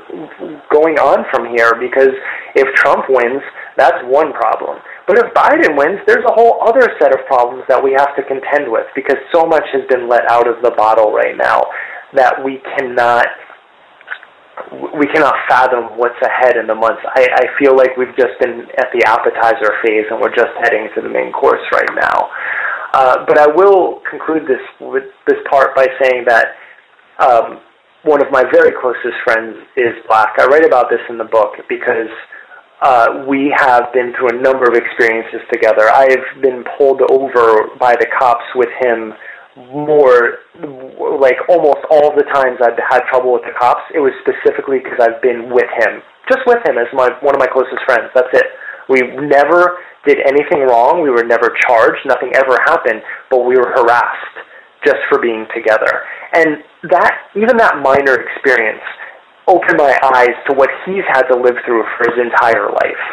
[0.71, 2.15] going on from here, because
[2.55, 3.43] if Trump wins,
[3.75, 4.79] that's one problem.
[5.07, 8.23] But if Biden wins, there's a whole other set of problems that we have to
[8.23, 11.67] contend with, because so much has been let out of the bottle right now
[12.15, 13.27] that we cannot
[14.97, 17.01] we cannot fathom what's ahead in the months.
[17.15, 20.89] I, I feel like we've just been at the appetizer phase and we're just heading
[20.95, 22.29] to the main course right now.
[22.93, 26.57] Uh, but I will conclude this with this part by saying that
[27.19, 27.61] um,
[28.03, 30.33] one of my very closest friends is black.
[30.39, 32.09] I write about this in the book because
[32.81, 35.89] uh, we have been through a number of experiences together.
[35.91, 39.13] I've been pulled over by the cops with him
[39.73, 40.39] more
[41.19, 44.99] like almost all the times I've had trouble with the cops, it was specifically because
[44.99, 48.11] I've been with him, just with him as my one of my closest friends.
[48.15, 48.47] That's it.
[48.87, 51.03] We never did anything wrong.
[51.03, 52.07] We were never charged.
[52.07, 54.37] Nothing ever happened, but we were harassed
[54.85, 56.07] just for being together.
[56.33, 58.83] And that even that minor experience
[59.47, 63.05] opened my eyes to what he's had to live through for his entire life.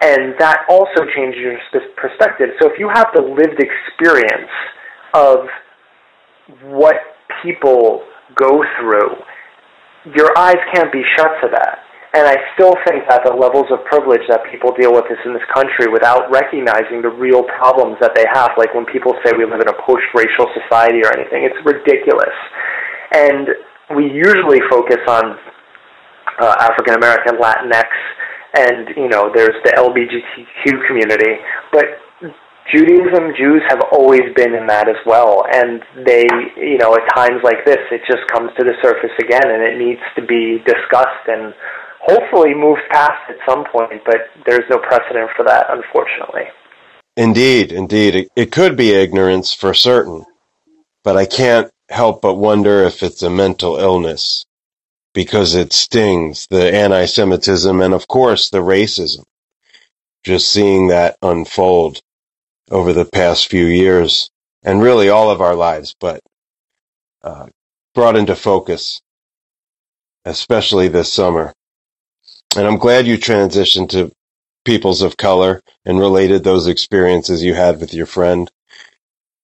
[0.00, 1.56] And that also changes your
[1.96, 2.48] perspective.
[2.60, 4.52] So if you have the lived experience
[5.14, 5.48] of
[6.62, 6.96] what
[7.42, 8.04] people
[8.34, 9.16] go through,
[10.14, 11.82] your eyes can't be shut to that.
[12.14, 15.34] And I still think that the levels of privilege that people deal with is in
[15.36, 19.44] this country without recognizing the real problems that they have, like when people say we
[19.44, 22.32] live in a post-racial society or anything, it's ridiculous.
[23.12, 23.52] And
[24.00, 25.36] we usually focus on
[26.40, 27.90] uh, African American, Latinx,
[28.56, 31.36] and you know, there's the LGBTQ community,
[31.72, 32.00] but
[32.72, 36.26] Judaism, Jews have always been in that as well, and they,
[36.56, 39.78] you know, at times like this, it just comes to the surface again, and it
[39.78, 41.54] needs to be discussed and
[42.00, 44.02] hopefully moved past at some point.
[44.04, 46.50] But there's no precedent for that, unfortunately.
[47.16, 50.24] Indeed, indeed, it, it could be ignorance for certain,
[51.04, 54.44] but I can't help but wonder if it's a mental illness
[55.14, 59.24] because it stings the anti-Semitism and, of course, the racism.
[60.24, 62.02] Just seeing that unfold
[62.70, 64.30] over the past few years
[64.62, 66.20] and really all of our lives, but
[67.22, 67.46] uh,
[67.94, 69.00] brought into focus,
[70.24, 71.52] especially this summer.
[72.56, 74.12] And I'm glad you transitioned to
[74.64, 78.50] peoples of color and related those experiences you had with your friend.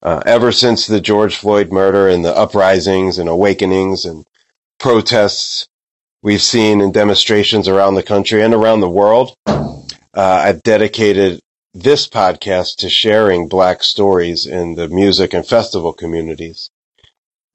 [0.03, 4.27] Uh, ever since the George Floyd murder and the uprisings and awakenings and
[4.81, 5.69] protests
[6.23, 9.71] we've seen in demonstrations around the country and around the world, uh,
[10.15, 11.41] I've dedicated
[11.75, 16.71] this podcast to sharing black stories in the music and festival communities.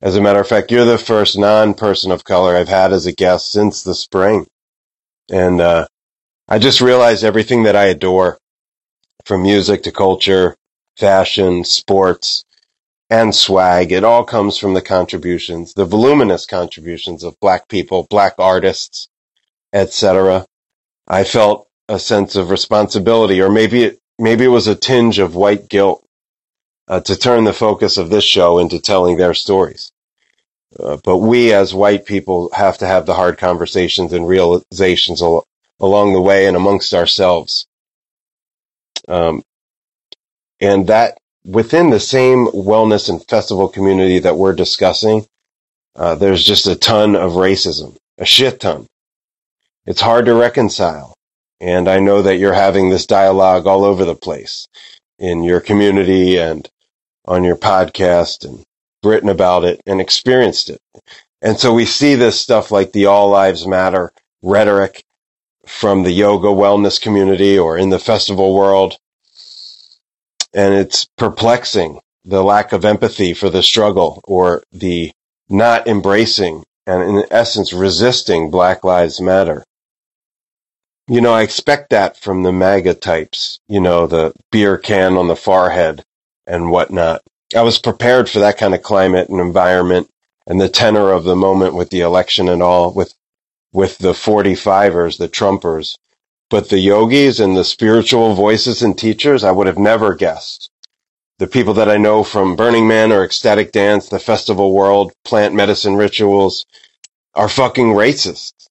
[0.02, 3.12] As a matter of fact, you're the first non-person of color I've had as a
[3.12, 4.48] guest since the spring.
[5.30, 5.88] And, uh,
[6.48, 8.38] I just realized everything that I adore
[9.26, 10.56] from music to culture,
[10.98, 12.46] fashion, sports,
[13.10, 13.92] and swag.
[13.92, 19.10] It all comes from the contributions, the voluminous contributions of black people, black artists,
[19.74, 20.46] etc.
[21.08, 25.36] I felt a sense of responsibility, or maybe it, maybe it was a tinge of
[25.36, 26.04] white guilt
[26.88, 29.92] uh, to turn the focus of this show into telling their stories.
[30.80, 35.46] Uh, but we as white people have to have the hard conversations and realizations al-
[35.80, 37.66] along the way and amongst ourselves.
[39.08, 39.42] Um,
[40.60, 45.26] and that within the same wellness and festival community that we're discussing,
[45.96, 48.88] uh, there's just a ton of racism, a shit ton.
[49.86, 51.17] It's hard to reconcile.
[51.60, 54.68] And I know that you're having this dialogue all over the place
[55.20, 56.68] in your community and
[57.26, 58.64] on your podcast and
[59.04, 60.80] written about it and experienced it.
[61.42, 64.12] And so we see this stuff like the all lives matter
[64.42, 65.04] rhetoric
[65.66, 68.98] from the yoga wellness community or in the festival world
[70.54, 75.12] and it's perplexing the lack of empathy for the struggle or the
[75.50, 79.64] not embracing and in essence resisting Black Lives Matter.
[81.08, 85.30] You know, I expect that from the MAGA types, you know, the beer can on
[85.30, 86.04] the forehead
[86.48, 87.22] and whatnot.
[87.56, 90.10] I was prepared for that kind of climate and environment
[90.48, 93.14] and the tenor of the moment with the election and all with
[93.74, 95.98] with the 45ers, the Trumpers.
[96.50, 100.72] But the yogis and the spiritual voices and teachers, I would have never guessed.
[101.40, 105.56] The people that I know from Burning Man or ecstatic dance, the festival world, plant
[105.56, 106.66] medicine rituals
[107.36, 108.67] are fucking racist.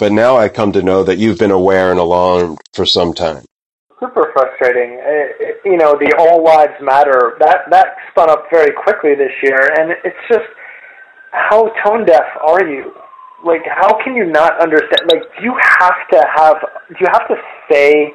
[0.00, 3.44] But now I come to know that you've been aware and alarmed for some time.
[4.00, 4.98] Super frustrating.
[4.98, 7.36] It, you know, the all lives matter.
[7.38, 10.48] That that spun up very quickly this year, and it's just
[11.30, 12.92] how tone deaf are you?
[13.44, 16.56] like how can you not understand like do you have to have
[16.88, 17.36] do you have to
[17.70, 18.12] say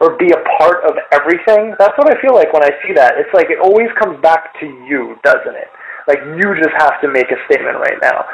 [0.00, 3.14] or be a part of everything that's what i feel like when i see that
[3.16, 5.68] it's like it always comes back to you doesn't it
[6.06, 8.24] like you just have to make a statement right now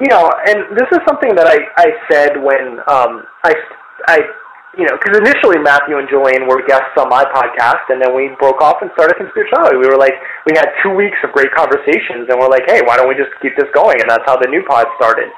[0.00, 3.54] you know and this is something that i i said when um i
[4.08, 4.18] i
[4.78, 8.34] you know, because initially Matthew and Julian were guests on my podcast, and then we
[8.38, 9.78] broke off and started Conspirituality.
[9.78, 10.14] We were like,
[10.46, 13.30] we had two weeks of great conversations, and we're like, hey, why don't we just
[13.38, 14.00] keep this going?
[14.02, 15.30] And that's how the new pod started.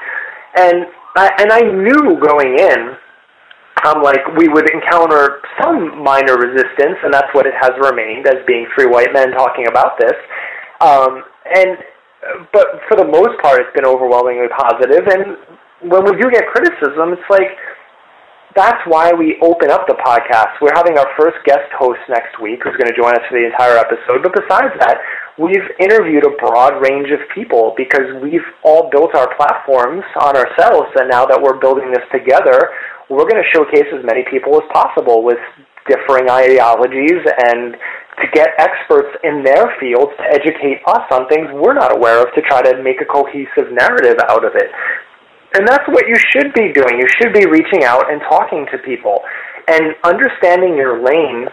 [0.56, 2.96] And I, and I knew going in,
[3.84, 8.40] um, like we would encounter some minor resistance, and that's what it has remained as
[8.46, 10.16] being three white men talking about this.
[10.80, 11.76] Um, and
[12.52, 15.06] but for the most part, it's been overwhelmingly positive.
[15.06, 17.52] And when we do get criticism, it's like
[18.56, 20.56] that's why we open up the podcast.
[20.64, 23.44] We're having our first guest host next week who's going to join us for the
[23.44, 24.24] entire episode.
[24.24, 24.96] But besides that,
[25.36, 30.88] we've interviewed a broad range of people because we've all built our platforms on ourselves.
[30.96, 32.72] And now that we're building this together,
[33.12, 35.38] we're going to showcase as many people as possible with
[35.84, 37.22] differing ideologies
[37.52, 37.76] and
[38.20, 42.32] to get experts in their fields to educate us on things we're not aware of
[42.34, 44.70] to try to make a cohesive narrative out of it.
[45.54, 46.98] And that's what you should be doing.
[46.98, 49.20] You should be reaching out and talking to people
[49.68, 51.48] and understanding your lane.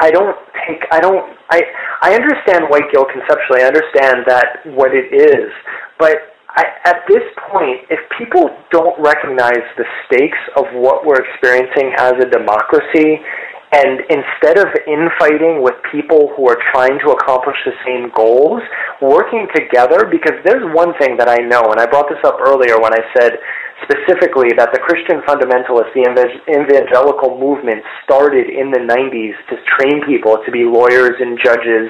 [0.00, 0.36] I don't
[0.66, 1.62] take I don't I
[2.00, 3.62] I understand white guilt conceptually.
[3.62, 5.50] I understand that what it is,
[5.98, 11.94] but I, at this point, if people don't recognize the stakes of what we're experiencing
[11.96, 13.24] as a democracy
[13.72, 18.60] and instead of infighting with people who are trying to accomplish the same goals,
[19.00, 22.76] working together, because there's one thing that I know, and I brought this up earlier
[22.76, 23.40] when I said
[23.88, 30.36] specifically that the Christian fundamentalists, the evangelical movement, started in the 90s to train people
[30.44, 31.88] to be lawyers and judges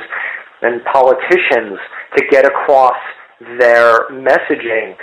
[0.63, 1.83] and politicians
[2.15, 2.97] to get across
[3.59, 4.95] their messaging.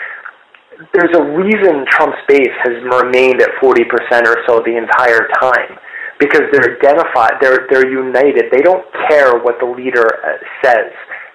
[0.96, 3.84] There's a reason Trump's base has remained at 40%
[4.24, 5.76] or so the entire time
[6.20, 8.52] because they're identified, they're they're united.
[8.52, 10.92] They don't care what the leader uh, says.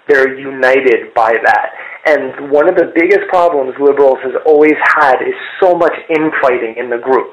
[0.09, 1.73] They're united by that.
[2.05, 5.33] And one of the biggest problems liberals has always had is
[5.63, 7.33] so much infighting in the group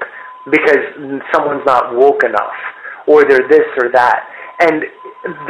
[0.49, 0.79] because
[1.35, 2.55] someone's not woke enough
[3.07, 4.23] or they're this or that.
[4.63, 4.87] And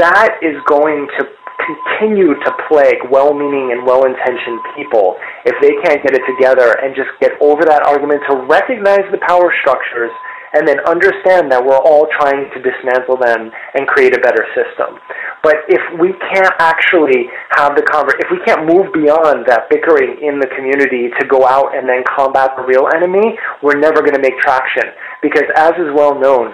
[0.01, 1.29] that is going to
[1.61, 5.15] continue to plague well-meaning and well-intentioned people
[5.45, 9.21] if they can't get it together and just get over that argument to recognize the
[9.21, 10.09] power structures
[10.53, 14.99] and then understand that we're all trying to dismantle them and create a better system.
[15.43, 20.19] But if we can't actually have the conver- if we can't move beyond that bickering
[20.21, 24.15] in the community to go out and then combat the real enemy, we're never going
[24.15, 24.91] to make traction.
[25.21, 26.53] Because as is well known,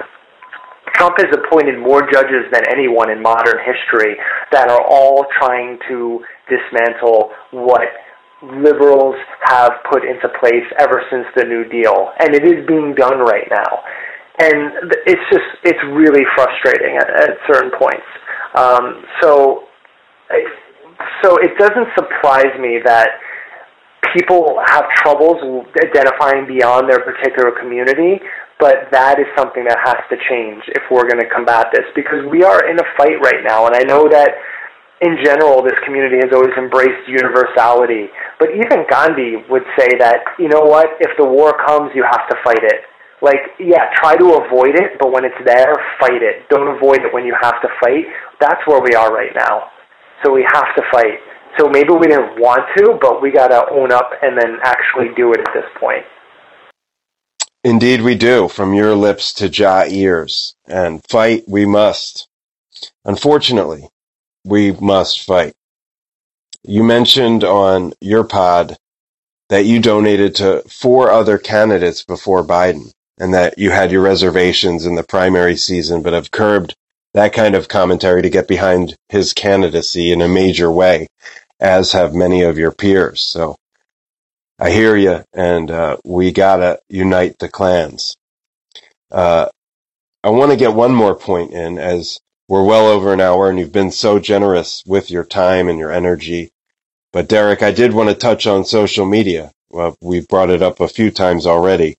[0.95, 4.15] Trump has appointed more judges than anyone in modern history
[4.51, 7.85] that are all trying to dismantle what
[8.43, 9.15] liberals
[9.45, 12.11] have put into place ever since the New Deal.
[12.19, 13.83] And it is being done right now.
[14.39, 18.05] And it's just, it's really frustrating at, at certain points.
[18.55, 19.65] Um, so,
[21.23, 23.09] so it doesn't surprise me that
[24.15, 25.41] people have troubles
[25.81, 28.21] identifying beyond their particular community,
[28.59, 32.21] but that is something that has to change if we're going to combat this because
[32.29, 33.65] we are in a fight right now.
[33.65, 34.37] And I know that
[35.01, 38.09] in general, this community has always embraced universality.
[38.39, 42.27] But even Gandhi would say that, you know what, if the war comes, you have
[42.29, 42.81] to fight it.
[43.21, 46.47] Like, yeah, try to avoid it, but when it's there, fight it.
[46.49, 48.05] Don't avoid it when you have to fight.
[48.39, 49.71] That's where we are right now.
[50.23, 51.17] So we have to fight.
[51.57, 55.07] So maybe we didn't want to, but we got to own up and then actually
[55.15, 56.05] do it at this point.
[57.63, 60.55] Indeed, we do, from your lips to Jah ears.
[60.67, 62.27] And fight we must.
[63.03, 63.89] Unfortunately,
[64.45, 65.55] we must fight.
[66.63, 68.77] You mentioned on your pod
[69.49, 74.85] that you donated to four other candidates before Biden and that you had your reservations
[74.85, 76.75] in the primary season, but have curbed
[77.13, 81.07] that kind of commentary to get behind his candidacy in a major way,
[81.59, 83.21] as have many of your peers.
[83.21, 83.55] So
[84.59, 88.17] I hear you, and uh, we gotta unite the clans.
[89.11, 89.47] Uh,
[90.23, 93.59] I want to get one more point in as we're well over an hour and
[93.59, 96.51] you've been so generous with your time and your energy.
[97.11, 99.51] But Derek, I did want to touch on social media.
[99.69, 101.97] Well, we've brought it up a few times already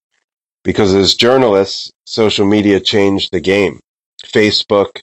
[0.64, 3.80] because as journalists, social media changed the game.
[4.24, 5.00] Facebook,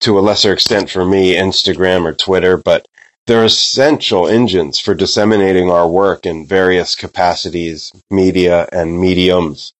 [0.00, 2.86] to a lesser extent for me, Instagram or Twitter, but
[3.26, 9.72] they're essential engines for disseminating our work in various capacities, media and mediums.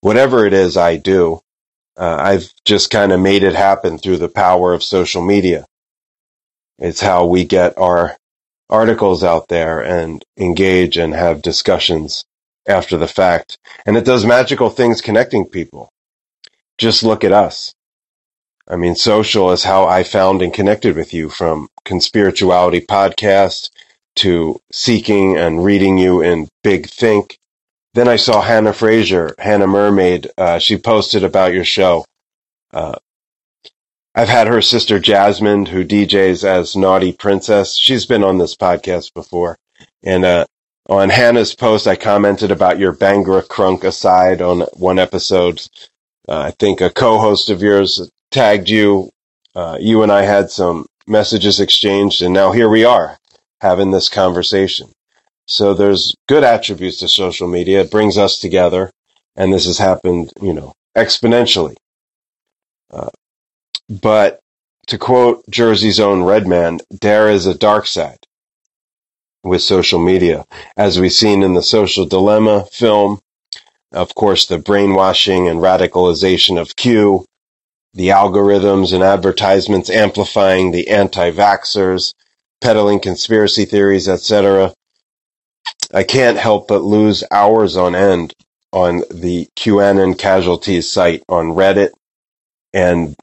[0.00, 1.40] Whatever it is I do,
[1.96, 5.64] uh, I've just kind of made it happen through the power of social media.
[6.78, 8.16] It's how we get our
[8.68, 12.24] articles out there and engage and have discussions
[12.66, 13.58] after the fact.
[13.86, 15.88] And it does magical things connecting people.
[16.78, 17.72] Just look at us.
[18.66, 23.68] I mean, social is how I found and connected with you from Conspirituality podcast
[24.16, 27.38] to seeking and reading you in Big Think
[27.94, 30.30] then I saw Hannah Fraser, Hannah Mermaid.
[30.36, 32.04] Uh, she posted about your show.
[32.72, 32.96] Uh,
[34.16, 37.76] I've had her sister Jasmine, who DJs as Naughty Princess.
[37.76, 39.56] She's been on this podcast before.
[40.02, 40.44] And uh,
[40.88, 45.62] on Hannah's post, I commented about your Bhangra Crunk aside on one episode.
[46.28, 49.10] Uh, I think a co-host of yours tagged you.
[49.54, 53.18] Uh, you and I had some messages exchanged, and now here we are
[53.60, 54.90] having this conversation.
[55.46, 57.82] So there's good attributes to social media.
[57.82, 58.90] It brings us together,
[59.36, 61.76] and this has happened, you know, exponentially.
[62.90, 63.10] Uh,
[63.88, 64.40] but
[64.86, 68.18] to quote Jersey's own Redman, there is a dark side
[69.42, 70.44] with social media,
[70.76, 73.20] as we've seen in the Social Dilemma film.
[73.92, 77.26] Of course, the brainwashing and radicalization of Q,
[77.92, 82.14] the algorithms and advertisements amplifying the anti-vaxxers,
[82.60, 84.72] peddling conspiracy theories, etc.
[85.92, 88.32] I can't help but lose hours on end
[88.72, 91.90] on the QAnon casualties site on Reddit
[92.72, 93.14] and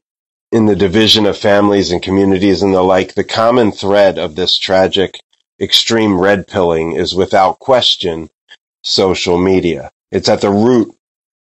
[0.52, 3.14] in the division of families and communities and the like.
[3.14, 5.18] The common thread of this tragic
[5.60, 8.28] extreme red pilling is without question
[8.84, 9.90] social media.
[10.10, 10.94] It's at the root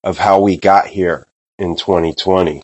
[0.04, 1.26] of how we got here
[1.58, 2.62] in 2020.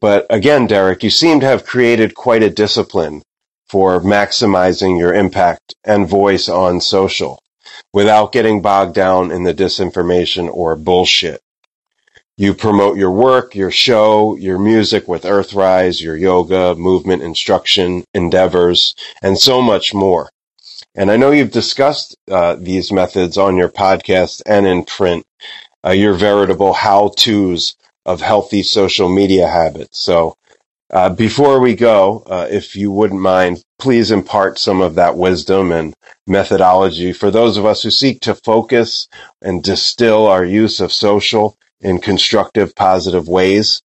[0.00, 3.22] But again, Derek, you seem to have created quite a discipline
[3.70, 7.40] for maximizing your impact and voice on social
[7.92, 11.40] without getting bogged down in the disinformation or bullshit.
[12.36, 18.96] You promote your work, your show, your music with Earthrise, your yoga, movement instruction endeavors,
[19.22, 20.30] and so much more.
[20.96, 25.24] And I know you've discussed uh, these methods on your podcast and in print,
[25.86, 30.00] uh, your veritable how-tos of healthy social media habits.
[30.00, 30.34] So
[30.90, 35.70] uh, before we go, uh, if you wouldn't mind, please impart some of that wisdom
[35.70, 35.94] and
[36.26, 39.08] methodology for those of us who seek to focus
[39.40, 43.82] and distill our use of social in constructive, positive ways.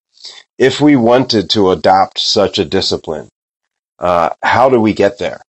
[0.60, 3.30] If we wanted to adopt such a discipline,
[3.98, 5.42] uh, how do we get there?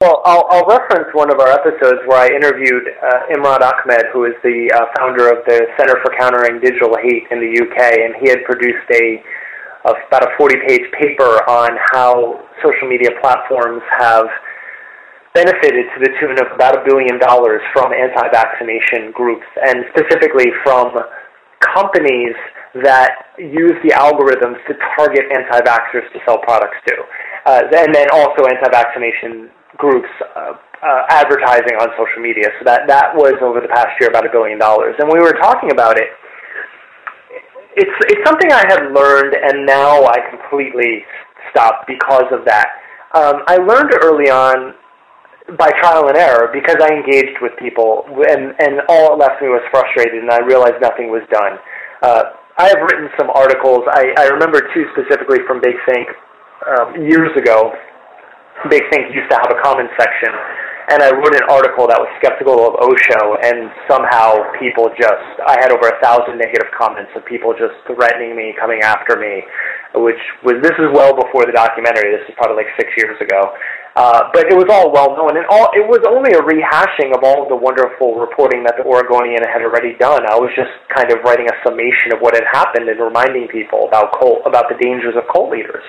[0.00, 4.26] Well, I'll, I'll, reference one of our episodes where I interviewed uh, Imran Ahmed, who
[4.26, 8.14] is the uh, founder of the Center for Countering Digital Hate in the UK, and
[8.20, 9.22] he had produced a
[9.86, 14.26] about a 40-page paper on how social media platforms have
[15.34, 20.90] benefited to the tune of about a billion dollars from anti-vaccination groups, and specifically from
[21.60, 22.34] companies
[22.82, 26.96] that use the algorithms to target anti-vaxxers to sell products to,
[27.46, 32.48] uh, and then also anti-vaccination groups uh, uh, advertising on social media.
[32.58, 34.96] So that that was over the past year about a billion dollars.
[34.98, 36.08] And we were talking about it.
[37.76, 41.04] It's it's something I had learned, and now I completely
[41.50, 42.68] stopped because of that.
[43.14, 44.74] Um, I learned early on
[45.58, 49.48] by trial and error because I engaged with people, and and all it left me
[49.48, 51.60] was frustrated, and I realized nothing was done.
[52.02, 52.22] Uh,
[52.58, 53.84] I have written some articles.
[53.92, 56.08] I, I remember two specifically from Big Think
[56.64, 57.72] um, years ago.
[58.70, 60.32] Big Think used to have a comment section
[60.88, 65.58] and I wrote an article that was skeptical of Osho, and somehow people just, I
[65.58, 69.42] had over a thousand negative comments of people just threatening me, coming after me,
[69.96, 73.52] which was, this is well before the documentary, this is probably like six years ago.
[73.96, 77.24] Uh, but it was all well known, and all, it was only a rehashing of
[77.24, 80.20] all of the wonderful reporting that the Oregonian had already done.
[80.28, 83.88] I was just kind of writing a summation of what had happened and reminding people
[83.88, 85.80] about cult, about the dangers of cult leaders.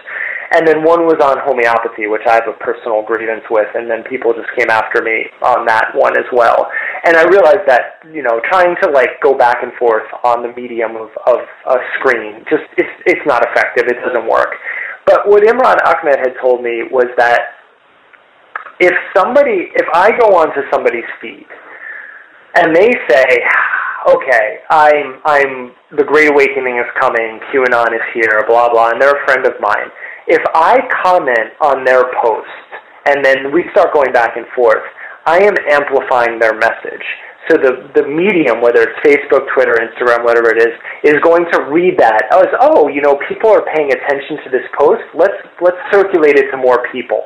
[0.56, 4.08] And then one was on homeopathy, which I have a personal grievance with, and then
[4.08, 6.72] people just came after me on that one as well.
[7.04, 10.56] And I realized that, you know, trying to like go back and forth on the
[10.56, 14.54] medium of, of a screen, just, it's, it's not effective, it doesn't work.
[15.06, 17.58] But what Imran Ahmed had told me was that
[18.80, 21.48] if somebody, if I go onto somebody's feed,
[22.56, 23.26] and they say,
[24.10, 29.16] okay, I'm, I'm, the Great Awakening is coming, QAnon is here, blah, blah, and they're
[29.16, 29.90] a friend of mine
[30.28, 32.68] if I comment on their post
[33.08, 34.84] and then we start going back and forth,
[35.26, 37.04] I am amplifying their message.
[37.50, 41.72] So the, the medium, whether it's Facebook, Twitter, Instagram, whatever it is, is going to
[41.72, 45.04] read that as, oh, you know, people are paying attention to this post.
[45.16, 47.24] Let's, let's circulate it to more people.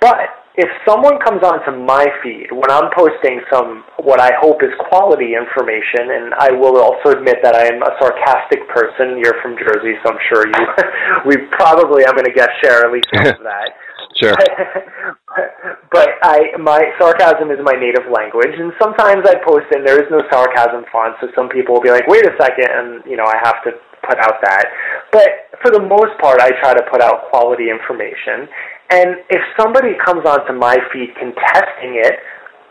[0.00, 4.72] But if someone comes onto my feed when I'm posting some what I hope is
[4.88, 9.20] quality information, and I will also admit that I am a sarcastic person.
[9.20, 10.62] You're from Jersey, so I'm sure you
[11.28, 13.76] we probably I'm going to guess share at least some of that.
[14.14, 14.32] Sure.
[15.92, 20.08] but I my sarcasm is my native language, and sometimes I post and there is
[20.10, 23.26] no sarcasm font, so some people will be like, "Wait a second, and you know
[23.26, 23.72] I have to
[24.06, 24.64] put out that.
[25.10, 28.48] But for the most part, I try to put out quality information,
[28.90, 32.16] and if somebody comes onto my feed contesting it,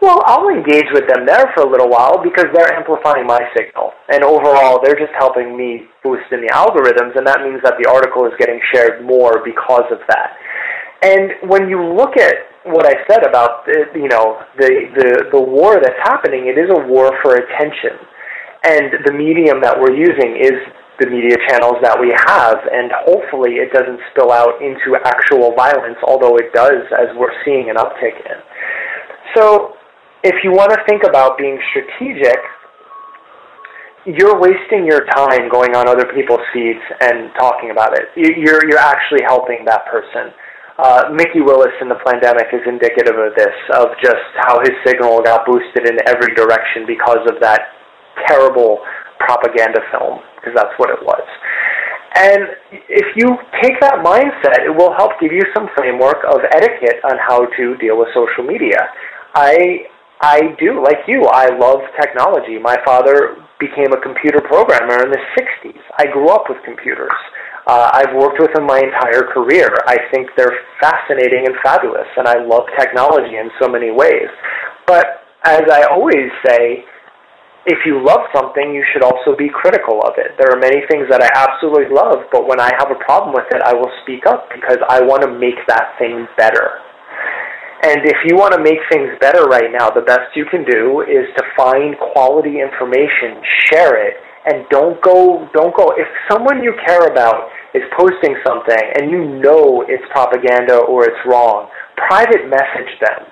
[0.02, 3.92] well, I'll engage with them there for a little while because they're amplifying my signal.
[4.12, 7.90] And overall, they're just helping me boost in the algorithms, and that means that the
[7.90, 10.36] article is getting shared more because of that.
[11.02, 12.36] And when you look at
[12.66, 16.70] what I said about the, you know the, the the war that's happening, it is
[16.72, 18.00] a war for attention,
[18.64, 20.58] and the medium that we're using is
[21.00, 26.00] the media channels that we have, and hopefully it doesn't spill out into actual violence,
[26.08, 28.40] although it does, as we're seeing an uptick in.
[29.36, 29.76] So,
[30.24, 32.40] if you want to think about being strategic,
[34.06, 38.06] you're wasting your time going on other people's feeds and talking about it.
[38.16, 40.32] You're, you're actually helping that person.
[40.78, 45.24] Uh, Mikki Willis in the Plandemic is indicative of this, of just how his signal
[45.24, 47.72] got boosted in every direction because of that
[48.28, 48.84] terrible
[49.20, 51.24] propaganda film because that's what it was.
[52.16, 57.04] And if you take that mindset, it will help give you some framework of etiquette
[57.04, 58.80] on how to deal with social media.
[59.36, 59.88] I
[60.22, 61.28] I do like you.
[61.28, 62.58] I love technology.
[62.58, 65.80] My father became a computer programmer in the 60s.
[66.00, 67.12] I grew up with computers.
[67.66, 69.74] Uh, I've worked with them my entire career.
[69.88, 74.30] I think they're fascinating and fabulous, and I love technology in so many ways.
[74.86, 76.86] But as I always say,
[77.66, 80.38] if you love something, you should also be critical of it.
[80.38, 83.50] There are many things that I absolutely love, but when I have a problem with
[83.50, 86.78] it, I will speak up because I want to make that thing better.
[87.82, 91.02] And if you want to make things better right now, the best you can do
[91.02, 96.74] is to find quality information, share it, and don't go don't go if someone you
[96.86, 102.94] care about is posting something and you know it's propaganda or it's wrong, private message
[103.02, 103.28] them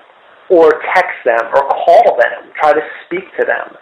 [0.50, 3.76] or text them or call them, try to speak to them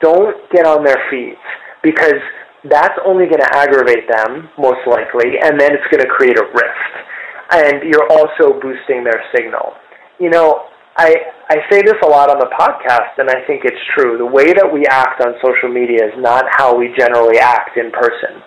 [0.00, 1.38] don't get on their feet
[1.82, 2.20] because
[2.68, 6.44] that's only going to aggravate them, most likely, and then it's going to create a
[6.44, 6.92] rift.
[7.52, 9.72] And you're also boosting their signal.
[10.18, 11.14] You know, I,
[11.48, 14.16] I say this a lot on the podcast, and I think it's true.
[14.16, 17.90] The way that we act on social media is not how we generally act in
[17.92, 18.40] person.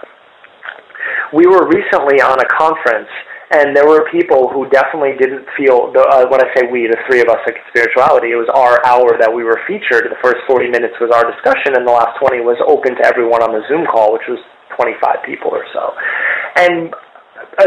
[1.33, 3.09] We were recently on a conference
[3.49, 7.01] and there were people who definitely didn't feel, the, uh, when I say we, the
[7.09, 10.05] three of us at Spirituality, it was our hour that we were featured.
[10.05, 13.41] The first 40 minutes was our discussion, and the last 20 was open to everyone
[13.41, 14.37] on the Zoom call, which was
[14.77, 15.97] 25 people or so.
[16.61, 16.93] And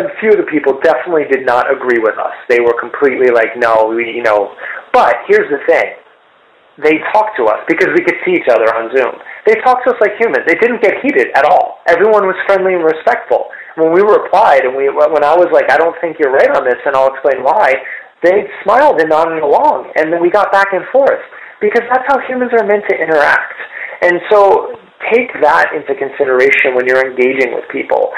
[0.01, 2.33] a few of the people definitely did not agree with us.
[2.49, 4.55] They were completely like, no, we, you know.
[4.93, 5.97] But here's the thing.
[6.81, 9.13] They talked to us because we could see each other on Zoom.
[9.45, 10.49] They talked to us like humans.
[10.49, 13.51] They didn't get heated at all everyone was friendly and respectful.
[13.77, 16.65] When we replied, and we when I was like, I don't think you're right on
[16.65, 17.75] this, and I'll explain why,
[18.23, 21.23] they smiled and nodded along, and then we got back and forth
[21.61, 23.55] because that's how humans are meant to interact.
[24.03, 24.77] And so
[25.11, 28.13] take that into consideration when you're engaging with people.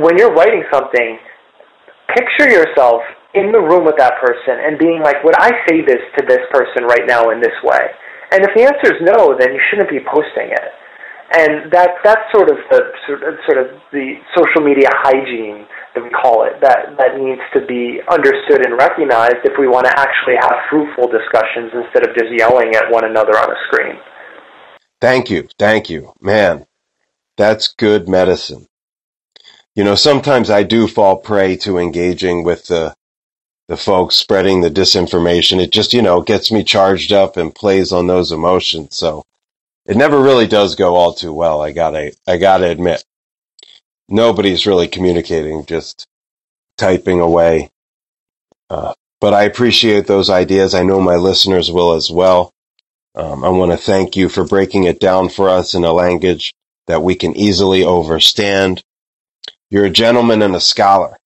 [0.00, 1.18] When you're writing something,
[2.14, 3.02] picture yourself
[3.34, 6.42] in the room with that person and being like, would I say this to this
[6.50, 7.90] person right now in this way?
[8.30, 10.70] And if the answer is no, then you shouldn't be posting it.
[11.34, 12.80] And that that's sort of the
[13.46, 17.98] sort of the social media hygiene that we call it that that needs to be
[18.10, 22.74] understood and recognized if we want to actually have fruitful discussions instead of just yelling
[22.76, 23.96] at one another on a screen.
[25.00, 26.66] Thank you, thank you, man.
[27.36, 28.66] That's good medicine.
[29.74, 32.94] You know, sometimes I do fall prey to engaging with the
[33.68, 35.60] the folks spreading the disinformation.
[35.60, 38.96] It just, you know, gets me charged up and plays on those emotions.
[38.96, 39.24] So
[39.86, 41.62] it never really does go all too well.
[41.62, 43.02] I gotta, I gotta admit,
[44.08, 46.06] nobody's really communicating, just
[46.76, 47.70] typing away.
[48.68, 50.74] Uh, but I appreciate those ideas.
[50.74, 52.52] I know my listeners will as well.
[53.14, 56.52] Um, I want to thank you for breaking it down for us in a language
[56.86, 58.82] that we can easily understand.
[59.74, 61.16] You're a gentleman and a scholar.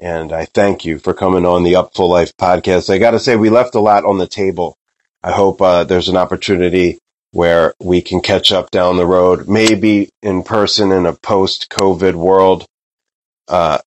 [0.00, 2.92] And I thank you for coming on the Up Upful Life podcast.
[2.92, 4.74] I got to say, we left a lot on the table.
[5.22, 6.98] I hope uh, there's an opportunity
[7.30, 12.16] where we can catch up down the road, maybe in person in a post COVID
[12.16, 12.66] world,
[13.46, 13.78] uh,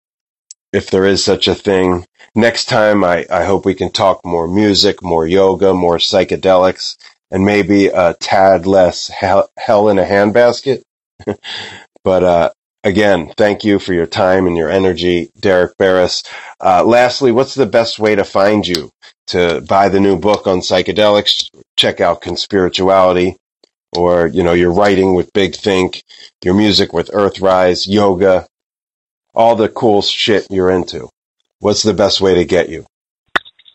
[0.72, 2.06] if there is such a thing.
[2.34, 6.96] Next time, I, I hope we can talk more music, more yoga, more psychedelics,
[7.30, 10.82] and maybe a tad less hell, hell in a handbasket.
[12.06, 12.52] but uh,
[12.84, 16.28] again, thank you for your time and your energy, Derek Beres.
[16.60, 18.92] Uh, lastly, what's the best way to find you?
[19.28, 23.36] To buy the new book on psychedelics, check out Conspirituality,
[23.96, 26.04] or you know your writing with Big Think,
[26.44, 28.48] your music with Earthrise, yoga,
[29.34, 31.10] all the cool shit you're into.
[31.60, 32.86] What's the best way to get you?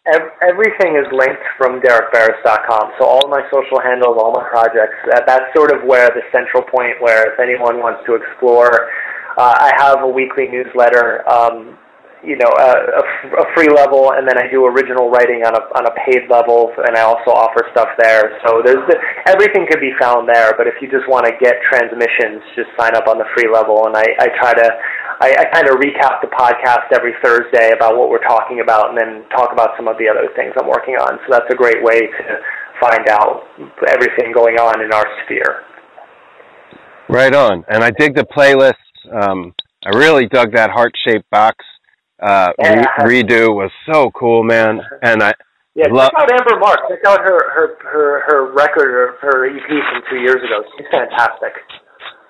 [0.06, 2.92] Everything is linked from derekberes.com.
[2.98, 6.62] So all my social handles, all my projects, that, that's sort of where the central
[6.62, 8.70] point where if anyone wants to explore,
[9.36, 11.76] uh, I have a weekly newsletter um,
[12.26, 13.02] you know a, a,
[13.42, 16.74] a free level, and then I do original writing on a on a paid level,
[16.74, 18.34] and I also offer stuff there.
[18.42, 18.98] So there's the,
[19.30, 20.52] everything could be found there.
[20.58, 23.86] But if you just want to get transmissions, just sign up on the free level,
[23.86, 24.68] and I, I try to
[25.20, 28.98] I, I kind of recap the podcast every Thursday about what we're talking about, and
[28.98, 31.18] then talk about some of the other things I'm working on.
[31.24, 32.38] So that's a great way to
[32.80, 33.44] find out
[33.88, 35.62] everything going on in our sphere.
[37.08, 38.74] Right on, and I dig the playlists.
[39.12, 41.64] Um, I really dug that heart shaped box
[42.22, 44.80] uh, re- redo was so cool, man.
[45.02, 45.32] And I
[45.74, 46.78] yeah, check out Amber Mark.
[46.88, 50.64] Check out her her her her record or her EP from two years ago.
[50.76, 51.52] She's fantastic.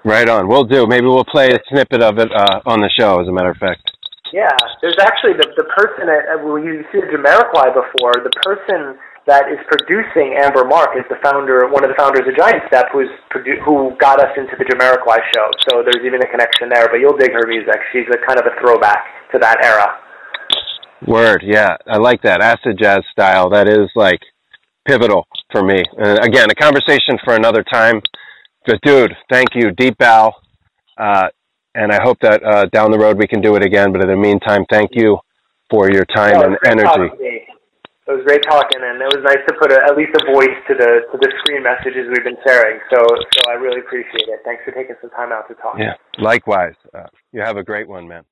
[0.07, 0.47] Right on.
[0.47, 0.87] We'll do.
[0.87, 3.19] Maybe we'll play a snippet of it uh, on the show.
[3.19, 3.91] As a matter of fact.
[4.33, 8.15] Yeah, there's actually the the person at well, you see the Jamiroquai before.
[8.23, 8.95] The person
[9.27, 12.87] that is producing Amber Mark is the founder, one of the founders of Giant Step,
[12.95, 15.51] who's produ- who got us into the Jamiroquai show.
[15.67, 16.87] So there's even a connection there.
[16.87, 17.75] But you'll dig her music.
[17.91, 19.03] She's a kind of a throwback
[19.35, 19.91] to that era.
[21.03, 23.51] Word, yeah, I like that acid jazz style.
[23.51, 24.23] That is like
[24.87, 25.83] pivotal for me.
[25.99, 28.03] And again, a conversation for another time.
[28.67, 30.33] But dude, thank you, deep bow.
[30.99, 31.29] Uh,
[31.75, 33.93] and I hope that uh, down the road we can do it again.
[33.93, 35.19] But in the meantime, thank you
[35.71, 37.15] for your time and energy.
[38.09, 40.57] It was great talking, and it was nice to put a, at least a voice
[40.69, 42.79] to the to the screen messages we've been sharing.
[42.91, 44.41] So, so I really appreciate it.
[44.45, 45.77] Thanks for taking some time out to talk.
[45.79, 46.75] Yeah, likewise.
[46.95, 48.25] Uh, you have a great one, man.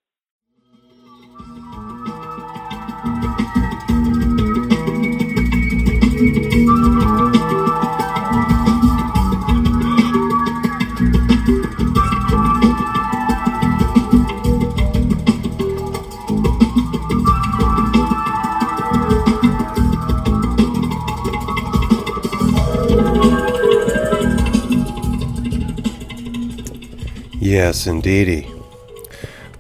[27.45, 28.51] Yes, indeedy.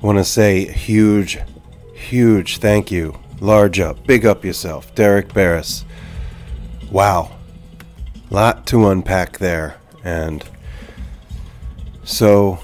[0.00, 1.38] Want to say huge,
[1.92, 3.18] huge thank you.
[3.40, 5.84] Large up, big up yourself, Derek Beres.
[6.90, 7.32] Wow.
[8.30, 10.42] Lot to unpack there, and
[12.04, 12.58] so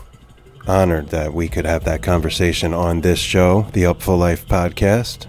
[0.66, 5.26] honored that we could have that conversation on this show, the Upful Life podcast.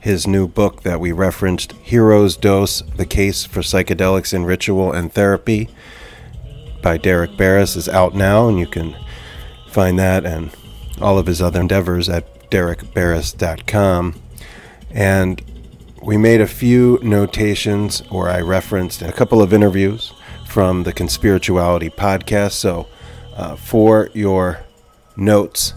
[0.00, 5.12] His new book that we referenced, Hero's Dose The Case for Psychedelics in Ritual and
[5.12, 5.70] Therapy,
[6.86, 8.94] by Derek Beres is out now, and you can
[9.66, 10.50] find that and
[11.00, 14.14] all of his other endeavors at derekberes.com.
[14.92, 15.42] And
[16.00, 20.14] we made a few notations, or I referenced a couple of interviews
[20.46, 22.52] from the Conspirituality podcast.
[22.52, 22.86] So
[23.36, 24.60] Uh, for your
[25.16, 25.74] notes,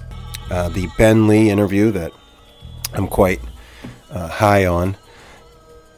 [0.51, 2.11] uh, the Ben Lee interview that
[2.93, 3.41] I'm quite
[4.11, 4.95] uh, high on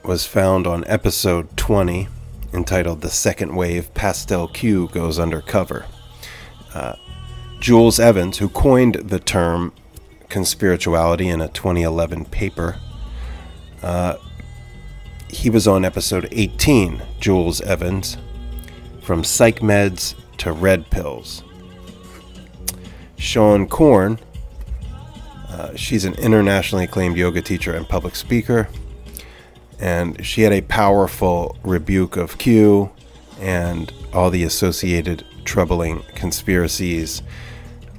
[0.05, 2.07] was found on episode 20
[2.53, 5.85] entitled The Second Wave Pastel Q Goes Undercover.
[6.73, 6.95] Uh,
[7.59, 9.73] Jules Evans, who coined the term
[10.29, 12.77] conspirituality in a 2011 paper,
[13.83, 14.15] uh,
[15.29, 18.17] he was on episode 18, Jules Evans,
[19.01, 21.43] from psych meds to red pills.
[23.17, 24.19] Seane Corn,
[25.49, 28.67] uh, she's an internationally acclaimed yoga teacher and public speaker
[29.81, 32.91] and she had a powerful rebuke of Q
[33.39, 37.23] and all the associated troubling conspiracies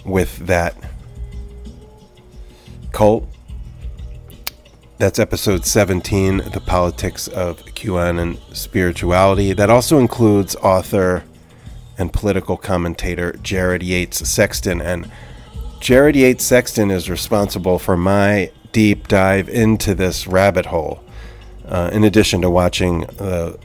[0.05, 0.77] with that
[2.93, 3.27] cult.
[4.99, 9.53] That's episode 17, The Politics of QAnon and Spirituality.
[9.53, 11.25] That also includes author
[11.99, 14.81] and political commentator Jared Yates Sexton.
[14.81, 15.11] And
[15.81, 21.02] Jared Yates Sexton is responsible for my deep dive into this rabbit hole
[21.73, 23.59] uh, in addition to watching the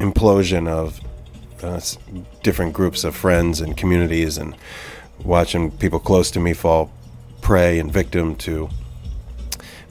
[0.00, 0.98] implosion of
[1.62, 1.78] uh,
[2.42, 4.56] different groups of friends and communities and
[5.22, 6.90] watching people close to me fall
[7.42, 8.70] prey and victim to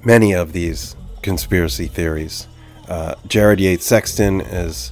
[0.04, 2.48] many of these conspiracy theories.
[2.88, 4.92] Uh, Jared Yates Sexton is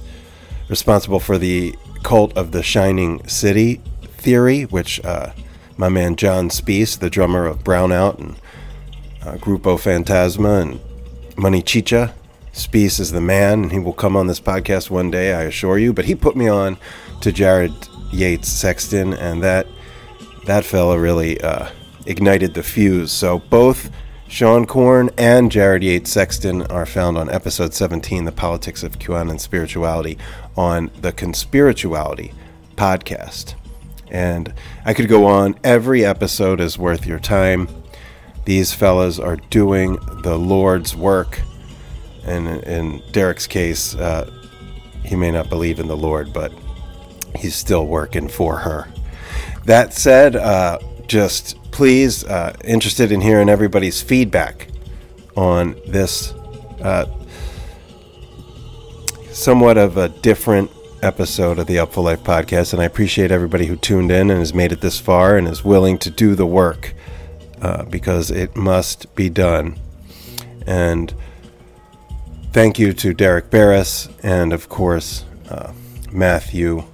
[0.68, 1.74] responsible for the
[2.04, 3.80] cult of the Shining City
[4.18, 5.32] theory, which uh,
[5.76, 8.36] my man John Speice, the drummer of Brownout and
[9.22, 10.80] uh, Grupo Fantasma and
[11.36, 12.14] Money Chicha,
[12.56, 15.76] Speice is the man, and he will come on this podcast one day, I assure
[15.76, 15.92] you.
[15.92, 16.78] But he put me on
[17.20, 17.74] to Jared
[18.10, 19.66] Yates Sexton, and that
[20.46, 21.68] that fella really uh,
[22.06, 23.12] ignited the fuse.
[23.12, 23.90] So both
[24.30, 29.32] Seane Corn and Jared Yates Sexton are found on episode 17, The Politics of QAnon
[29.32, 30.16] and Spirituality,
[30.56, 32.32] on the Conspirituality
[32.74, 33.54] podcast.
[34.10, 34.54] And
[34.86, 35.56] I could go on.
[35.62, 37.68] Every episode is worth your time.
[38.46, 41.40] These fellas are doing the Lord's work
[42.26, 44.30] and in Derek's case, uh,
[45.04, 46.52] he may not believe in the Lord, but
[47.36, 48.88] he's still working for her.
[49.64, 54.68] That said, uh, just please, uh, interested in hearing everybody's feedback
[55.36, 56.32] on this
[56.82, 57.06] uh,
[59.30, 60.70] somewhat of a different
[61.02, 62.72] episode of the Upful Life podcast.
[62.72, 65.64] And I appreciate everybody who tuned in and has made it this far and is
[65.64, 66.94] willing to do the work
[67.60, 69.78] uh, because it must be done.
[70.66, 71.14] And
[72.56, 75.74] thank you to Derek Beres and, of course, uh,
[76.10, 76.84] Matthew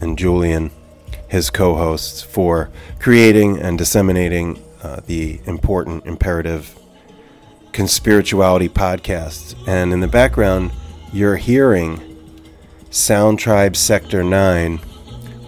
[0.00, 0.70] and Julian,
[1.26, 2.70] his co hosts, for
[3.00, 6.78] creating and disseminating uh, the important, imperative
[7.72, 9.56] conspirituality podcast.
[9.66, 10.70] And in the background,
[11.12, 12.00] you're hearing
[12.90, 14.78] Sound Tribe Sector 9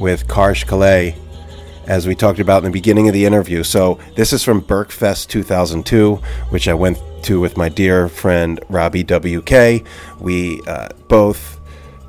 [0.00, 1.14] with Karsh Kale
[1.86, 3.62] as we talked about in the beginning of the interview.
[3.62, 6.16] So this is from Berkfest 2002,
[6.50, 9.84] which I went to with my dear friend Robbie WK.
[10.20, 11.60] We uh, both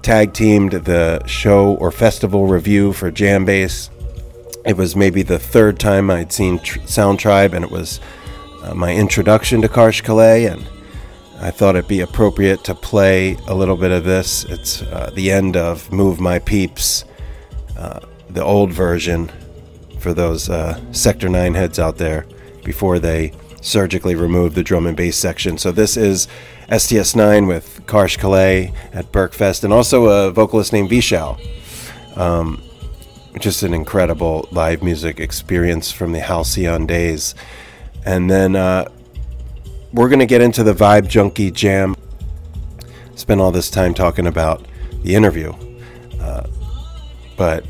[0.01, 3.89] tag teamed the show or festival review for Jambase.
[4.65, 7.99] It was maybe the third time I'd seen Tr- Sound Tribe, and it was
[8.63, 10.67] uh, my introduction to Karsh Kale, and
[11.39, 14.43] I thought it'd be appropriate to play a little bit of this.
[14.45, 17.05] It's uh, the end of Move My Peeps,
[17.77, 19.31] uh, the old version
[19.99, 22.25] for those uh, Sector 9 heads out there
[22.63, 23.31] before they
[23.65, 25.57] surgically removed the drum and bass section.
[25.57, 26.27] So this is
[26.71, 31.39] STS 9 with Karsh Kale at Berkfest and also a vocalist named Vishal.
[32.15, 32.61] Um,
[33.39, 37.35] just an incredible live music experience from the Halcyon days.
[38.05, 38.87] And then uh,
[39.91, 41.95] we're going to get into the Vibe Junkie Jam.
[43.15, 44.65] Spent all this time talking about
[45.01, 45.53] the interview.
[46.21, 46.47] Uh,
[47.35, 47.65] but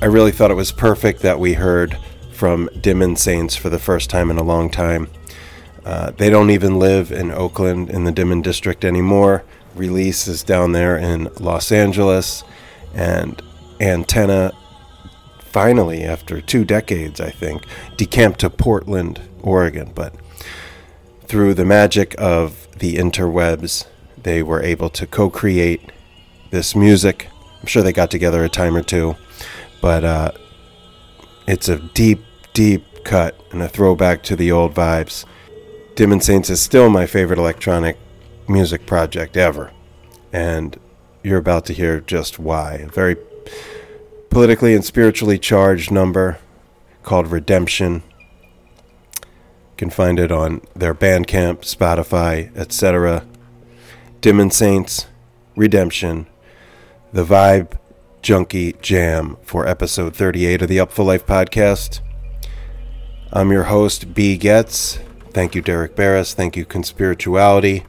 [0.00, 1.98] I really thought it was perfect that we heard
[2.38, 5.10] from Dimond Saints for the first time in a long time.
[5.84, 9.42] Uh, they don't even live in Oakland in the Dimond district anymore.
[9.74, 12.44] Releece is down there in Los Angeles,
[12.94, 13.42] and
[13.80, 14.52] Antenna
[15.40, 17.64] finally, after two decades, I think,
[17.96, 19.92] decamped to Portland, Oregon.
[19.94, 20.14] But
[21.24, 23.86] through the magic of the interwebs,
[24.22, 25.90] they were able to co create
[26.50, 27.28] this music.
[27.60, 29.16] I'm sure they got together a time or two
[29.80, 30.32] but uh,
[31.46, 32.20] it's a deep,
[32.58, 35.24] deep cut and a throwback to the old vibes.
[35.94, 37.96] Dimond Saints is still my favorite electronic
[38.48, 39.70] music project ever,
[40.32, 40.76] and
[41.22, 42.72] you're about to hear just why.
[42.74, 43.16] A very
[44.28, 46.40] politically and spiritually charged number
[47.04, 48.02] called Redemption.
[49.22, 53.24] You can find it on their Bandcamp, Spotify, etc.
[54.20, 55.06] Dimond Saints,
[55.54, 56.26] Redemption,
[57.12, 57.78] the vibe
[58.20, 62.00] Junkie Jam for episode 38 of the Upful Life podcast.
[63.30, 64.38] I'm your host, B.
[64.38, 64.98] Getz.
[65.32, 66.32] Thank you, Derek Beres.
[66.32, 67.84] Thank you, Conspirituality.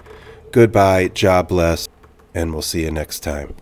[0.52, 1.88] Goodbye, Jah bless,
[2.36, 3.56] and we'll see you next time.